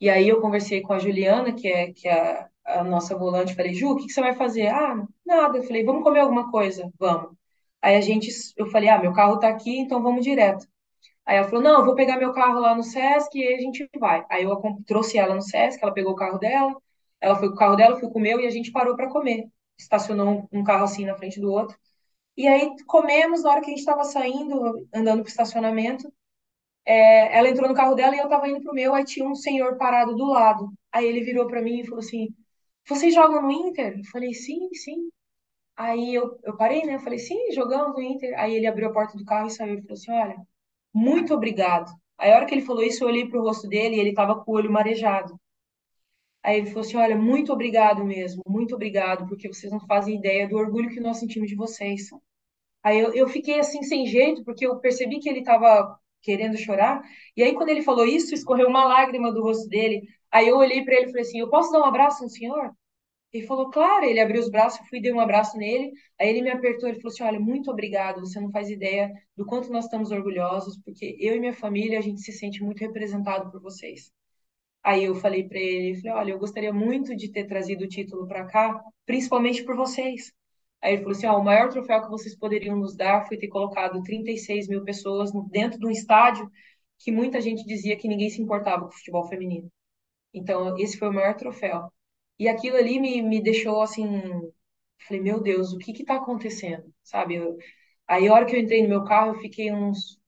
E 0.00 0.10
aí 0.10 0.28
eu 0.28 0.40
conversei 0.40 0.80
com 0.82 0.92
a 0.92 0.98
Juliana, 0.98 1.52
que 1.54 1.68
é, 1.68 1.92
que 1.92 2.08
é 2.08 2.48
a, 2.66 2.80
a 2.80 2.84
nossa 2.84 3.16
volante, 3.16 3.54
falei, 3.54 3.72
Ju, 3.72 3.90
o 3.92 3.96
que, 3.96 4.06
que 4.06 4.12
você 4.12 4.20
vai 4.20 4.34
fazer? 4.34 4.66
Ah, 4.68 5.06
nada. 5.24 5.58
Eu 5.58 5.62
falei, 5.62 5.84
vamos 5.84 6.02
comer 6.02 6.20
alguma 6.20 6.50
coisa? 6.50 6.90
Vamos. 6.98 7.30
Aí 7.80 7.94
a 7.96 8.00
gente, 8.00 8.28
eu 8.56 8.66
falei, 8.66 8.88
ah, 8.88 8.98
meu 8.98 9.12
carro 9.12 9.38
tá 9.38 9.48
aqui, 9.48 9.78
então 9.78 10.02
vamos 10.02 10.24
direto. 10.24 10.66
Aí 11.26 11.36
ela 11.36 11.46
falou, 11.48 11.62
não, 11.62 11.80
eu 11.80 11.86
vou 11.86 11.94
pegar 11.94 12.16
meu 12.18 12.32
carro 12.32 12.60
lá 12.60 12.74
no 12.74 12.82
Sesc 12.82 13.38
e 13.38 13.54
a 13.54 13.58
gente 13.58 13.88
vai. 14.00 14.24
Aí 14.30 14.44
eu 14.44 14.60
trouxe 14.86 15.18
ela 15.18 15.34
no 15.34 15.42
Sesc, 15.42 15.78
ela 15.82 15.94
pegou 15.94 16.12
o 16.12 16.16
carro 16.16 16.38
dela, 16.38 16.74
ela 17.20 17.36
foi 17.36 17.48
com 17.48 17.54
o 17.54 17.58
carro 17.58 17.76
dela, 17.76 18.00
fui 18.00 18.10
com 18.10 18.18
o 18.18 18.22
meu 18.22 18.40
e 18.40 18.46
a 18.46 18.50
gente 18.50 18.72
parou 18.72 18.96
para 18.96 19.08
comer. 19.10 19.46
Estacionou 19.78 20.48
um 20.52 20.64
carro 20.64 20.84
assim 20.84 21.04
na 21.06 21.16
frente 21.16 21.40
do 21.40 21.52
outro. 21.52 21.76
E 22.40 22.48
aí 22.48 22.74
comemos, 22.86 23.42
na 23.42 23.50
hora 23.50 23.60
que 23.60 23.66
a 23.66 23.70
gente 23.70 23.80
estava 23.80 24.04
saindo, 24.04 24.88
andando 24.94 25.22
pro 25.22 25.30
estacionamento, 25.30 26.10
é, 26.86 27.36
ela 27.38 27.48
entrou 27.50 27.68
no 27.68 27.74
carro 27.74 27.94
dela 27.94 28.16
e 28.16 28.18
eu 28.18 28.24
estava 28.24 28.48
indo 28.48 28.62
pro 28.62 28.74
meu, 28.74 28.94
aí 28.94 29.04
tinha 29.04 29.28
um 29.28 29.34
senhor 29.34 29.76
parado 29.76 30.16
do 30.16 30.26
lado. 30.26 30.72
Aí 30.92 31.06
ele 31.06 31.22
virou 31.22 31.46
para 31.46 31.62
mim 31.62 31.80
e 31.80 31.84
falou 31.84 32.00
assim, 32.00 32.28
vocês 32.88 33.14
jogam 33.14 33.42
no 33.42 33.52
Inter? 33.52 33.98
Eu 33.98 34.04
falei, 34.06 34.32
sim, 34.34 34.68
sim. 34.74 35.10
Aí 35.76 36.14
eu, 36.14 36.38
eu 36.44 36.56
parei, 36.56 36.84
né? 36.84 36.94
Eu 36.96 37.00
falei, 37.00 37.18
sim, 37.18 37.52
jogamos 37.52 37.94
no 37.94 38.02
Inter. 38.02 38.38
Aí 38.38 38.54
ele 38.54 38.66
abriu 38.66 38.88
a 38.88 38.92
porta 38.92 39.18
do 39.18 39.24
carro 39.24 39.48
e 39.48 39.50
saiu 39.50 39.78
e 39.78 39.82
falou 39.82 39.94
assim: 39.94 40.12
olha, 40.12 40.36
muito 40.94 41.34
obrigado. 41.34 41.92
Aí 42.18 42.32
a 42.32 42.36
hora 42.36 42.46
que 42.46 42.54
ele 42.54 42.66
falou 42.66 42.82
isso, 42.82 43.04
eu 43.04 43.08
olhei 43.08 43.28
pro 43.28 43.42
rosto 43.42 43.68
dele 43.68 43.96
e 43.96 44.00
ele 44.00 44.14
tava 44.14 44.42
com 44.44 44.52
o 44.52 44.54
olho 44.56 44.72
marejado. 44.72 45.38
Aí 46.42 46.58
ele 46.58 46.66
falou 46.68 46.82
assim: 46.82 46.96
olha, 46.96 47.16
muito 47.16 47.52
obrigado 47.52 48.04
mesmo, 48.04 48.42
muito 48.46 48.74
obrigado, 48.74 49.26
porque 49.28 49.48
vocês 49.48 49.72
não 49.72 49.80
fazem 49.86 50.16
ideia 50.18 50.48
do 50.48 50.56
orgulho 50.56 50.90
que 50.90 51.00
nós 51.00 51.18
sentimos 51.18 51.48
de 51.48 51.56
vocês. 51.56 52.08
Aí 52.82 52.98
eu, 52.98 53.12
eu 53.14 53.28
fiquei 53.28 53.58
assim 53.60 53.82
sem 53.82 54.06
jeito, 54.06 54.44
porque 54.44 54.66
eu 54.66 54.78
percebi 54.80 55.18
que 55.20 55.28
ele 55.28 55.40
estava 55.40 55.98
querendo 56.22 56.56
chorar. 56.56 57.02
E 57.36 57.42
aí, 57.42 57.54
quando 57.54 57.68
ele 57.70 57.82
falou 57.82 58.06
isso, 58.06 58.34
escorreu 58.34 58.68
uma 58.68 58.84
lágrima 58.84 59.32
do 59.32 59.42
rosto 59.42 59.68
dele. 59.68 60.02
Aí 60.30 60.48
eu 60.48 60.56
olhei 60.58 60.84
para 60.84 60.94
ele 60.94 61.06
e 61.06 61.08
falei 61.08 61.22
assim: 61.22 61.40
Eu 61.40 61.50
posso 61.50 61.72
dar 61.72 61.80
um 61.80 61.84
abraço 61.84 62.22
no 62.22 62.30
senhor? 62.30 62.72
Ele 63.32 63.46
falou, 63.46 63.70
claro. 63.70 64.04
Ele 64.04 64.20
abriu 64.20 64.40
os 64.40 64.50
braços, 64.50 64.80
eu 64.80 64.86
fui 64.86 65.00
dei 65.00 65.12
um 65.12 65.20
abraço 65.20 65.56
nele. 65.58 65.92
Aí 66.20 66.28
ele 66.28 66.42
me 66.42 66.50
apertou, 66.50 66.88
ele 66.88 67.00
falou 67.00 67.12
assim: 67.12 67.22
Olha, 67.24 67.40
muito 67.40 67.70
obrigado. 67.70 68.20
Você 68.20 68.40
não 68.40 68.50
faz 68.50 68.70
ideia 68.70 69.10
do 69.36 69.46
quanto 69.46 69.70
nós 69.72 69.84
estamos 69.86 70.10
orgulhosos, 70.10 70.78
porque 70.84 71.16
eu 71.20 71.36
e 71.36 71.40
minha 71.40 71.54
família 71.54 71.98
a 71.98 72.02
gente 72.02 72.20
se 72.22 72.32
sente 72.32 72.62
muito 72.62 72.80
representado 72.80 73.50
por 73.50 73.60
vocês. 73.60 74.12
Aí 74.82 75.04
eu 75.04 75.14
falei 75.14 75.46
para 75.48 75.58
ele, 75.58 75.96
falei, 76.00 76.12
olha, 76.12 76.32
eu 76.32 76.38
gostaria 76.38 76.72
muito 76.72 77.14
de 77.16 77.30
ter 77.30 77.46
trazido 77.46 77.84
o 77.84 77.88
título 77.88 78.26
para 78.26 78.46
cá, 78.46 78.82
principalmente 79.06 79.64
por 79.64 79.76
vocês. 79.76 80.32
Aí 80.82 80.94
ele 80.94 81.02
falou 81.02 81.16
assim, 81.16 81.26
ó, 81.26 81.38
o 81.38 81.44
maior 81.44 81.68
troféu 81.68 82.02
que 82.02 82.10
vocês 82.10 82.36
poderiam 82.36 82.76
nos 82.76 82.96
dar 82.96 83.26
foi 83.26 83.36
ter 83.36 83.48
colocado 83.48 84.02
36 84.02 84.68
mil 84.68 84.84
pessoas 84.84 85.30
dentro 85.50 85.78
de 85.78 85.86
um 85.86 85.90
estádio 85.90 86.50
que 86.98 87.12
muita 87.12 87.40
gente 87.40 87.64
dizia 87.64 87.96
que 87.96 88.08
ninguém 88.08 88.30
se 88.30 88.40
importava 88.42 88.82
com 88.82 88.88
o 88.88 88.92
futebol 88.92 89.28
feminino. 89.28 89.70
Então, 90.34 90.76
esse 90.78 90.98
foi 90.98 91.08
o 91.08 91.12
maior 91.12 91.34
troféu. 91.36 91.92
E 92.38 92.48
aquilo 92.48 92.76
ali 92.76 93.00
me, 93.00 93.22
me 93.22 93.42
deixou 93.42 93.82
assim, 93.82 94.06
falei, 95.06 95.22
meu 95.22 95.40
Deus, 95.42 95.72
o 95.72 95.78
que 95.78 95.92
que 95.92 96.04
tá 96.04 96.16
acontecendo? 96.16 96.92
Sabe? 97.02 97.36
Eu, 97.36 97.56
aí, 98.06 98.28
a 98.28 98.32
hora 98.34 98.46
que 98.46 98.56
eu 98.56 98.60
entrei 98.60 98.82
no 98.82 98.88
meu 98.88 99.04
carro, 99.04 99.34
eu 99.34 99.40
fiquei 99.40 99.72
uns 99.72 100.18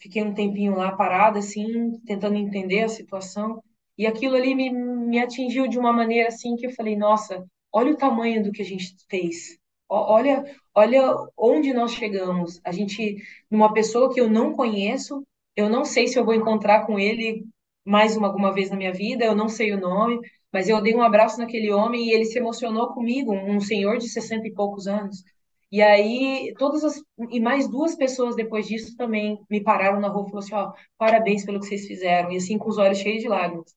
fiquei 0.00 0.22
um 0.22 0.34
tempinho 0.34 0.76
lá 0.76 0.94
parada 0.96 1.38
assim, 1.40 1.98
tentando 2.06 2.36
entender 2.36 2.84
a 2.84 2.88
situação. 2.88 3.62
E 3.96 4.06
aquilo 4.06 4.36
ali 4.36 4.54
me, 4.54 4.70
me 4.70 5.18
atingiu 5.18 5.66
de 5.68 5.78
uma 5.78 5.92
maneira 5.92 6.28
assim 6.28 6.54
que 6.56 6.66
eu 6.66 6.70
falei, 6.72 6.96
nossa, 6.96 7.44
olha 7.72 7.92
o 7.92 7.96
tamanho 7.96 8.42
do 8.44 8.52
que 8.52 8.62
a 8.62 8.64
gente 8.64 8.94
fez. 9.10 9.58
Olha, 9.88 10.44
olha 10.74 11.14
onde 11.36 11.72
nós 11.72 11.92
chegamos. 11.92 12.60
A 12.64 12.72
gente, 12.72 13.16
numa 13.50 13.72
pessoa 13.72 14.12
que 14.12 14.20
eu 14.20 14.28
não 14.28 14.52
conheço, 14.52 15.24
eu 15.56 15.68
não 15.68 15.84
sei 15.84 16.06
se 16.06 16.18
eu 16.18 16.24
vou 16.24 16.34
encontrar 16.34 16.86
com 16.86 16.98
ele 16.98 17.46
mais 17.84 18.16
uma, 18.16 18.26
alguma 18.28 18.52
vez 18.52 18.70
na 18.70 18.76
minha 18.76 18.92
vida, 18.92 19.24
eu 19.24 19.34
não 19.34 19.48
sei 19.48 19.72
o 19.72 19.80
nome, 19.80 20.20
mas 20.52 20.68
eu 20.68 20.80
dei 20.82 20.94
um 20.94 21.02
abraço 21.02 21.38
naquele 21.38 21.72
homem 21.72 22.06
e 22.08 22.12
ele 22.12 22.26
se 22.26 22.38
emocionou 22.38 22.92
comigo, 22.92 23.32
um 23.32 23.60
senhor 23.60 23.96
de 23.98 24.08
sessenta 24.08 24.46
e 24.46 24.52
poucos 24.52 24.86
anos. 24.86 25.22
E 25.70 25.82
aí, 25.82 26.54
todas 26.58 26.84
as. 26.84 27.02
E 27.30 27.40
mais 27.40 27.68
duas 27.68 27.94
pessoas 27.96 28.34
depois 28.36 28.66
disso 28.66 28.96
também 28.96 29.38
me 29.50 29.62
pararam 29.62 30.00
na 30.00 30.08
rua 30.08 30.26
e 30.26 30.30
falaram 30.30 30.38
assim: 30.46 30.54
ó, 30.54 30.72
parabéns 30.98 31.44
pelo 31.44 31.60
que 31.60 31.66
vocês 31.66 31.86
fizeram. 31.86 32.30
E 32.32 32.36
assim, 32.36 32.58
com 32.58 32.68
os 32.68 32.78
olhos 32.78 32.98
cheios 32.98 33.22
de 33.22 33.28
lágrimas. 33.28 33.74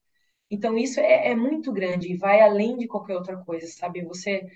Então, 0.50 0.76
isso 0.76 1.00
é, 1.00 1.30
é 1.30 1.34
muito 1.34 1.72
grande 1.72 2.12
e 2.12 2.16
vai 2.16 2.40
além 2.40 2.76
de 2.76 2.86
qualquer 2.86 3.16
outra 3.16 3.36
coisa, 3.44 3.66
sabe? 3.68 4.04
Você, 4.04 4.46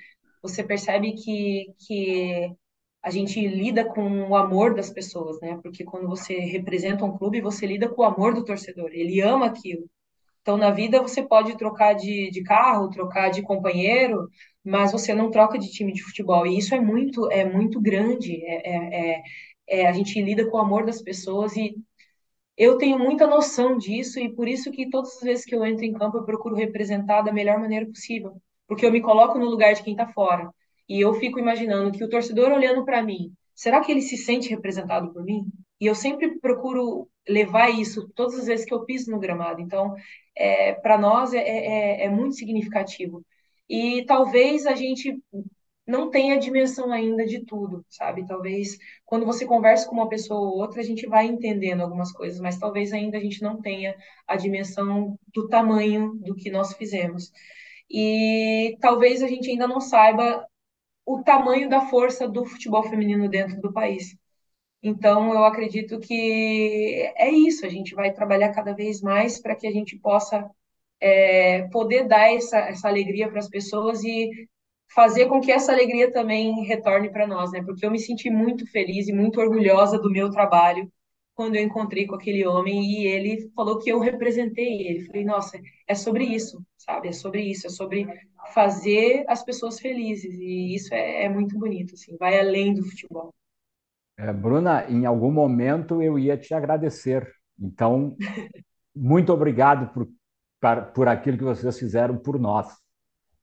você 0.49 0.63
percebe 0.65 1.13
que, 1.15 1.75
que 1.87 2.53
a 3.03 3.11
gente 3.11 3.47
lida 3.47 3.85
com 3.85 4.29
o 4.29 4.37
amor 4.37 4.75
das 4.75 4.91
pessoas, 4.91 5.41
né? 5.41 5.59
Porque 5.63 5.85
quando 5.85 6.09
você 6.09 6.39
representa 6.39 7.05
um 7.05 7.17
clube, 7.17 7.41
você 7.41 7.67
lida 7.67 7.89
com 7.89 8.03
o 8.03 8.05
amor 8.05 8.35
do 8.35 8.45
torcedor, 8.45 8.91
ele 8.93 9.21
ama 9.21 9.47
aquilo. 9.47 9.89
Então, 10.43 10.57
na 10.57 10.71
vida, 10.71 11.03
você 11.03 11.23
pode 11.23 11.57
trocar 11.59 11.95
de, 11.95 12.31
de 12.31 12.43
carro, 12.43 12.91
trocar 12.91 13.31
de 13.31 13.43
companheiro, 13.43 14.29
mas 14.65 14.93
você 14.93 15.15
não 15.15 15.31
troca 15.31 15.59
de 15.59 15.71
time 15.71 15.93
de 15.93 16.03
futebol. 16.03 16.47
E 16.47 16.59
isso 16.59 16.75
é 16.75 16.81
muito, 16.81 17.31
é 17.31 17.45
muito 17.45 17.81
grande. 17.81 18.45
É, 18.45 18.71
é, 18.75 19.23
é, 19.69 19.83
é 19.83 19.89
a 19.89 19.93
gente 19.93 20.21
lida 20.23 20.49
com 20.51 20.57
o 20.57 20.61
amor 20.61 20.87
das 20.87 21.03
pessoas 21.03 21.57
e 21.57 21.77
eu 22.57 22.79
tenho 22.79 22.99
muita 22.99 23.27
noção 23.27 23.77
disso 23.79 24.19
e 24.19 24.35
por 24.35 24.49
isso 24.49 24.71
que 24.71 24.89
todas 24.89 25.17
as 25.17 25.23
vezes 25.23 25.45
que 25.45 25.55
eu 25.55 25.65
entro 25.65 25.85
em 25.85 25.93
campo 25.93 26.19
eu 26.19 26.25
procuro 26.25 26.55
representar 26.57 27.23
da 27.23 27.33
melhor 27.33 27.59
maneira 27.59 27.87
possível, 27.87 28.41
porque 28.67 28.85
eu 28.85 28.93
me 28.93 29.01
coloco 29.01 29.39
no 29.39 29.47
lugar 29.47 29.75
de 29.75 29.83
quem 29.83 29.93
está 29.95 30.07
fora 30.09 30.51
e 30.89 31.01
eu 31.01 31.15
fico 31.15 31.39
imaginando 31.39 31.91
que 31.91 32.05
o 32.05 32.09
torcedor 32.09 32.51
olhando 32.53 32.85
para 32.85 33.03
mim, 33.03 33.33
será 33.55 33.81
que 33.81 33.91
ele 33.91 34.03
se 34.03 34.17
sente 34.17 34.49
representado 34.49 35.13
por 35.13 35.25
mim? 35.25 35.47
E 35.81 35.87
eu 35.87 35.95
sempre 35.95 36.39
procuro 36.39 37.09
levar 37.29 37.71
isso 37.71 38.09
todas 38.15 38.39
as 38.39 38.47
vezes 38.47 38.65
que 38.65 38.73
eu 38.73 38.85
piso 38.85 39.11
no 39.11 39.19
gramado. 39.19 39.61
Então, 39.61 39.95
é, 40.35 40.73
para 40.75 40.97
nós 40.97 41.35
é, 41.35 41.41
é, 41.41 42.05
é 42.05 42.09
muito 42.09 42.37
significativo. 42.37 43.25
E 43.69 44.05
talvez 44.07 44.65
a 44.67 44.75
gente 44.75 45.21
não 45.87 46.11
tem 46.11 46.33
a 46.33 46.39
dimensão 46.39 46.93
ainda 46.93 47.25
de 47.25 47.45
tudo, 47.45 47.85
sabe? 47.89 48.27
Talvez 48.27 48.77
quando 49.05 49.27
você 49.27 49.45
conversa 49.45 49.89
com 49.89 49.95
uma 49.95 50.09
pessoa 50.09 50.41
ou 50.41 50.59
outra, 50.59 50.81
a 50.81 50.85
gente 50.85 51.07
vai 51.07 51.27
entendendo 51.27 51.81
algumas 51.83 52.13
coisas, 52.13 52.41
mas 52.41 52.59
talvez 52.59 52.93
ainda 52.93 53.19
a 53.19 53.21
gente 53.21 53.43
não 53.43 53.61
tenha 53.61 53.95
a 54.27 54.37
dimensão 54.37 55.19
do 55.33 55.49
tamanho 55.49 56.15
do 56.17 56.35
que 56.35 56.51
nós 56.51 56.73
fizemos. 56.75 57.33
E 57.91 58.77
talvez 58.81 59.23
a 59.23 59.29
gente 59.29 59.51
ainda 59.51 59.67
não 59.69 59.81
saiba 59.81 60.47
o 61.05 61.23
tamanho 61.23 61.69
da 61.69 61.83
força 61.83 62.29
do 62.29 62.45
futebol 62.45 62.83
feminino 62.85 63.29
dentro 63.29 63.61
do 63.61 63.73
país. 63.73 64.17
Então, 64.83 65.33
eu 65.33 65.45
acredito 65.45 65.99
que 66.01 67.13
é 67.17 67.31
isso, 67.31 67.67
a 67.67 67.69
gente 67.69 67.95
vai 67.95 68.13
trabalhar 68.13 68.53
cada 68.53 68.75
vez 68.75 69.01
mais 69.01 69.41
para 69.41 69.57
que 69.57 69.67
a 69.67 69.73
gente 69.73 69.99
possa 69.99 70.49
é, 71.01 71.69
poder 71.69 72.07
dar 72.09 72.33
essa, 72.35 72.59
essa 72.59 72.89
alegria 72.89 73.29
para 73.29 73.39
as 73.39 73.49
pessoas 73.49 74.03
e 74.05 74.31
fazer 74.95 75.27
com 75.27 75.41
que 75.41 75.53
essa 75.53 75.73
alegria 75.73 76.13
também 76.13 76.65
retorne 76.65 77.11
para 77.11 77.27
nós, 77.27 77.53
né? 77.53 77.63
Porque 77.65 77.85
eu 77.85 77.91
me 77.91 77.99
senti 77.99 78.31
muito 78.31 78.67
feliz 78.71 79.09
e 79.09 79.13
muito 79.13 79.41
orgulhosa 79.41 79.99
do 79.99 80.11
meu 80.11 80.31
trabalho 80.31 80.91
quando 81.37 81.55
eu 81.55 81.63
encontrei 81.63 82.07
com 82.07 82.15
aquele 82.15 82.47
homem 82.47 82.83
e 82.83 83.07
ele 83.07 83.51
falou 83.55 83.79
que 83.79 83.91
eu 83.91 84.01
representei 84.01 84.89
ele. 84.89 85.05
Falei, 85.05 85.23
nossa, 85.23 85.61
é 85.87 85.95
sobre 85.95 86.25
isso, 86.25 86.65
sabe? 86.79 87.09
É 87.09 87.13
sobre 87.13 87.43
isso, 87.43 87.67
é 87.67 87.71
sobre 87.71 88.09
fazer 88.55 89.23
as 89.29 89.45
pessoas 89.45 89.79
felizes 89.79 90.35
e 90.35 90.75
isso 90.75 90.95
é, 90.95 91.25
é 91.25 91.29
muito 91.29 91.59
bonito, 91.59 91.93
assim, 91.95 92.17
vai 92.17 92.41
além 92.41 92.73
do 92.73 92.83
futebol. 92.83 93.35
É, 94.17 94.33
Bruna, 94.33 94.91
em 94.91 95.05
algum 95.05 95.31
momento 95.31 96.03
eu 96.03 96.19
ia 96.19 96.39
te 96.39 96.55
agradecer. 96.55 97.31
Então, 97.61 98.17
muito 98.97 99.31
obrigado 99.31 99.93
por, 99.93 100.09
por 100.95 101.07
aquilo 101.07 101.37
que 101.37 101.45
vocês 101.45 101.79
fizeram 101.79 102.17
por 102.17 102.41
nós. 102.41 102.67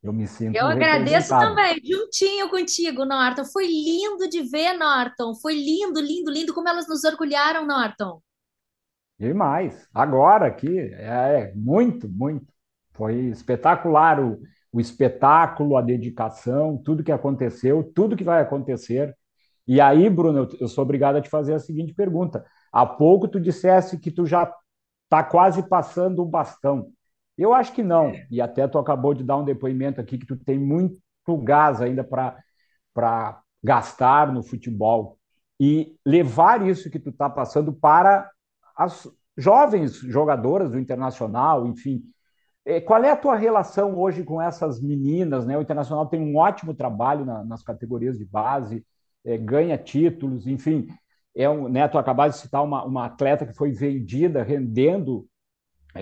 Eu 0.04 0.12
me 0.12 0.28
sinto 0.28 0.58
Eu 0.58 0.68
agradeço 0.68 1.30
também, 1.30 1.80
juntinho 1.82 2.50
contigo, 2.50 3.06
Norton. 3.06 3.46
Foi 3.46 3.66
lindo 3.66 4.28
de 4.30 4.42
ver, 4.42 4.74
Norton. 4.74 5.34
Foi 5.36 5.54
lindo, 5.54 6.02
lindo, 6.02 6.30
lindo 6.30 6.54
como 6.54 6.68
elas 6.68 6.88
nos 6.90 7.06
orgulharam, 7.06 7.66
Norton. 7.66 8.22
Demais. 9.18 9.88
Agora 9.94 10.46
aqui, 10.48 10.78
é, 10.78 11.52
é 11.52 11.54
muito, 11.56 12.10
muito. 12.10 12.46
Foi 12.92 13.16
espetacular 13.28 14.20
o, 14.20 14.42
o 14.74 14.82
espetáculo, 14.82 15.78
a 15.78 15.82
dedicação, 15.82 16.78
tudo 16.78 17.04
que 17.04 17.12
aconteceu, 17.12 17.90
tudo 17.96 18.18
que 18.18 18.26
vai 18.26 18.42
acontecer. 18.42 19.16
E 19.66 19.80
aí, 19.80 20.10
Bruno, 20.10 20.40
eu, 20.40 20.50
eu 20.60 20.68
sou 20.68 20.84
obrigado 20.84 21.16
a 21.16 21.22
te 21.22 21.30
fazer 21.30 21.54
a 21.54 21.60
seguinte 21.60 21.94
pergunta. 21.94 22.46
Há 22.74 22.86
pouco 22.86 23.26
tu 23.26 23.40
dissesse 23.40 23.98
que 23.98 24.12
tu 24.12 24.26
já 24.26 24.54
está 25.06 25.24
quase 25.24 25.68
passando 25.70 26.22
o 26.22 26.26
bastão. 26.26 26.92
Eu 27.38 27.54
acho 27.54 27.74
que 27.74 27.84
não. 27.84 28.14
E 28.30 28.40
até 28.40 28.68
tu 28.68 28.78
acabou 28.78 29.14
de 29.14 29.24
dar 29.24 29.38
um 29.38 29.46
depoimento 29.46 30.00
aqui 30.00 30.18
que 30.18 30.26
tu 30.26 30.36
tem 30.38 30.60
muito 30.60 31.02
gás 31.44 31.82
ainda 31.82 32.04
para 32.04 33.42
gastar 33.64 34.32
no 34.32 34.44
futebol 34.44 35.18
e 35.60 35.96
levar 36.06 36.66
isso 36.68 36.90
que 36.90 37.00
tu 37.00 37.10
está 37.10 37.30
passando 37.30 37.74
para 37.74 38.30
as 38.76 39.08
jovens 39.38 39.96
jogadoras 39.96 40.72
do 40.72 40.80
Internacional, 40.80 41.66
enfim. 41.68 42.04
É, 42.66 42.80
qual 42.80 43.04
é 43.04 43.12
a 43.12 43.16
tua 43.16 43.36
relação 43.36 43.98
hoje 43.98 44.24
com 44.24 44.42
essas 44.42 44.82
meninas? 44.82 45.46
Né? 45.46 45.58
O 45.58 45.62
Internacional 45.62 46.06
tem 46.08 46.22
um 46.22 46.38
ótimo 46.38 46.74
trabalho 46.74 47.26
na, 47.26 47.44
nas 47.44 47.64
categorias 47.64 48.18
de 48.18 48.26
base, 48.26 48.86
é, 49.26 49.38
ganha 49.38 49.78
títulos, 49.78 50.48
enfim. 50.48 50.88
É 51.36 51.50
um, 51.50 51.68
né, 51.68 51.88
tu 51.88 51.98
acabaste 51.98 52.38
de 52.38 52.46
citar 52.46 52.64
uma, 52.64 52.86
uma 52.86 53.06
atleta 53.06 53.46
que 53.46 53.54
foi 53.54 53.72
vendida, 53.72 54.44
rendendo 54.44 55.26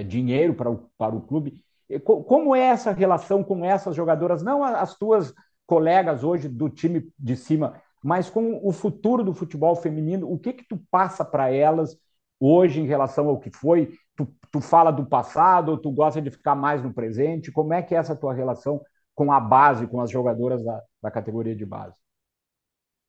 dinheiro 0.04 0.54
para 0.54 0.70
o, 0.70 0.90
para 0.98 1.16
o 1.16 1.22
clube. 1.22 1.64
Como 2.04 2.56
é 2.56 2.62
essa 2.62 2.92
relação 2.92 3.44
com 3.44 3.66
essas 3.66 3.96
jogadoras, 3.96 4.42
não 4.42 4.64
as 4.64 4.96
tuas 4.96 5.34
colegas 5.68 6.24
hoje 6.24 6.48
do 6.48 6.70
time 6.70 7.10
de 7.20 7.36
cima, 7.36 7.82
mas 8.04 8.30
com 8.30 8.60
o 8.64 8.72
futuro 8.72 9.24
do 9.24 9.34
futebol 9.34 9.76
feminino? 9.76 10.32
O 10.32 10.40
que 10.40 10.54
que 10.54 10.68
tu 10.68 10.80
passa 10.90 11.24
para 11.26 11.52
elas 11.52 11.98
hoje 12.40 12.82
em 12.82 12.86
relação 12.86 13.28
ao 13.28 13.40
que 13.40 13.52
foi? 13.52 13.94
Tu, 14.16 14.28
tu 14.52 14.62
fala 14.62 14.92
do 14.92 15.06
passado 15.06 15.70
ou 15.70 15.78
tu 15.78 15.92
gosta 15.92 16.22
de 16.22 16.32
ficar 16.32 16.56
mais 16.56 16.82
no 16.82 16.94
presente? 16.94 17.52
Como 17.52 17.74
é 17.74 17.82
que 17.82 17.94
é 17.94 17.98
essa 17.98 18.16
tua 18.16 18.34
relação 18.34 18.82
com 19.14 19.32
a 19.32 19.40
base, 19.40 19.88
com 19.88 20.02
as 20.02 20.10
jogadoras 20.10 20.64
da, 20.64 20.82
da 21.02 21.12
categoria 21.12 21.56
de 21.56 21.66
base? 21.66 21.96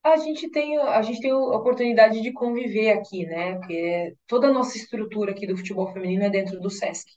A 0.05 0.17
gente 0.17 0.51
tem, 0.51 0.77
a 0.79 1.01
gente 1.03 1.21
tem 1.21 1.31
a 1.31 1.37
oportunidade 1.37 2.21
de 2.21 2.33
conviver 2.33 2.91
aqui, 2.91 3.25
né? 3.27 3.55
Porque 3.57 4.17
toda 4.27 4.49
a 4.49 4.53
nossa 4.53 4.77
estrutura 4.77 5.31
aqui 5.31 5.47
do 5.47 5.57
futebol 5.57 5.93
feminino 5.93 6.25
é 6.25 6.31
dentro 6.31 6.61
do 6.61 6.69
SESC. 6.71 7.13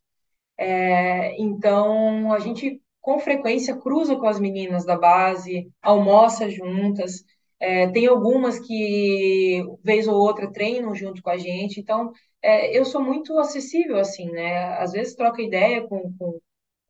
É, 0.57 1.35
então, 1.41 2.33
a 2.33 2.39
gente 2.39 2.81
com 3.01 3.19
frequência 3.19 3.77
cruza 3.77 4.15
com 4.17 4.27
as 4.27 4.39
meninas 4.39 4.85
da 4.85 4.97
base, 4.97 5.69
almoça 5.81 6.49
juntas. 6.49 7.23
É, 7.59 7.87
tem 7.91 8.07
algumas 8.07 8.59
que, 8.59 9.63
vez 9.83 10.07
ou 10.07 10.15
outra, 10.15 10.51
treinam 10.51 10.93
junto 10.95 11.21
com 11.23 11.29
a 11.29 11.37
gente. 11.37 11.79
Então, 11.79 12.11
é, 12.41 12.77
eu 12.77 12.85
sou 12.85 13.01
muito 13.03 13.37
acessível, 13.39 13.97
assim, 13.99 14.29
né? 14.31 14.67
Às 14.79 14.91
vezes 14.93 15.15
troca 15.15 15.41
ideia 15.41 15.87
com, 15.87 16.13
com, 16.17 16.39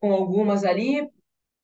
com 0.02 0.14
algumas 0.14 0.64
ali, 0.66 1.08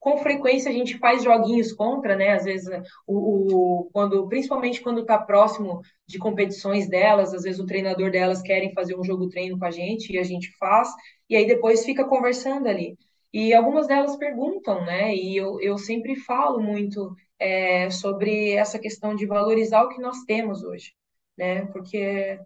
com 0.01 0.17
frequência 0.17 0.71
a 0.71 0.73
gente 0.73 0.97
faz 0.97 1.23
joguinhos 1.23 1.71
contra, 1.71 2.15
né? 2.15 2.33
Às 2.33 2.43
vezes, 2.43 2.67
o, 3.05 3.83
o 3.83 3.89
quando, 3.93 4.27
principalmente 4.27 4.81
quando 4.81 5.01
está 5.01 5.15
próximo 5.19 5.79
de 6.07 6.17
competições 6.17 6.89
delas, 6.89 7.35
às 7.35 7.43
vezes 7.43 7.59
o 7.59 7.67
treinador 7.67 8.09
delas 8.09 8.41
querem 8.41 8.73
fazer 8.73 8.97
um 8.97 9.03
jogo 9.03 9.29
treino 9.29 9.59
com 9.59 9.65
a 9.65 9.69
gente 9.69 10.11
e 10.11 10.17
a 10.17 10.23
gente 10.23 10.49
faz, 10.57 10.89
e 11.29 11.35
aí 11.35 11.45
depois 11.45 11.85
fica 11.85 12.03
conversando 12.03 12.67
ali. 12.67 12.97
E 13.31 13.53
algumas 13.53 13.87
delas 13.87 14.17
perguntam, 14.17 14.83
né? 14.83 15.15
E 15.15 15.37
eu, 15.37 15.61
eu 15.61 15.77
sempre 15.77 16.15
falo 16.15 16.59
muito 16.59 17.15
é, 17.37 17.91
sobre 17.91 18.53
essa 18.53 18.79
questão 18.79 19.15
de 19.15 19.27
valorizar 19.27 19.83
o 19.83 19.89
que 19.89 20.01
nós 20.01 20.23
temos 20.25 20.63
hoje, 20.63 20.93
né? 21.37 21.67
Porque 21.67 22.39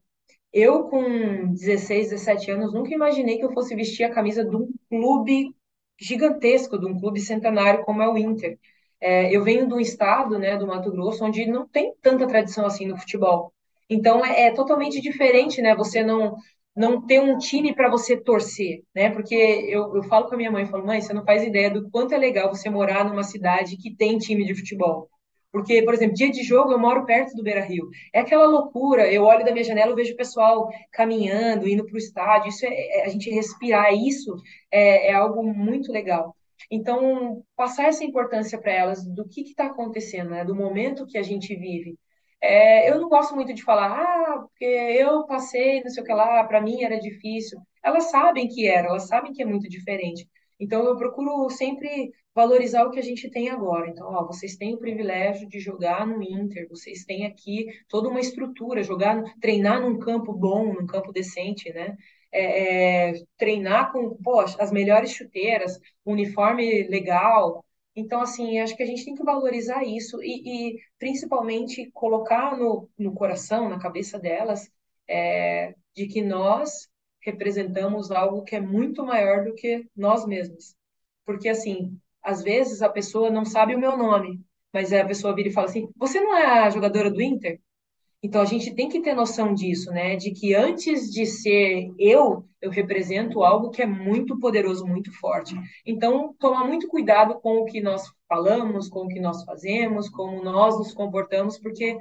eu, 0.52 0.84
com 0.90 1.54
16, 1.54 2.10
17 2.10 2.52
anos, 2.52 2.74
nunca 2.74 2.94
imaginei 2.94 3.38
que 3.38 3.46
eu 3.46 3.54
fosse 3.54 3.74
vestir 3.76 4.04
a 4.04 4.14
camisa 4.14 4.44
de 4.44 4.58
um 4.58 4.70
clube 4.90 5.56
gigantesco, 6.00 6.78
de 6.80 6.86
um 6.86 7.00
clube 7.00 7.20
centenário 7.20 7.84
como 7.84 8.02
é 8.02 8.10
o 8.10 8.18
Inter. 8.18 8.58
É, 9.00 9.36
eu 9.36 9.44
venho 9.44 9.68
de 9.68 9.74
um 9.74 9.80
estado, 9.80 10.38
né, 10.40 10.58
do 10.58 10.68
Mato 10.68 10.92
Grosso, 10.92 11.24
onde 11.24 11.46
não 11.46 11.68
tem 11.68 11.94
tanta 12.02 12.28
tradição 12.28 12.66
assim 12.66 12.86
no 12.88 12.98
futebol. 12.98 13.54
Então 13.90 14.26
é, 14.26 14.48
é 14.48 14.54
totalmente 14.54 15.00
diferente, 15.02 15.62
né? 15.62 15.76
Você 15.76 16.04
não 16.04 16.36
não 16.76 17.06
ter 17.06 17.22
um 17.22 17.38
time 17.38 17.74
para 17.74 17.90
você 17.90 18.18
torcer, 18.18 18.84
né? 18.94 19.10
Porque 19.10 19.34
eu, 19.36 19.96
eu 19.96 20.04
falo 20.04 20.28
com 20.28 20.34
a 20.36 20.38
minha 20.38 20.52
mãe, 20.52 20.66
falo, 20.66 20.86
mãe, 20.86 21.00
você 21.02 21.14
não 21.14 21.24
faz 21.24 21.42
ideia 21.44 21.70
do 21.72 21.90
quanto 21.90 22.14
é 22.14 22.18
legal 22.18 22.50
você 22.50 22.70
morar 22.70 23.06
numa 23.06 23.24
cidade 23.24 23.78
que 23.78 23.96
tem 23.96 24.18
time 24.18 24.44
de 24.46 24.54
futebol. 24.56 25.10
Porque, 25.56 25.82
por 25.84 25.94
exemplo, 25.94 26.16
dia 26.16 26.30
de 26.30 26.44
jogo 26.44 26.74
eu 26.74 26.78
moro 26.78 27.06
perto 27.06 27.34
do 27.34 27.42
Beira 27.42 27.62
Rio. 27.62 27.90
É 28.12 28.20
aquela 28.20 28.46
loucura. 28.46 29.10
Eu 29.10 29.24
olho 29.24 29.46
da 29.46 29.54
minha 29.54 29.64
janela, 29.64 29.92
eu 29.92 29.96
vejo 29.96 30.14
o 30.14 30.18
pessoal 30.18 30.68
caminhando, 30.92 31.66
indo 31.66 31.86
para 31.86 31.96
o 31.96 31.98
estádio. 31.98 32.50
Isso 32.50 32.66
é, 32.66 32.74
é, 32.74 33.06
a 33.06 33.08
gente 33.08 33.30
respirar 33.30 33.94
isso 33.94 34.36
é, 34.70 35.12
é 35.12 35.14
algo 35.14 35.42
muito 35.42 35.94
legal. 35.94 36.36
Então, 36.70 37.42
passar 37.56 37.86
essa 37.86 38.04
importância 38.04 38.60
para 38.60 38.74
elas 38.74 39.06
do 39.08 39.26
que 39.26 39.44
está 39.44 39.68
acontecendo, 39.68 40.32
né? 40.32 40.44
do 40.44 40.54
momento 40.54 41.08
que 41.08 41.18
a 41.18 41.24
gente 41.24 41.56
vive. 41.56 41.98
É, 42.42 42.92
eu 42.92 43.00
não 43.00 43.08
gosto 43.08 43.34
muito 43.34 43.54
de 43.54 43.64
falar, 43.64 43.98
ah, 43.98 44.40
porque 44.40 44.66
eu 44.66 45.26
passei, 45.26 45.82
não 45.84 45.90
sei 45.90 46.04
o 46.04 46.06
que 46.06 46.14
lá, 46.14 46.44
para 46.44 46.60
mim 46.60 46.84
era 46.84 47.00
difícil. 47.00 47.62
Elas 47.82 48.12
sabem 48.12 48.50
que 48.50 48.68
era, 48.68 48.90
elas 48.90 49.08
sabem 49.08 49.32
que 49.32 49.42
é 49.42 49.46
muito 49.46 49.70
diferente. 49.70 50.28
Então, 50.60 50.86
eu 50.86 50.98
procuro 50.98 51.50
sempre 51.50 52.12
valorizar 52.34 52.84
o 52.86 52.92
que 52.92 53.00
a 53.00 53.04
gente 53.04 53.30
tem 53.30 53.50
agora. 53.50 53.90
Então, 53.90 54.08
ó, 54.08 54.26
vocês 54.26 54.56
têm 54.58 54.74
o 54.74 54.80
privilégio 54.80 55.48
de 55.48 55.60
jogar 55.60 56.06
no 56.06 56.22
Inter, 56.22 56.68
vocês 56.70 57.06
têm 57.06 57.26
aqui 57.26 57.68
toda 57.88 58.10
uma 58.10 58.20
estrutura, 58.20 58.84
jogar, 58.84 59.24
treinar 59.40 59.82
num 59.82 59.98
campo 59.98 60.34
bom, 60.34 60.74
num 60.74 60.86
campo 60.86 61.12
decente, 61.14 61.72
né? 61.74 61.96
É, 62.32 63.12
é, 63.12 63.24
treinar 63.38 63.92
com 63.94 64.18
as 64.60 64.72
melhores 64.72 65.12
chuteiras, 65.12 65.80
uniforme 66.06 66.84
legal. 66.84 67.64
Então, 67.96 68.22
assim, 68.22 68.60
acho 68.60 68.76
que 68.76 68.84
a 68.84 68.86
gente 68.86 69.06
tem 69.06 69.16
que 69.16 69.24
valorizar 69.24 69.84
isso 69.86 70.22
e, 70.22 70.74
e 70.74 70.80
principalmente 71.00 71.90
colocar 71.94 72.58
no, 72.58 72.90
no 72.98 73.14
coração, 73.14 73.70
na 73.70 73.80
cabeça 73.80 74.20
delas, 74.20 74.70
é, 75.08 75.74
de 75.96 76.08
que 76.08 76.22
nós 76.22 76.90
representamos 77.26 78.12
algo 78.12 78.44
que 78.44 78.56
é 78.56 78.62
muito 78.62 79.04
maior 79.04 79.44
do 79.44 79.54
que 79.54 79.86
nós 79.96 80.26
mesmos. 80.26 80.76
Porque, 81.26 81.50
assim, 81.50 81.98
às 82.22 82.44
vezes 82.44 82.82
a 82.82 82.90
pessoa 82.90 83.30
não 83.30 83.44
sabe 83.44 83.76
o 83.76 83.80
meu 83.80 83.98
nome, 83.98 84.40
mas 84.72 84.94
a 84.94 85.04
pessoa 85.04 85.34
vira 85.34 85.50
e 85.50 85.54
fala 85.54 85.68
assim: 85.68 85.90
Você 85.96 86.20
não 86.20 86.38
é 86.38 86.46
a 86.46 86.70
jogadora 86.70 87.10
do 87.10 87.22
Inter? 87.22 87.60
Então 88.22 88.42
a 88.42 88.46
gente 88.46 88.74
tem 88.74 88.90
que 88.90 89.02
ter 89.02 89.14
noção 89.14 89.54
disso, 89.54 89.92
né? 89.92 90.16
De 90.16 90.32
que 90.32 90.56
antes 90.56 91.12
de 91.12 91.26
ser 91.26 91.94
eu, 92.00 92.46
eu 92.60 92.72
represento 92.72 93.44
algo 93.44 93.70
que 93.70 93.82
é 93.82 93.86
muito 93.86 94.40
poderoso, 94.40 94.86
muito 94.86 95.12
forte. 95.20 95.56
Então, 95.86 96.34
tomar 96.40 96.66
muito 96.66 96.88
cuidado 96.88 97.40
com 97.40 97.58
o 97.58 97.66
que 97.66 97.80
nós 97.80 98.04
falamos, 98.28 98.90
com 98.90 99.02
o 99.02 99.08
que 99.08 99.20
nós 99.20 99.44
fazemos, 99.44 100.10
como 100.10 100.44
nós 100.44 100.78
nos 100.78 100.94
comportamos, 100.94 101.60
porque 101.60 101.98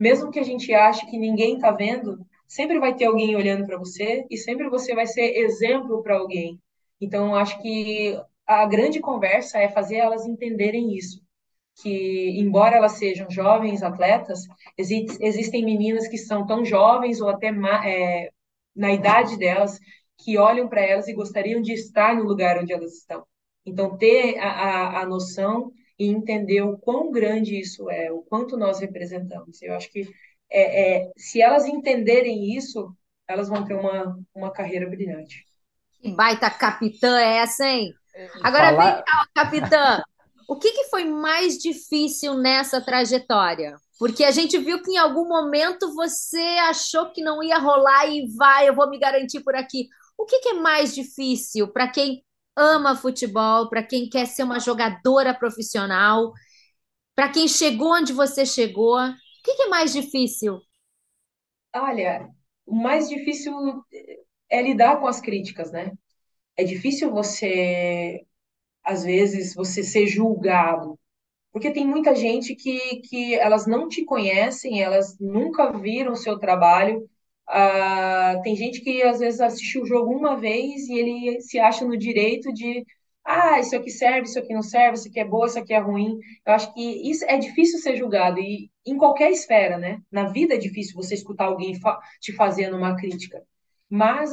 mesmo 0.00 0.30
que 0.30 0.38
a 0.38 0.42
gente 0.42 0.72
ache 0.72 1.06
que 1.06 1.18
ninguém 1.18 1.56
está 1.56 1.70
vendo, 1.70 2.26
sempre 2.46 2.78
vai 2.78 2.94
ter 2.94 3.06
alguém 3.06 3.34
olhando 3.36 3.66
para 3.66 3.78
você 3.78 4.26
e 4.30 4.36
sempre 4.36 4.68
você 4.68 4.94
vai 4.94 5.06
ser 5.06 5.36
exemplo 5.36 6.02
para 6.02 6.16
alguém. 6.18 6.60
Então, 7.00 7.34
acho 7.34 7.60
que 7.60 8.18
a 8.46 8.64
grande 8.66 9.00
conversa 9.00 9.58
é 9.58 9.68
fazer 9.68 9.96
elas 9.96 10.24
entenderem 10.24 10.96
isso, 10.96 11.20
que 11.82 12.38
embora 12.38 12.76
elas 12.76 12.92
sejam 12.92 13.30
jovens 13.30 13.82
atletas, 13.82 14.40
existe, 14.78 15.18
existem 15.20 15.64
meninas 15.64 16.08
que 16.08 16.16
são 16.16 16.46
tão 16.46 16.64
jovens 16.64 17.20
ou 17.20 17.28
até 17.28 17.48
é, 17.48 18.30
na 18.74 18.92
idade 18.92 19.36
delas 19.36 19.78
que 20.18 20.38
olham 20.38 20.68
para 20.68 20.80
elas 20.80 21.08
e 21.08 21.12
gostariam 21.12 21.60
de 21.60 21.72
estar 21.72 22.14
no 22.14 22.24
lugar 22.24 22.58
onde 22.58 22.72
elas 22.72 22.94
estão. 22.94 23.26
Então 23.64 23.96
ter 23.96 24.38
a, 24.38 24.48
a, 24.48 25.00
a 25.02 25.06
noção 25.06 25.72
e 25.98 26.06
entender 26.06 26.62
o 26.62 26.78
quão 26.78 27.10
grande 27.10 27.58
isso 27.58 27.90
é, 27.90 28.12
o 28.12 28.22
quanto 28.22 28.56
nós 28.56 28.80
representamos. 28.80 29.60
Eu 29.62 29.74
acho 29.74 29.90
que 29.90 30.08
é, 30.50 31.04
é, 31.04 31.10
se 31.16 31.40
elas 31.40 31.66
entenderem 31.66 32.56
isso, 32.56 32.94
elas 33.28 33.48
vão 33.48 33.64
ter 33.64 33.74
uma, 33.74 34.18
uma 34.34 34.52
carreira 34.52 34.88
brilhante. 34.88 35.44
Que 36.00 36.14
baita 36.14 36.50
capitã 36.50 37.18
é 37.18 37.38
essa, 37.38 37.66
hein? 37.66 37.92
Agora 38.42 38.70
Falar... 38.70 38.94
vem 38.94 39.04
cá, 39.04 39.28
capitã. 39.34 40.02
O 40.48 40.56
que, 40.56 40.70
que 40.70 40.84
foi 40.84 41.04
mais 41.04 41.58
difícil 41.58 42.34
nessa 42.34 42.80
trajetória? 42.80 43.76
Porque 43.98 44.22
a 44.24 44.30
gente 44.30 44.58
viu 44.58 44.82
que 44.82 44.92
em 44.92 44.98
algum 44.98 45.26
momento 45.26 45.92
você 45.94 46.58
achou 46.68 47.10
que 47.10 47.22
não 47.22 47.42
ia 47.42 47.58
rolar 47.58 48.06
e 48.06 48.28
vai, 48.36 48.68
eu 48.68 48.74
vou 48.74 48.88
me 48.88 48.98
garantir 48.98 49.40
por 49.40 49.56
aqui. 49.56 49.88
O 50.16 50.24
que, 50.24 50.38
que 50.40 50.50
é 50.50 50.54
mais 50.54 50.94
difícil 50.94 51.68
para 51.68 51.88
quem 51.88 52.22
ama 52.56 52.94
futebol, 52.94 53.68
para 53.68 53.82
quem 53.82 54.08
quer 54.08 54.26
ser 54.26 54.44
uma 54.44 54.60
jogadora 54.60 55.34
profissional, 55.34 56.32
para 57.14 57.28
quem 57.28 57.48
chegou 57.48 57.94
onde 57.94 58.12
você 58.12 58.46
chegou? 58.46 58.98
Que, 59.46 59.54
que 59.54 59.62
é 59.62 59.68
mais 59.68 59.92
difícil? 59.92 60.60
Olha, 61.74 62.28
o 62.66 62.74
mais 62.74 63.08
difícil 63.08 63.54
é 64.50 64.60
lidar 64.60 64.98
com 65.00 65.06
as 65.06 65.20
críticas, 65.20 65.70
né? 65.70 65.92
é 66.56 66.64
difícil 66.64 67.10
você, 67.10 68.22
às 68.84 69.04
vezes, 69.04 69.54
você 69.54 69.82
ser 69.84 70.06
julgado. 70.06 70.98
Porque 71.52 71.72
tem 71.72 71.86
muita 71.86 72.14
gente 72.14 72.54
que, 72.56 73.00
que 73.02 73.34
elas 73.36 73.66
não 73.66 73.88
te 73.88 74.04
conhecem, 74.04 74.82
elas 74.82 75.18
nunca 75.20 75.72
viram 75.72 76.12
o 76.12 76.16
seu 76.16 76.38
trabalho. 76.38 77.08
Ah, 77.48 78.40
tem 78.44 78.56
gente 78.56 78.80
que 78.82 79.02
às 79.02 79.20
vezes 79.20 79.40
assistiu 79.40 79.82
o 79.82 79.86
jogo 79.86 80.12
uma 80.12 80.36
vez 80.36 80.88
e 80.88 80.94
ele 80.98 81.40
se 81.42 81.58
acha 81.60 81.84
no 81.86 81.96
direito 81.98 82.52
de 82.52 82.84
ah, 83.24 83.60
isso 83.60 83.76
aqui 83.76 83.90
serve, 83.90 84.28
isso 84.28 84.38
aqui 84.38 84.54
não 84.54 84.62
serve, 84.62 84.98
isso 84.98 85.08
aqui 85.08 85.20
é 85.20 85.24
boa, 85.24 85.46
isso 85.46 85.58
aqui 85.58 85.74
é 85.74 85.78
ruim. 85.80 86.18
Eu 86.46 86.54
acho 86.54 86.72
que 86.74 87.10
isso 87.10 87.24
é 87.26 87.38
difícil 87.38 87.78
ser 87.80 87.96
julgado 87.96 88.40
e 88.40 88.70
em 88.86 88.96
qualquer 88.96 89.30
esfera, 89.30 89.78
né? 89.78 90.00
Na 90.10 90.28
vida 90.28 90.54
é 90.54 90.58
difícil 90.58 90.94
você 90.94 91.14
escutar 91.14 91.46
alguém 91.46 91.74
fa 91.80 91.98
te 92.20 92.32
fazendo 92.32 92.76
uma 92.76 92.96
crítica 92.96 93.42
mas 93.88 94.32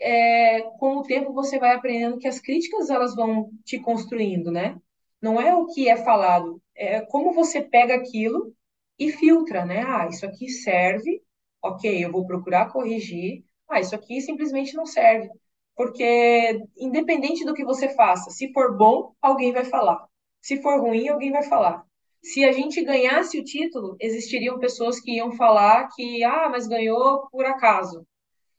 é, 0.00 0.62
com 0.78 0.98
o 0.98 1.02
tempo 1.02 1.32
você 1.32 1.58
vai 1.58 1.74
aprendendo 1.74 2.18
que 2.18 2.28
as 2.28 2.40
críticas 2.40 2.90
elas 2.90 3.14
vão 3.14 3.50
te 3.64 3.78
construindo, 3.78 4.50
né? 4.50 4.76
Não 5.20 5.40
é 5.40 5.54
o 5.54 5.66
que 5.66 5.88
é 5.88 5.96
falado, 5.96 6.60
é 6.74 7.00
como 7.02 7.32
você 7.32 7.62
pega 7.62 7.94
aquilo 7.94 8.54
e 8.98 9.10
filtra, 9.10 9.64
né? 9.64 9.82
Ah, 9.86 10.08
isso 10.08 10.24
aqui 10.26 10.48
serve, 10.48 11.22
ok, 11.62 12.04
eu 12.04 12.12
vou 12.12 12.26
procurar 12.26 12.70
corrigir. 12.72 13.44
Ah, 13.68 13.80
isso 13.80 13.94
aqui 13.94 14.20
simplesmente 14.20 14.74
não 14.74 14.86
serve. 14.86 15.30
Porque, 15.74 16.60
independente 16.76 17.44
do 17.44 17.54
que 17.54 17.64
você 17.64 17.88
faça, 17.94 18.30
se 18.30 18.52
for 18.52 18.76
bom, 18.76 19.14
alguém 19.20 19.52
vai 19.52 19.64
falar. 19.64 20.06
Se 20.40 20.60
for 20.60 20.80
ruim, 20.80 21.08
alguém 21.08 21.32
vai 21.32 21.42
falar. 21.44 21.84
Se 22.22 22.44
a 22.44 22.52
gente 22.52 22.82
ganhasse 22.84 23.38
o 23.38 23.44
título, 23.44 23.96
existiriam 24.00 24.58
pessoas 24.58 25.00
que 25.00 25.16
iam 25.16 25.32
falar 25.32 25.88
que, 25.94 26.22
ah, 26.24 26.48
mas 26.50 26.66
ganhou 26.68 27.28
por 27.30 27.44
acaso 27.44 28.06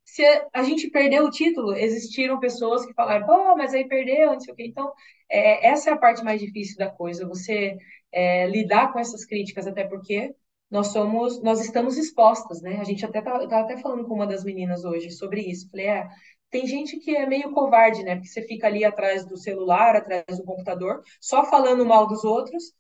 se 0.05 0.23
a 0.53 0.63
gente 0.63 0.89
perdeu 0.89 1.25
o 1.25 1.29
título, 1.29 1.73
existiram 1.73 2.39
pessoas 2.39 2.85
que 2.85 2.93
falaram, 2.93 3.25
pô, 3.25 3.55
mas 3.55 3.73
aí 3.73 3.87
perdeu, 3.87 4.33
não 4.33 4.39
sei 4.39 4.53
o 4.53 4.55
quê. 4.55 4.65
Então, 4.67 4.91
é, 5.29 5.67
essa 5.67 5.89
é 5.89 5.93
a 5.93 5.97
parte 5.97 6.23
mais 6.23 6.39
difícil 6.41 6.77
da 6.77 6.89
coisa, 6.89 7.27
você 7.27 7.77
é, 8.11 8.47
lidar 8.47 8.91
com 8.91 8.99
essas 8.99 9.25
críticas, 9.25 9.65
até 9.65 9.85
porque 9.85 10.35
nós 10.69 10.87
somos, 10.87 11.41
nós 11.41 11.61
estamos 11.61 11.97
expostas, 11.97 12.61
né? 12.61 12.79
A 12.79 12.83
gente 12.83 13.05
até 13.05 13.19
estava 13.19 13.43
até 13.43 13.77
falando 13.77 14.05
com 14.05 14.15
uma 14.15 14.27
das 14.27 14.43
meninas 14.43 14.83
hoje 14.83 15.11
sobre 15.11 15.41
isso. 15.41 15.69
Falei, 15.69 15.87
é, 15.87 16.07
tem 16.49 16.67
gente 16.67 16.97
que 16.99 17.15
é 17.15 17.25
meio 17.25 17.51
covarde, 17.51 18.03
né? 18.03 18.15
Porque 18.15 18.27
você 18.27 18.41
fica 18.43 18.67
ali 18.67 18.83
atrás 18.83 19.25
do 19.25 19.37
celular, 19.37 19.95
atrás 19.95 20.37
do 20.37 20.43
computador, 20.43 21.01
só 21.21 21.45
falando 21.45 21.85
mal 21.85 22.07
dos 22.07 22.23
outros, 22.23 22.73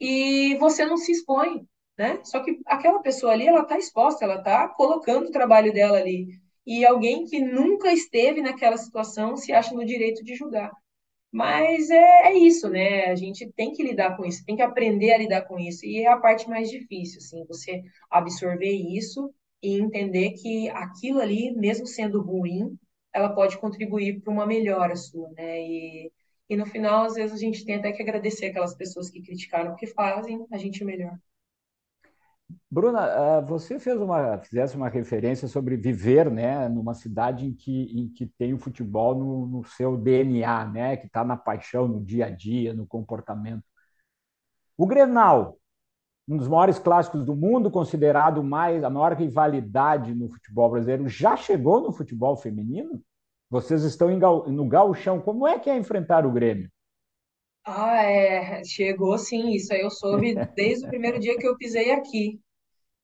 e 0.00 0.56
você 0.56 0.84
não 0.84 0.96
se 0.96 1.12
expõe, 1.12 1.66
né? 1.96 2.20
Só 2.24 2.40
que 2.40 2.58
aquela 2.66 3.00
pessoa 3.00 3.32
ali, 3.32 3.46
ela 3.46 3.62
está 3.62 3.78
exposta, 3.78 4.24
ela 4.24 4.36
está 4.36 4.68
colocando 4.68 5.28
o 5.28 5.32
trabalho 5.32 5.72
dela 5.72 5.98
ali 5.98 6.28
e 6.66 6.84
alguém 6.84 7.24
que 7.24 7.40
nunca 7.40 7.90
esteve 7.90 8.42
naquela 8.42 8.76
situação 8.76 9.36
se 9.38 9.52
acha 9.52 9.74
no 9.74 9.86
direito 9.86 10.22
de 10.22 10.34
julgar. 10.34 10.70
Mas 11.32 11.90
é, 11.90 12.28
é, 12.28 12.38
isso, 12.38 12.68
né? 12.68 13.06
A 13.06 13.14
gente 13.14 13.50
tem 13.52 13.72
que 13.72 13.82
lidar 13.82 14.16
com 14.16 14.24
isso, 14.24 14.44
tem 14.44 14.56
que 14.56 14.62
aprender 14.62 15.12
a 15.12 15.18
lidar 15.18 15.42
com 15.42 15.58
isso. 15.58 15.86
E 15.86 16.00
é 16.00 16.08
a 16.08 16.18
parte 16.18 16.48
mais 16.48 16.70
difícil, 16.70 17.18
assim, 17.18 17.44
você 17.46 17.82
absorver 18.10 18.70
isso 18.70 19.32
e 19.62 19.80
entender 19.80 20.32
que 20.32 20.68
aquilo 20.70 21.20
ali, 21.20 21.52
mesmo 21.52 21.86
sendo 21.86 22.20
ruim, 22.22 22.76
ela 23.14 23.30
pode 23.30 23.58
contribuir 23.58 24.20
para 24.20 24.32
uma 24.32 24.46
melhora 24.46 24.94
sua, 24.94 25.30
né? 25.30 25.60
E, 25.62 26.12
E 26.48 26.56
no 26.56 26.64
final, 26.64 27.04
às 27.04 27.14
vezes, 27.14 27.34
a 27.34 27.38
gente 27.38 27.64
tem 27.64 27.76
até 27.76 27.92
que 27.92 28.02
agradecer 28.02 28.46
aquelas 28.46 28.74
pessoas 28.74 29.10
que 29.10 29.22
criticaram, 29.22 29.70
porque 29.70 29.86
fazem 29.86 30.46
a 30.50 30.56
gente 30.56 30.84
melhor. 30.84 31.18
Bruna, 32.70 33.00
ah, 33.00 33.40
você 33.40 33.78
fez 33.78 34.00
uma, 34.00 34.38
fizesse 34.38 34.74
uma 34.76 34.88
referência 34.88 35.46
sobre 35.48 35.76
viver, 35.76 36.30
né, 36.30 36.68
numa 36.68 36.94
cidade 36.94 37.46
em 37.46 37.52
que, 37.52 37.82
em 37.98 38.08
que 38.08 38.26
tem 38.26 38.54
o 38.54 38.58
futebol 38.58 39.14
no, 39.14 39.46
no 39.46 39.64
seu 39.64 39.96
DNA, 39.98 40.64
né, 40.66 40.96
que 40.96 41.06
está 41.06 41.22
na 41.24 41.36
paixão, 41.36 41.86
no 41.86 42.02
dia 42.02 42.26
a 42.26 42.30
dia, 42.30 42.72
no 42.72 42.86
comportamento. 42.86 43.62
O 44.76 44.86
Grenal, 44.86 45.58
um 46.26 46.36
dos 46.36 46.48
maiores 46.48 46.78
clássicos 46.78 47.24
do 47.24 47.34
mundo, 47.34 47.70
considerado 47.70 48.42
mais 48.42 48.84
a 48.84 48.90
maior 48.90 49.14
rivalidade 49.14 50.14
no 50.14 50.28
futebol 50.30 50.70
brasileiro, 50.70 51.08
já 51.08 51.36
chegou 51.36 51.80
no 51.80 51.92
futebol 51.92 52.36
feminino? 52.36 53.02
Vocês 53.50 53.82
estão 53.82 54.08
no 54.46 54.66
gauchão. 54.66 55.20
Como 55.20 55.46
é 55.46 55.58
que 55.58 55.70
é 55.70 55.76
enfrentar 55.76 56.26
o 56.26 56.32
Grêmio? 56.32 56.70
Ah, 57.64 58.02
é, 58.02 58.64
chegou 58.64 59.18
sim, 59.18 59.50
isso 59.50 59.72
aí 59.74 59.80
eu 59.82 59.90
soube 59.90 60.34
desde 60.56 60.86
o 60.86 60.88
primeiro 60.88 61.20
dia 61.20 61.36
que 61.36 61.46
eu 61.46 61.56
pisei 61.56 61.90
aqui, 61.92 62.40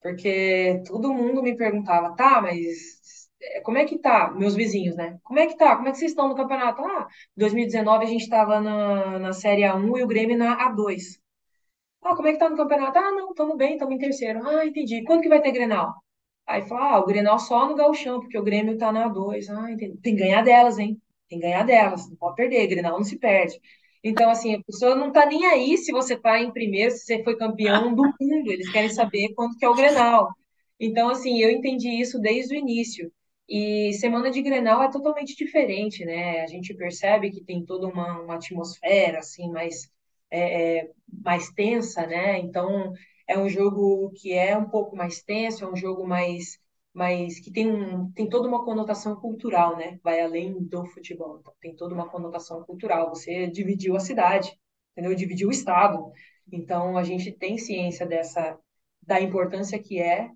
porque 0.02 0.82
todo 0.86 1.12
mundo 1.14 1.42
me 1.42 1.56
perguntava, 1.56 2.14
tá, 2.16 2.42
mas 2.42 3.28
é, 3.42 3.60
como 3.62 3.78
é 3.78 3.84
que 3.86 3.98
tá? 3.98 4.30
Meus 4.32 4.54
vizinhos, 4.54 4.96
né? 4.96 5.18
Como 5.24 5.38
é 5.40 5.46
que 5.46 5.56
tá? 5.56 5.76
Como 5.76 5.88
é 5.88 5.92
que 5.92 5.98
vocês 5.98 6.12
estão 6.12 6.28
no 6.28 6.36
campeonato? 6.36 6.82
Ah, 6.84 7.08
2019 7.36 8.04
a 8.04 8.08
gente 8.08 8.22
estava 8.24 8.60
na, 8.60 9.18
na 9.18 9.32
Série 9.32 9.64
A1 9.64 9.98
e 9.98 10.04
o 10.04 10.06
Grêmio 10.08 10.38
na 10.38 10.56
A2. 10.56 11.20
Ah, 12.02 12.16
como 12.16 12.28
é 12.28 12.32
que 12.32 12.38
tá 12.38 12.50
no 12.50 12.56
campeonato? 12.56 12.98
Ah, 12.98 13.12
não, 13.12 13.30
estamos 13.30 13.56
bem, 13.56 13.74
estamos 13.74 13.94
em 13.96 13.98
terceiro. 13.98 14.46
Ah, 14.46 14.66
entendi. 14.66 15.04
Quando 15.04 15.22
que 15.22 15.28
vai 15.28 15.42
ter 15.42 15.52
Grenal? 15.52 15.94
Aí 16.46 16.62
fala, 16.68 16.96
ah, 16.96 17.00
o 17.00 17.06
Grenal 17.06 17.38
só 17.38 17.66
no 17.68 17.74
Gauchão, 17.74 18.20
porque 18.20 18.38
o 18.38 18.42
Grêmio 18.42 18.76
tá 18.76 18.92
na 18.92 19.06
A2. 19.06 19.48
Ah, 19.48 19.70
entendi. 19.70 19.96
Tem 19.98 20.14
que 20.14 20.22
ganhar 20.22 20.42
delas, 20.42 20.78
hein? 20.78 21.00
Tem 21.28 21.38
que 21.38 21.44
ganhar 21.46 21.64
delas, 21.64 22.08
não 22.08 22.16
pode 22.16 22.36
perder, 22.36 22.66
Grenal 22.66 22.92
não 22.98 23.04
se 23.04 23.18
perde. 23.18 23.58
Então, 24.02 24.28
assim, 24.30 24.54
a 24.54 24.62
pessoa 24.62 24.94
não 24.94 25.10
tá 25.10 25.24
nem 25.26 25.46
aí 25.46 25.78
se 25.78 25.90
você 25.90 26.16
tá 26.16 26.38
em 26.40 26.52
primeiro, 26.52 26.90
se 26.90 26.98
você 27.00 27.24
foi 27.24 27.36
campeão 27.36 27.94
do 27.94 28.02
mundo, 28.20 28.52
eles 28.52 28.70
querem 28.70 28.90
saber 28.90 29.32
quanto 29.34 29.56
que 29.56 29.64
é 29.64 29.68
o 29.68 29.74
Grenal. 29.74 30.28
Então, 30.78 31.08
assim, 31.08 31.40
eu 31.40 31.50
entendi 31.50 31.88
isso 31.88 32.20
desde 32.20 32.54
o 32.54 32.58
início. 32.58 33.10
E 33.48 33.92
semana 33.94 34.30
de 34.30 34.42
Grenal 34.42 34.82
é 34.82 34.90
totalmente 34.90 35.34
diferente, 35.36 36.04
né? 36.04 36.42
A 36.42 36.46
gente 36.46 36.74
percebe 36.74 37.30
que 37.30 37.42
tem 37.44 37.64
toda 37.64 37.86
uma, 37.86 38.20
uma 38.20 38.34
atmosfera, 38.36 39.18
assim, 39.18 39.50
mais 39.50 39.90
é, 40.30 40.78
é, 40.80 40.90
mais 41.24 41.50
tensa, 41.50 42.06
né? 42.06 42.38
Então 42.38 42.92
é 43.26 43.38
um 43.38 43.48
jogo 43.48 44.10
que 44.16 44.32
é 44.32 44.56
um 44.56 44.68
pouco 44.68 44.96
mais 44.96 45.22
tenso, 45.22 45.64
é 45.64 45.68
um 45.70 45.76
jogo 45.76 46.06
mais, 46.06 46.58
mais 46.92 47.40
que 47.40 47.50
tem, 47.52 47.70
um, 47.70 48.10
tem 48.12 48.28
toda 48.28 48.48
uma 48.48 48.64
conotação 48.64 49.16
cultural, 49.16 49.76
né? 49.76 49.98
Vai 50.02 50.20
além 50.20 50.62
do 50.62 50.84
futebol, 50.86 51.38
então, 51.40 51.54
tem 51.60 51.74
toda 51.76 51.94
uma 51.94 52.08
conotação 52.08 52.62
cultural. 52.64 53.10
Você 53.10 53.46
dividiu 53.48 53.96
a 53.96 54.00
cidade, 54.00 54.58
entendeu? 54.92 55.14
Dividiu 55.14 55.48
o 55.48 55.52
estado. 55.52 56.12
Então 56.52 56.96
a 56.98 57.02
gente 57.04 57.32
tem 57.32 57.58
ciência 57.58 58.06
dessa 58.06 58.58
da 59.02 59.20
importância 59.20 59.78
que 59.78 60.00
é 60.00 60.30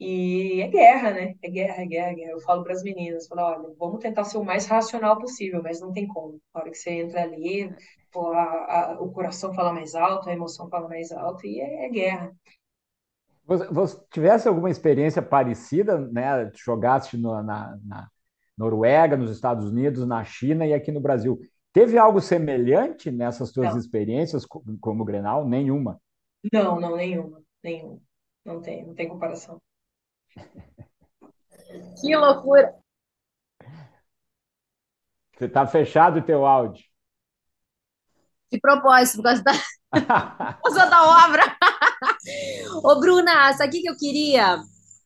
e 0.00 0.60
é 0.60 0.68
guerra, 0.68 1.12
né? 1.12 1.34
É 1.42 1.50
guerra, 1.50 1.82
é 1.82 1.86
guerra, 1.86 2.10
é 2.10 2.14
guerra. 2.14 2.30
Eu 2.32 2.40
falo 2.40 2.62
para 2.64 2.72
as 2.72 2.82
meninas, 2.82 3.26
falo, 3.26 3.42
olha, 3.42 3.74
vamos 3.78 4.00
tentar 4.00 4.24
ser 4.24 4.38
o 4.38 4.44
mais 4.44 4.66
racional 4.66 5.18
possível, 5.18 5.62
mas 5.62 5.80
não 5.80 5.92
tem 5.92 6.06
como. 6.06 6.40
Na 6.54 6.60
hora 6.62 6.70
que 6.70 6.76
você 6.78 6.90
entra 6.90 7.22
ali, 7.22 7.70
pô, 8.14 8.32
a, 8.32 8.92
a, 8.92 9.00
o 9.00 9.10
coração 9.10 9.52
fala 9.52 9.72
mais 9.72 9.96
alto, 9.96 10.30
a 10.30 10.32
emoção 10.32 10.70
fala 10.70 10.88
mais 10.88 11.10
alto 11.10 11.44
e 11.44 11.60
é, 11.60 11.86
é 11.86 11.88
guerra. 11.88 12.32
Você, 13.44 13.66
você, 13.66 14.00
tivesse 14.10 14.46
alguma 14.46 14.70
experiência 14.70 15.20
parecida, 15.20 15.98
né? 15.98 16.50
Jogaste 16.54 17.18
no, 17.18 17.42
na, 17.42 17.76
na 17.84 18.08
Noruega, 18.56 19.16
nos 19.16 19.32
Estados 19.32 19.68
Unidos, 19.68 20.06
na 20.06 20.22
China 20.22 20.64
e 20.64 20.72
aqui 20.72 20.92
no 20.92 21.00
Brasil. 21.00 21.40
Teve 21.72 21.98
algo 21.98 22.20
semelhante 22.20 23.10
nessas 23.10 23.50
suas 23.50 23.72
não. 23.72 23.78
experiências 23.78 24.46
como 24.46 25.02
o 25.02 25.04
Grenal? 25.04 25.46
Nenhuma. 25.46 26.00
Não, 26.52 26.80
não, 26.80 26.96
nenhuma, 26.96 27.42
nenhuma. 27.62 28.00
Não 28.44 28.60
tem, 28.60 28.86
não 28.86 28.94
tem 28.94 29.08
comparação. 29.08 29.60
Que 32.00 32.14
loucura! 32.14 32.72
Você 35.36 35.46
está 35.46 35.66
fechado 35.66 36.20
o 36.20 36.22
teu 36.22 36.46
áudio. 36.46 36.84
De 38.52 38.60
propósito, 38.60 39.16
por 39.16 39.24
causa 39.24 39.42
da, 39.42 39.52
por 40.62 40.62
causa 40.62 40.86
da 40.86 41.26
obra. 41.26 41.56
Ô, 42.82 43.00
Bruna, 43.00 43.52
sabe 43.54 43.78
o 43.78 43.82
que 43.82 43.88
eu 43.88 43.96
queria? 43.96 44.58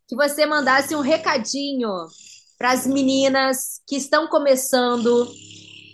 Que 0.07 0.17
você 0.17 0.47
mandasse 0.47 0.95
um 0.95 1.01
recadinho 1.01 1.91
para 2.59 2.73
as 2.73 2.87
meninas 2.87 3.81
que 3.87 3.97
estão 3.97 4.27
começando, 4.27 5.27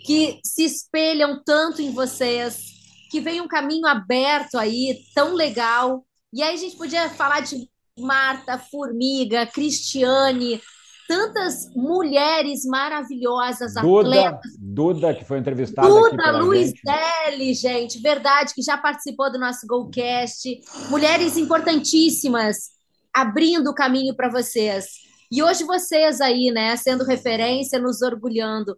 que 0.05 0.39
se 0.43 0.63
espelham 0.63 1.41
tanto 1.45 1.81
em 1.81 1.93
vocês, 1.93 2.57
que 3.11 3.21
vem 3.21 3.39
um 3.39 3.47
caminho 3.47 3.85
aberto 3.85 4.57
aí, 4.57 5.03
tão 5.13 5.33
legal. 5.33 6.05
E 6.33 6.41
aí 6.41 6.55
a 6.55 6.57
gente 6.57 6.75
podia 6.75 7.09
falar 7.09 7.41
de 7.41 7.69
Marta, 7.99 8.57
Formiga, 8.57 9.45
Cristiane, 9.45 10.61
tantas 11.07 11.69
mulheres 11.75 12.65
maravilhosas, 12.65 13.73
Duda, 13.75 14.07
atletas. 14.07 14.51
Duda, 14.59 15.13
que 15.13 15.25
foi 15.25 15.39
entrevistada 15.39 15.87
Duda, 15.87 16.31
Luiz 16.37 16.73
Deli, 16.83 17.53
gente, 17.53 18.01
verdade, 18.01 18.53
que 18.53 18.61
já 18.61 18.77
participou 18.77 19.31
do 19.31 19.39
nosso 19.39 19.65
Golcast. 19.67 20.59
Mulheres 20.89 21.37
importantíssimas, 21.37 22.69
abrindo 23.13 23.69
o 23.69 23.75
caminho 23.75 24.15
para 24.15 24.29
vocês. 24.29 24.87
E 25.31 25.41
hoje 25.41 25.63
vocês 25.63 26.21
aí, 26.21 26.51
né, 26.51 26.75
sendo 26.77 27.03
referência, 27.03 27.79
nos 27.79 28.01
orgulhando. 28.01 28.77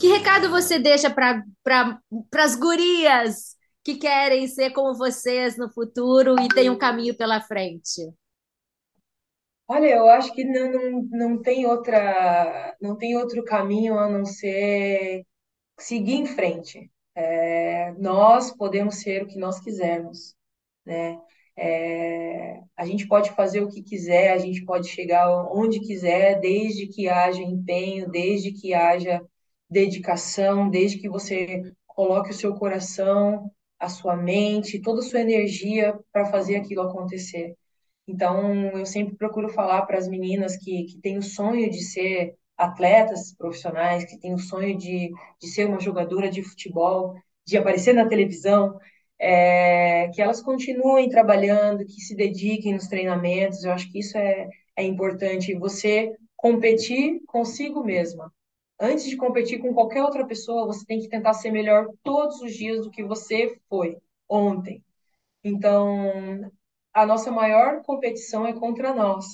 Que 0.00 0.08
recado 0.08 0.48
você 0.48 0.78
deixa 0.78 1.10
para 1.10 1.42
pra, 1.62 1.98
as 2.36 2.54
gurias 2.54 3.56
que 3.82 3.96
querem 3.96 4.46
ser 4.46 4.70
como 4.70 4.96
vocês 4.96 5.56
no 5.56 5.72
futuro 5.72 6.36
e 6.40 6.48
têm 6.48 6.70
um 6.70 6.78
caminho 6.78 7.16
pela 7.16 7.40
frente? 7.40 8.12
Olha, 9.68 9.86
eu 9.88 10.08
acho 10.08 10.32
que 10.34 10.44
não, 10.44 10.70
não, 10.72 11.02
não 11.10 11.42
tem 11.42 11.66
outra, 11.66 12.74
não 12.80 12.96
tem 12.96 13.16
outro 13.16 13.44
caminho 13.44 13.98
a 13.98 14.08
não 14.08 14.24
ser 14.24 15.24
seguir 15.78 16.14
em 16.14 16.26
frente. 16.26 16.90
É, 17.14 17.92
nós 17.94 18.52
podemos 18.56 18.96
ser 19.02 19.24
o 19.24 19.28
que 19.28 19.38
nós 19.38 19.60
quisermos, 19.60 20.34
né? 20.86 21.20
É, 21.56 22.60
a 22.76 22.86
gente 22.86 23.08
pode 23.08 23.30
fazer 23.32 23.62
o 23.62 23.68
que 23.70 23.82
quiser, 23.82 24.32
a 24.32 24.38
gente 24.38 24.64
pode 24.64 24.88
chegar 24.88 25.28
onde 25.54 25.80
quiser, 25.80 26.40
desde 26.40 26.86
que 26.88 27.08
haja 27.08 27.42
empenho, 27.42 28.10
desde 28.10 28.52
que 28.52 28.74
haja 28.74 29.22
dedicação, 29.70 30.70
desde 30.70 30.98
que 30.98 31.08
você 31.08 31.72
coloque 31.86 32.30
o 32.30 32.34
seu 32.34 32.54
coração, 32.56 33.50
a 33.78 33.88
sua 33.88 34.16
mente, 34.16 34.80
toda 34.82 35.00
a 35.00 35.04
sua 35.04 35.20
energia 35.20 35.98
para 36.12 36.26
fazer 36.26 36.56
aquilo 36.56 36.82
acontecer. 36.82 37.56
Então, 38.08 38.70
eu 38.70 38.86
sempre 38.86 39.16
procuro 39.16 39.50
falar 39.50 39.82
para 39.82 39.98
as 39.98 40.08
meninas 40.08 40.56
que, 40.56 40.84
que 40.84 40.98
têm 40.98 41.18
o 41.18 41.22
sonho 41.22 41.70
de 41.70 41.82
ser 41.84 42.34
atletas 42.56 43.34
profissionais, 43.34 44.04
que 44.04 44.18
têm 44.18 44.34
o 44.34 44.38
sonho 44.38 44.76
de, 44.76 45.12
de 45.40 45.48
ser 45.48 45.66
uma 45.66 45.78
jogadora 45.78 46.30
de 46.30 46.42
futebol, 46.42 47.14
de 47.46 47.58
aparecer 47.58 47.92
na 47.94 48.08
televisão, 48.08 48.78
é, 49.18 50.08
que 50.08 50.22
elas 50.22 50.40
continuem 50.40 51.08
trabalhando, 51.10 51.84
que 51.84 52.00
se 52.00 52.16
dediquem 52.16 52.74
nos 52.74 52.88
treinamentos. 52.88 53.62
Eu 53.62 53.72
acho 53.72 53.90
que 53.92 53.98
isso 54.00 54.16
é, 54.16 54.48
é 54.76 54.82
importante. 54.84 55.54
Você 55.58 56.16
competir 56.36 57.20
consigo 57.26 57.84
mesma. 57.84 58.32
Antes 58.80 59.04
de 59.06 59.16
competir 59.16 59.58
com 59.60 59.74
qualquer 59.74 60.02
outra 60.02 60.26
pessoa, 60.26 60.66
você 60.66 60.84
tem 60.86 61.00
que 61.00 61.08
tentar 61.08 61.34
ser 61.34 61.50
melhor 61.50 61.88
todos 62.02 62.40
os 62.40 62.54
dias 62.54 62.84
do 62.84 62.90
que 62.90 63.02
você 63.04 63.58
foi 63.68 63.98
ontem. 64.28 64.82
Então, 65.44 66.50
a 66.92 67.06
nossa 67.06 67.30
maior 67.30 67.82
competição 67.82 68.46
é 68.46 68.52
contra 68.52 68.94
nós. 68.94 69.26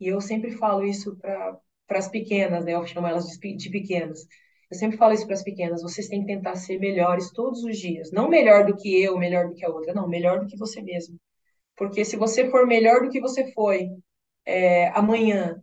E 0.00 0.08
eu 0.08 0.20
sempre 0.20 0.50
falo 0.52 0.84
isso 0.84 1.16
para 1.16 1.60
as 1.98 2.08
pequenas, 2.08 2.64
né? 2.64 2.74
Eu 2.74 2.86
chamo 2.86 3.06
elas 3.06 3.26
de, 3.26 3.56
de 3.56 3.70
pequenas. 3.70 4.26
Eu 4.70 4.76
sempre 4.76 4.96
falo 4.96 5.14
isso 5.14 5.26
para 5.26 5.34
as 5.34 5.42
pequenas: 5.42 5.82
vocês 5.82 6.08
têm 6.08 6.20
que 6.20 6.26
tentar 6.26 6.56
ser 6.56 6.78
melhores 6.78 7.30
todos 7.32 7.62
os 7.64 7.78
dias. 7.78 8.10
Não 8.12 8.28
melhor 8.28 8.66
do 8.66 8.76
que 8.76 9.02
eu, 9.02 9.18
melhor 9.18 9.48
do 9.48 9.54
que 9.54 9.64
a 9.64 9.70
outra, 9.70 9.94
não, 9.94 10.08
melhor 10.08 10.40
do 10.40 10.46
que 10.46 10.56
você 10.56 10.82
mesmo. 10.82 11.18
Porque 11.76 12.04
se 12.04 12.16
você 12.16 12.50
for 12.50 12.66
melhor 12.66 13.02
do 13.02 13.10
que 13.10 13.20
você 13.20 13.52
foi 13.52 13.88
é, 14.46 14.88
amanhã, 14.90 15.62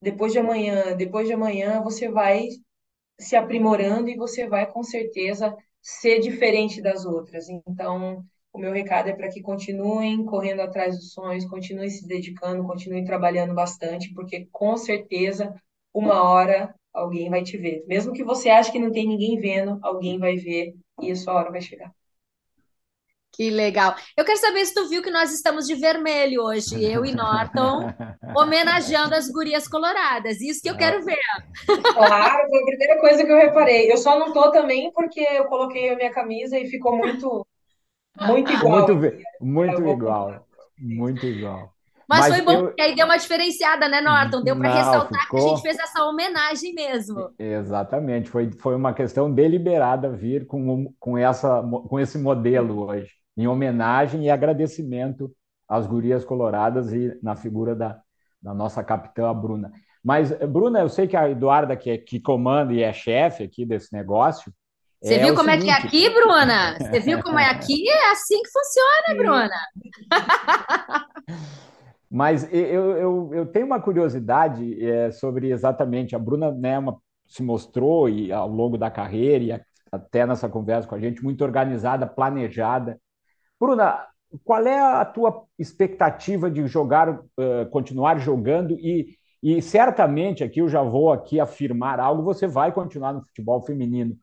depois 0.00 0.32
de 0.32 0.38
amanhã, 0.38 0.96
depois 0.96 1.26
de 1.28 1.34
amanhã, 1.34 1.82
você 1.82 2.10
vai 2.10 2.48
se 3.18 3.36
aprimorando 3.36 4.08
e 4.10 4.16
você 4.16 4.48
vai 4.48 4.70
com 4.70 4.82
certeza 4.82 5.54
ser 5.80 6.20
diferente 6.20 6.82
das 6.82 7.04
outras. 7.06 7.48
Então, 7.48 8.24
o 8.52 8.58
meu 8.58 8.72
recado 8.72 9.08
é 9.08 9.14
para 9.14 9.28
que 9.28 9.40
continuem 9.40 10.24
correndo 10.24 10.60
atrás 10.60 10.96
dos 10.96 11.12
sonhos, 11.12 11.46
continuem 11.46 11.88
se 11.88 12.06
dedicando, 12.06 12.66
continuem 12.66 13.04
trabalhando 13.04 13.54
bastante, 13.54 14.12
porque 14.12 14.46
com 14.52 14.76
certeza 14.76 15.54
uma 15.92 16.22
hora 16.22 16.74
alguém 16.92 17.30
vai 17.30 17.42
te 17.42 17.56
ver. 17.56 17.84
Mesmo 17.86 18.12
que 18.12 18.22
você 18.22 18.50
ache 18.50 18.70
que 18.70 18.78
não 18.78 18.92
tem 18.92 19.06
ninguém 19.06 19.40
vendo, 19.40 19.78
alguém 19.82 20.18
vai 20.18 20.36
ver 20.36 20.74
e 21.00 21.10
a 21.10 21.16
sua 21.16 21.34
hora 21.34 21.50
vai 21.50 21.62
chegar. 21.62 21.90
Que 23.32 23.48
legal. 23.48 23.94
Eu 24.14 24.26
quero 24.26 24.38
saber 24.38 24.62
se 24.66 24.74
tu 24.74 24.86
viu 24.90 25.02
que 25.02 25.10
nós 25.10 25.32
estamos 25.32 25.66
de 25.66 25.74
vermelho 25.74 26.42
hoje, 26.42 26.84
eu 26.84 27.02
e 27.02 27.14
Norton, 27.14 27.86
homenageando 28.36 29.14
as 29.14 29.26
gurias 29.30 29.66
coloradas. 29.66 30.42
Isso 30.42 30.60
que 30.60 30.68
eu 30.68 30.76
quero 30.76 31.02
ver. 31.02 31.16
Claro, 31.94 32.48
foi 32.50 32.60
a 32.60 32.66
primeira 32.66 33.00
coisa 33.00 33.24
que 33.24 33.32
eu 33.32 33.38
reparei. 33.38 33.90
Eu 33.90 33.96
só 33.96 34.18
não 34.18 34.34
tô 34.34 34.50
também 34.50 34.92
porque 34.92 35.20
eu 35.20 35.46
coloquei 35.46 35.88
a 35.88 35.96
minha 35.96 36.10
camisa 36.12 36.58
e 36.58 36.68
ficou 36.68 36.94
muito, 36.94 37.46
muito 38.20 38.52
igual. 38.52 38.86
Muito, 38.86 39.16
muito 39.40 39.88
igual. 39.88 40.46
Muito 40.78 41.26
igual. 41.26 41.72
Mas, 42.08 42.28
Mas 42.28 42.36
foi 42.36 42.44
bom, 42.44 42.52
eu... 42.52 42.64
porque 42.66 42.82
aí 42.82 42.94
deu 42.94 43.06
uma 43.06 43.16
diferenciada, 43.16 43.88
né, 43.88 44.00
Norton? 44.00 44.42
Deu 44.42 44.56
para 44.56 44.74
ressaltar 44.74 45.22
ficou... 45.22 45.38
que 45.38 45.46
a 45.46 45.48
gente 45.48 45.62
fez 45.62 45.78
essa 45.78 46.04
homenagem 46.04 46.74
mesmo. 46.74 47.30
Exatamente, 47.38 48.28
foi, 48.28 48.50
foi 48.58 48.74
uma 48.74 48.92
questão 48.92 49.32
deliberada 49.32 50.10
vir 50.10 50.46
com, 50.46 50.92
com, 51.00 51.16
essa, 51.16 51.62
com 51.62 51.98
esse 51.98 52.18
modelo 52.18 52.86
hoje 52.86 53.10
em 53.36 53.46
homenagem 53.46 54.24
e 54.24 54.30
agradecimento 54.30 55.32
às 55.68 55.86
gurias 55.86 56.24
coloradas 56.24 56.92
e 56.92 57.18
na 57.22 57.34
figura 57.34 57.74
da, 57.74 57.98
da 58.42 58.52
nossa 58.52 58.84
capitã, 58.84 59.30
a 59.30 59.34
Bruna. 59.34 59.72
Mas, 60.04 60.32
Bruna, 60.32 60.80
eu 60.80 60.88
sei 60.88 61.06
que 61.06 61.16
a 61.16 61.30
Eduarda, 61.30 61.76
que, 61.76 61.90
é, 61.90 61.98
que 61.98 62.20
comanda 62.20 62.72
e 62.74 62.82
é 62.82 62.92
chefe 62.92 63.44
aqui 63.44 63.64
desse 63.64 63.92
negócio. 63.92 64.52
Você 65.02 65.14
é 65.14 65.24
viu 65.24 65.34
como 65.34 65.50
seguinte... 65.50 65.68
é 65.70 65.74
que 65.74 65.82
é 65.82 65.86
aqui, 65.86 66.10
Bruna? 66.10 66.78
Você 66.78 67.00
viu 67.00 67.22
como 67.22 67.38
é 67.38 67.50
aqui? 67.50 67.88
É 67.88 68.12
assim 68.12 68.40
que 68.40 68.50
funciona, 68.50 69.18
Bruna. 69.18 69.50
Mas 72.08 72.46
eu, 72.52 72.96
eu, 72.96 73.30
eu 73.32 73.46
tenho 73.46 73.66
uma 73.66 73.80
curiosidade 73.80 74.84
é, 74.84 75.10
sobre 75.10 75.50
exatamente. 75.50 76.14
A 76.14 76.18
Bruna 76.18 76.52
né, 76.52 76.78
uma, 76.78 76.98
se 77.26 77.42
mostrou 77.42 78.08
e, 78.08 78.30
ao 78.30 78.48
longo 78.48 78.78
da 78.78 78.90
carreira 78.90 79.44
e 79.44 79.60
até 79.90 80.26
nessa 80.26 80.48
conversa 80.48 80.88
com 80.88 80.94
a 80.94 81.00
gente, 81.00 81.24
muito 81.24 81.42
organizada, 81.42 82.06
planejada. 82.06 83.00
Bruna, 83.58 84.06
qual 84.44 84.64
é 84.66 84.78
a 84.78 85.04
tua 85.04 85.44
expectativa 85.58 86.50
de 86.50 86.66
jogar, 86.66 87.10
uh, 87.10 87.66
continuar 87.70 88.18
jogando 88.18 88.78
e, 88.78 89.16
e 89.42 89.60
certamente 89.60 90.44
aqui 90.44 90.60
eu 90.60 90.68
já 90.68 90.82
vou 90.82 91.10
aqui 91.12 91.40
afirmar 91.40 91.98
algo, 91.98 92.22
você 92.22 92.46
vai 92.46 92.72
continuar 92.72 93.12
no 93.12 93.22
futebol 93.22 93.60
feminino. 93.62 94.16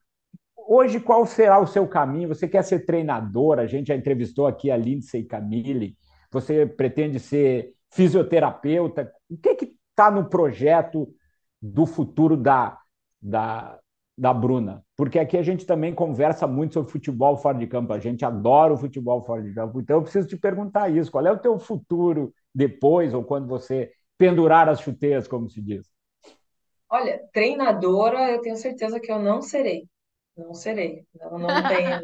Hoje, 0.71 0.99
qual 0.99 1.25
será 1.25 1.59
o 1.59 1.65
seu 1.65 1.87
caminho? 1.87 2.27
Você 2.27 2.47
quer 2.47 2.63
ser 2.63 2.85
treinadora? 2.85 3.63
A 3.63 3.65
gente 3.65 3.87
já 3.87 3.95
entrevistou 3.95 4.45
aqui 4.45 4.69
a 4.69 4.77
Lindsay 4.77 5.23
Camille. 5.23 5.97
Você 6.31 6.63
pretende 6.63 7.19
ser 7.19 7.73
fisioterapeuta? 7.89 9.11
O 9.27 9.35
que 9.35 9.55
que 9.55 9.75
está 9.89 10.11
no 10.11 10.29
projeto 10.29 11.11
do 11.59 11.87
futuro 11.87 12.37
da, 12.37 12.77
da, 13.19 13.79
da 14.15 14.31
Bruna, 14.31 14.85
porque 14.95 15.17
aqui 15.17 15.37
a 15.37 15.41
gente 15.41 15.65
também 15.65 15.91
conversa 15.91 16.45
muito 16.45 16.75
sobre 16.75 16.91
futebol 16.91 17.35
fora 17.35 17.57
de 17.57 17.65
campo, 17.65 17.91
a 17.91 17.99
gente 17.99 18.23
adora 18.23 18.71
o 18.71 18.77
futebol 18.77 19.23
fora 19.23 19.41
de 19.41 19.51
campo, 19.53 19.81
então 19.81 19.97
eu 19.97 20.03
preciso 20.03 20.27
te 20.27 20.37
perguntar 20.37 20.87
isso, 20.89 21.11
qual 21.11 21.25
é 21.25 21.31
o 21.31 21.39
teu 21.39 21.57
futuro 21.57 22.31
depois, 22.53 23.13
ou 23.13 23.23
quando 23.23 23.47
você 23.47 23.91
pendurar 24.19 24.69
as 24.69 24.81
chuteiras, 24.81 25.27
como 25.27 25.49
se 25.49 25.61
diz? 25.61 25.87
Olha, 26.89 27.19
treinadora, 27.33 28.29
eu 28.31 28.41
tenho 28.41 28.55
certeza 28.55 28.99
que 28.99 29.11
eu 29.11 29.19
não 29.19 29.41
serei, 29.41 29.87
não 30.45 30.53
serei, 30.53 31.05
não, 31.15 31.39
não 31.39 31.67
tenho, 31.67 32.01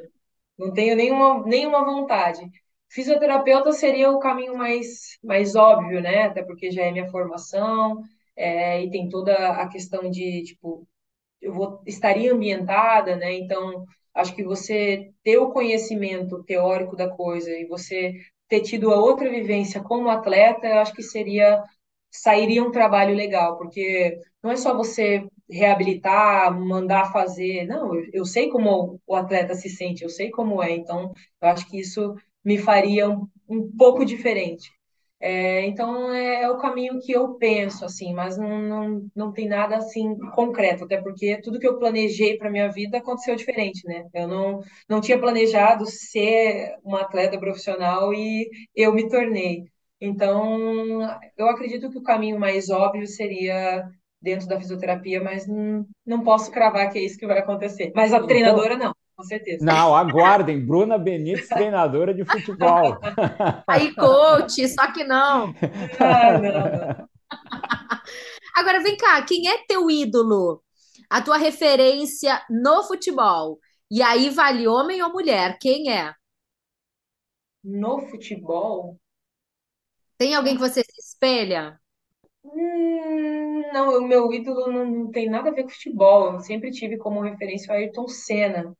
não 0.57 0.73
tenho 0.73 0.95
nenhuma, 0.95 1.43
nenhuma 1.45 1.85
vontade. 1.85 2.41
Fisioterapeuta 2.89 3.71
seria 3.73 4.11
o 4.11 4.19
caminho 4.19 4.57
mais, 4.57 5.17
mais 5.23 5.55
óbvio, 5.55 6.01
né? 6.01 6.23
Até 6.23 6.43
porque 6.43 6.71
já 6.71 6.83
é 6.83 6.91
minha 6.91 7.09
formação, 7.09 8.01
é, 8.35 8.83
e 8.83 8.89
tem 8.91 9.09
toda 9.09 9.33
a 9.49 9.67
questão 9.69 10.09
de, 10.09 10.43
tipo, 10.43 10.87
eu 11.41 11.53
vou, 11.53 11.81
estaria 11.85 12.33
ambientada, 12.33 13.15
né? 13.15 13.33
Então, 13.33 13.85
acho 14.13 14.35
que 14.35 14.43
você 14.43 15.11
ter 15.23 15.37
o 15.37 15.51
conhecimento 15.51 16.43
teórico 16.43 16.95
da 16.95 17.09
coisa 17.09 17.51
e 17.51 17.65
você 17.67 18.13
ter 18.47 18.61
tido 18.61 18.91
a 18.91 18.97
outra 18.97 19.29
vivência 19.29 19.81
como 19.81 20.09
atleta, 20.09 20.81
acho 20.81 20.93
que 20.93 21.03
seria 21.03 21.63
sairia 22.11 22.63
um 22.63 22.71
trabalho 22.71 23.15
legal, 23.15 23.57
porque 23.57 24.19
não 24.41 24.51
é 24.51 24.55
só 24.55 24.75
você 24.75 25.25
reabilitar, 25.49 26.53
mandar 26.59 27.11
fazer, 27.11 27.65
não, 27.67 27.95
eu, 27.95 28.05
eu 28.13 28.25
sei 28.25 28.49
como 28.49 28.99
o 29.05 29.15
atleta 29.15 29.53
se 29.55 29.69
sente, 29.69 30.03
eu 30.03 30.09
sei 30.09 30.29
como 30.31 30.61
é, 30.61 30.71
então 30.71 31.13
eu 31.41 31.47
acho 31.49 31.67
que 31.69 31.79
isso 31.79 32.15
me 32.43 32.57
faria 32.57 33.09
um, 33.09 33.27
um 33.47 33.71
pouco 33.77 34.05
diferente. 34.05 34.71
É, 35.19 35.65
então 35.65 36.11
é, 36.13 36.43
é, 36.43 36.49
o 36.51 36.57
caminho 36.57 36.99
que 37.01 37.11
eu 37.11 37.35
penso, 37.35 37.85
assim, 37.85 38.13
mas 38.13 38.37
não, 38.37 38.61
não, 38.61 39.09
não 39.15 39.31
tem 39.33 39.47
nada 39.47 39.77
assim 39.77 40.15
concreto, 40.35 40.83
até 40.83 41.01
porque 41.01 41.41
tudo 41.41 41.59
que 41.59 41.67
eu 41.67 41.79
planejei 41.79 42.37
para 42.37 42.51
minha 42.51 42.69
vida 42.71 42.97
aconteceu 42.97 43.35
diferente, 43.35 43.87
né? 43.87 44.05
Eu 44.13 44.27
não, 44.27 44.59
não 44.89 45.01
tinha 45.01 45.19
planejado 45.19 45.85
ser 45.87 46.75
uma 46.83 47.01
atleta 47.01 47.39
profissional 47.39 48.13
e 48.13 48.49
eu 48.75 48.93
me 48.93 49.09
tornei. 49.09 49.63
Então, 49.99 51.01
eu 51.37 51.47
acredito 51.47 51.89
que 51.89 51.97
o 51.97 52.03
caminho 52.03 52.37
mais 52.39 52.69
óbvio 52.69 53.07
seria 53.07 53.89
dentro 54.25 54.47
da 54.47 54.57
fisioterapia, 54.59 55.23
mas 55.23 55.47
não, 55.47 55.85
não 56.03 56.23
posso 56.23 56.51
cravar 56.51 56.91
que 56.91 56.97
é 56.97 57.03
isso 57.03 57.17
que 57.17 57.27
vai 57.27 57.37
acontecer. 57.37 57.91
Mas 57.95 58.11
a 58.11 58.17
então, 58.17 58.27
treinadora 58.27 58.75
não 58.75 58.93
com 59.15 59.23
certeza. 59.23 59.63
Não, 59.63 59.95
aguardem, 59.95 60.65
Bruna 60.65 60.97
Benítez, 60.97 61.47
treinadora 61.47 62.13
de 62.13 62.25
futebol. 62.25 62.97
Aí, 63.65 63.95
coach, 63.95 64.67
só 64.67 64.91
que 64.91 65.05
não. 65.05 65.53
Ah, 65.99 66.37
não. 66.37 67.07
Agora, 68.57 68.81
vem 68.81 68.97
cá, 68.97 69.21
quem 69.21 69.47
é 69.47 69.65
teu 69.65 69.89
ídolo? 69.89 70.61
A 71.09 71.21
tua 71.21 71.37
referência 71.37 72.41
no 72.49 72.83
futebol? 72.83 73.57
E 73.89 74.01
aí 74.01 74.29
vale 74.29 74.67
homem 74.67 75.01
ou 75.01 75.13
mulher? 75.13 75.57
Quem 75.59 75.91
é? 75.91 76.13
No 77.63 77.99
futebol? 78.09 78.97
Tem 80.17 80.33
alguém 80.33 80.55
que 80.55 80.61
você 80.61 80.81
se 80.81 80.99
espelha? 80.99 81.79
Hum, 82.53 83.61
não, 83.73 83.97
o 83.99 84.07
meu 84.07 84.31
ídolo 84.31 84.67
não, 84.71 84.85
não, 84.85 85.11
tem 85.11 85.29
nada 85.29 85.49
a 85.49 85.53
ver 85.53 85.63
com 85.63 85.69
futebol. 85.69 86.33
Eu 86.33 86.39
sempre 86.39 86.71
tive 86.71 86.97
como 86.97 87.21
referência 87.21 87.71
o 87.73 87.75
Ayrton 87.75 88.07
Senna 88.07 88.75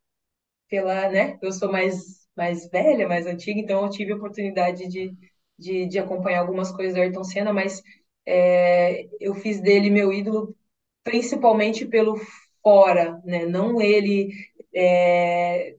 pela, 0.70 1.10
né? 1.10 1.38
Eu 1.42 1.52
sou 1.54 1.72
mais, 1.72 2.28
mais 2.38 2.70
velha, 2.70 3.08
mais 3.08 3.28
antiga, 3.28 3.60
então 3.62 3.84
eu 3.84 3.90
tive 3.92 4.14
a 4.14 4.18
oportunidade 4.18 4.88
de, 4.90 5.14
de, 5.60 5.88
de 5.88 6.00
acompanhar 6.00 6.42
algumas 6.42 6.72
coisas 6.72 6.96
do 6.96 7.02
Ayrton 7.02 7.24
Senna, 7.26 7.54
mas 7.54 7.82
é, 8.26 9.08
eu 9.20 9.36
fiz 9.36 9.62
dele 9.62 9.90
meu 9.90 10.14
ídolo 10.14 10.56
principalmente 11.04 11.86
pelo 11.88 12.16
fora, 12.64 13.22
né? 13.26 13.46
Não 13.46 13.82
ele 13.82 14.32
é, 14.76 15.76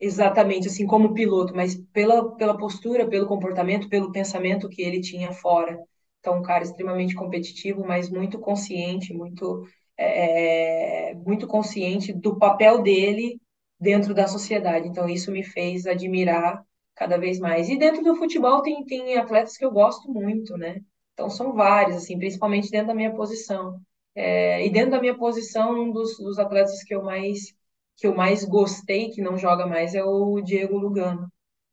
exatamente 0.00 0.68
assim 0.68 0.86
como 0.86 1.14
piloto, 1.14 1.54
mas 1.56 1.76
pela, 1.92 2.36
pela 2.36 2.56
postura, 2.58 3.08
pelo 3.08 3.26
comportamento, 3.28 3.88
pelo 3.88 4.12
pensamento 4.12 4.68
que 4.68 4.82
ele 4.82 5.00
tinha 5.00 5.32
fora. 5.32 5.78
Então, 6.20 6.38
um 6.38 6.42
cara 6.42 6.64
extremamente 6.64 7.14
competitivo, 7.14 7.84
mas 7.86 8.10
muito 8.10 8.38
consciente, 8.38 9.12
muito, 9.14 9.66
é, 9.96 11.14
muito 11.14 11.46
consciente 11.46 12.12
do 12.12 12.38
papel 12.38 12.82
dele 12.82 13.40
dentro 13.78 14.14
da 14.14 14.28
sociedade. 14.28 14.88
Então, 14.88 15.08
isso 15.08 15.32
me 15.32 15.42
fez 15.42 15.86
admirar 15.86 16.62
cada 16.94 17.16
vez 17.18 17.38
mais. 17.40 17.68
E 17.68 17.78
dentro 17.78 18.02
do 18.04 18.16
futebol 18.16 18.62
tem, 18.62 18.84
tem 18.84 19.16
atletas 19.16 19.56
que 19.56 19.64
eu 19.64 19.70
gosto 19.72 20.12
muito, 20.12 20.56
né? 20.56 20.80
Então, 21.14 21.30
são 21.30 21.54
vários, 21.54 21.96
assim, 21.96 22.18
principalmente 22.18 22.70
dentro 22.70 22.88
da 22.88 22.94
minha 22.94 23.14
posição. 23.14 23.80
É, 24.14 24.64
e 24.66 24.70
dentro 24.70 24.90
da 24.92 25.00
minha 25.00 25.16
posição, 25.16 25.72
um 25.80 25.92
dos, 25.92 26.18
dos 26.18 26.38
atletas 26.38 26.82
que 26.84 26.94
eu 26.94 27.02
mais 27.02 27.54
que 27.96 28.06
eu 28.06 28.14
mais 28.14 28.44
gostei, 28.44 29.10
que 29.10 29.20
não 29.20 29.36
joga 29.36 29.66
mais, 29.66 29.94
é 29.94 30.02
o 30.02 30.40
Diego 30.40 30.78
Lugano, 30.78 31.30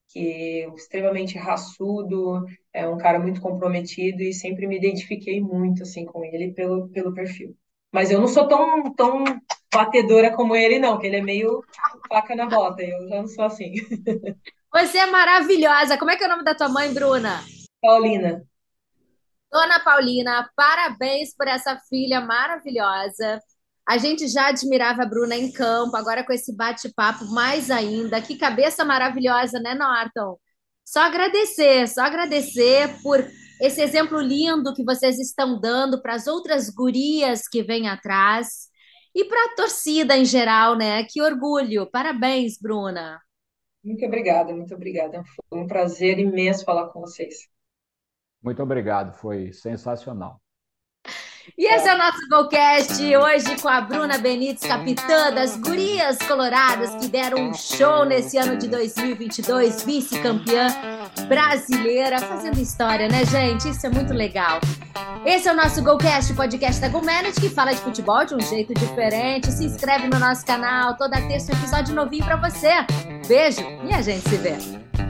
que 0.09 0.63
é 0.63 0.69
extremamente 0.75 1.37
raçudo, 1.37 2.45
é 2.77 2.87
um 2.87 2.97
cara 2.97 3.19
muito 3.19 3.41
comprometido 3.41 4.21
e 4.21 4.31
sempre 4.31 4.67
me 4.67 4.77
identifiquei 4.77 5.41
muito 5.41 5.81
assim 5.81 6.05
com 6.05 6.23
ele 6.23 6.53
pelo, 6.53 6.87
pelo 6.89 7.13
perfil. 7.13 7.57
Mas 7.91 8.11
eu 8.11 8.19
não 8.19 8.27
sou 8.27 8.47
tão, 8.47 8.93
tão 8.93 9.23
batedora 9.73 10.31
como 10.35 10.55
ele, 10.55 10.77
não, 10.77 10.99
que 10.99 11.07
ele 11.07 11.15
é 11.15 11.21
meio 11.21 11.63
faca 12.07 12.35
na 12.35 12.45
bota. 12.45 12.83
Eu 12.83 13.07
já 13.09 13.15
não 13.15 13.27
sou 13.27 13.45
assim. 13.45 13.73
Você 14.71 14.97
é 14.99 15.07
maravilhosa. 15.07 15.97
Como 15.97 16.11
é 16.11 16.17
que 16.17 16.23
é 16.23 16.27
o 16.27 16.29
nome 16.29 16.43
da 16.43 16.53
tua 16.53 16.69
mãe, 16.69 16.93
Bruna? 16.93 17.43
Paulina. 17.81 18.43
Dona 19.51 19.79
Paulina, 19.79 20.47
parabéns 20.55 21.33
por 21.35 21.47
essa 21.47 21.77
filha 21.89 22.21
maravilhosa. 22.21 23.41
A 23.87 23.97
gente 23.97 24.27
já 24.27 24.49
admirava 24.49 25.03
a 25.03 25.05
Bruna 25.05 25.35
em 25.35 25.51
campo, 25.51 25.95
agora 25.95 26.23
com 26.23 26.33
esse 26.33 26.55
bate-papo 26.55 27.25
mais 27.31 27.71
ainda. 27.71 28.21
Que 28.21 28.37
cabeça 28.37 28.83
maravilhosa, 28.83 29.59
né, 29.59 29.73
Norton? 29.73 30.37
Só 30.87 31.01
agradecer, 31.01 31.85
só 31.89 32.03
agradecer 32.03 32.87
por 33.03 33.19
esse 33.59 33.81
exemplo 33.81 34.21
lindo 34.21 34.73
que 34.73 34.85
vocês 34.85 35.19
estão 35.19 35.59
dando 35.59 36.01
para 36.01 36.15
as 36.15 36.27
outras 36.27 36.69
gurias 36.69 37.45
que 37.45 37.61
vêm 37.61 37.89
atrás 37.89 38.69
e 39.13 39.25
para 39.25 39.37
a 39.37 39.55
torcida 39.57 40.15
em 40.15 40.23
geral, 40.23 40.77
né? 40.77 41.03
Que 41.03 41.21
orgulho! 41.21 41.91
Parabéns, 41.91 42.57
Bruna. 42.57 43.19
Muito 43.83 44.05
obrigada, 44.05 44.55
muito 44.55 44.73
obrigada. 44.73 45.25
Foi 45.49 45.59
um 45.59 45.67
prazer 45.67 46.19
imenso 46.19 46.63
falar 46.63 46.87
com 46.87 47.01
vocês. 47.01 47.49
Muito 48.41 48.63
obrigado, 48.63 49.11
foi 49.11 49.51
sensacional. 49.51 50.41
E 51.55 51.65
esse 51.65 51.87
é 51.87 51.93
o 51.93 51.97
nosso 51.97 52.19
Golcast, 52.29 53.03
hoje 53.15 53.61
com 53.61 53.69
a 53.69 53.81
Bruna 53.81 54.17
Benites, 54.17 54.67
capitã 54.67 55.31
das 55.31 55.55
Gurias 55.55 56.17
Coloradas, 56.19 56.95
que 56.95 57.07
deram 57.07 57.49
um 57.49 57.53
show 57.53 58.05
nesse 58.05 58.37
ano 58.37 58.57
de 58.57 58.67
2022, 58.67 59.83
vice-campeã 59.83 60.67
brasileira, 61.27 62.19
fazendo 62.19 62.59
história, 62.59 63.07
né, 63.07 63.23
gente? 63.25 63.69
Isso 63.69 63.85
é 63.85 63.89
muito 63.89 64.13
legal. 64.13 64.59
Esse 65.25 65.47
é 65.47 65.53
o 65.53 65.55
nosso 65.55 65.83
Golcast, 65.83 66.33
podcast 66.33 66.81
da 66.81 66.89
GoManage, 66.89 67.39
que 67.39 67.49
fala 67.49 67.73
de 67.73 67.81
futebol 67.81 68.25
de 68.25 68.35
um 68.35 68.41
jeito 68.41 68.73
diferente. 68.73 69.51
Se 69.51 69.65
inscreve 69.65 70.07
no 70.07 70.19
nosso 70.19 70.45
canal, 70.45 70.95
toda 70.97 71.21
terça 71.27 71.53
um 71.53 71.57
episódio 71.57 71.95
novinho 71.95 72.25
para 72.25 72.35
você. 72.35 72.71
Beijo 73.27 73.61
e 73.83 73.93
a 73.93 74.01
gente 74.01 74.27
se 74.29 74.37
vê. 74.37 75.06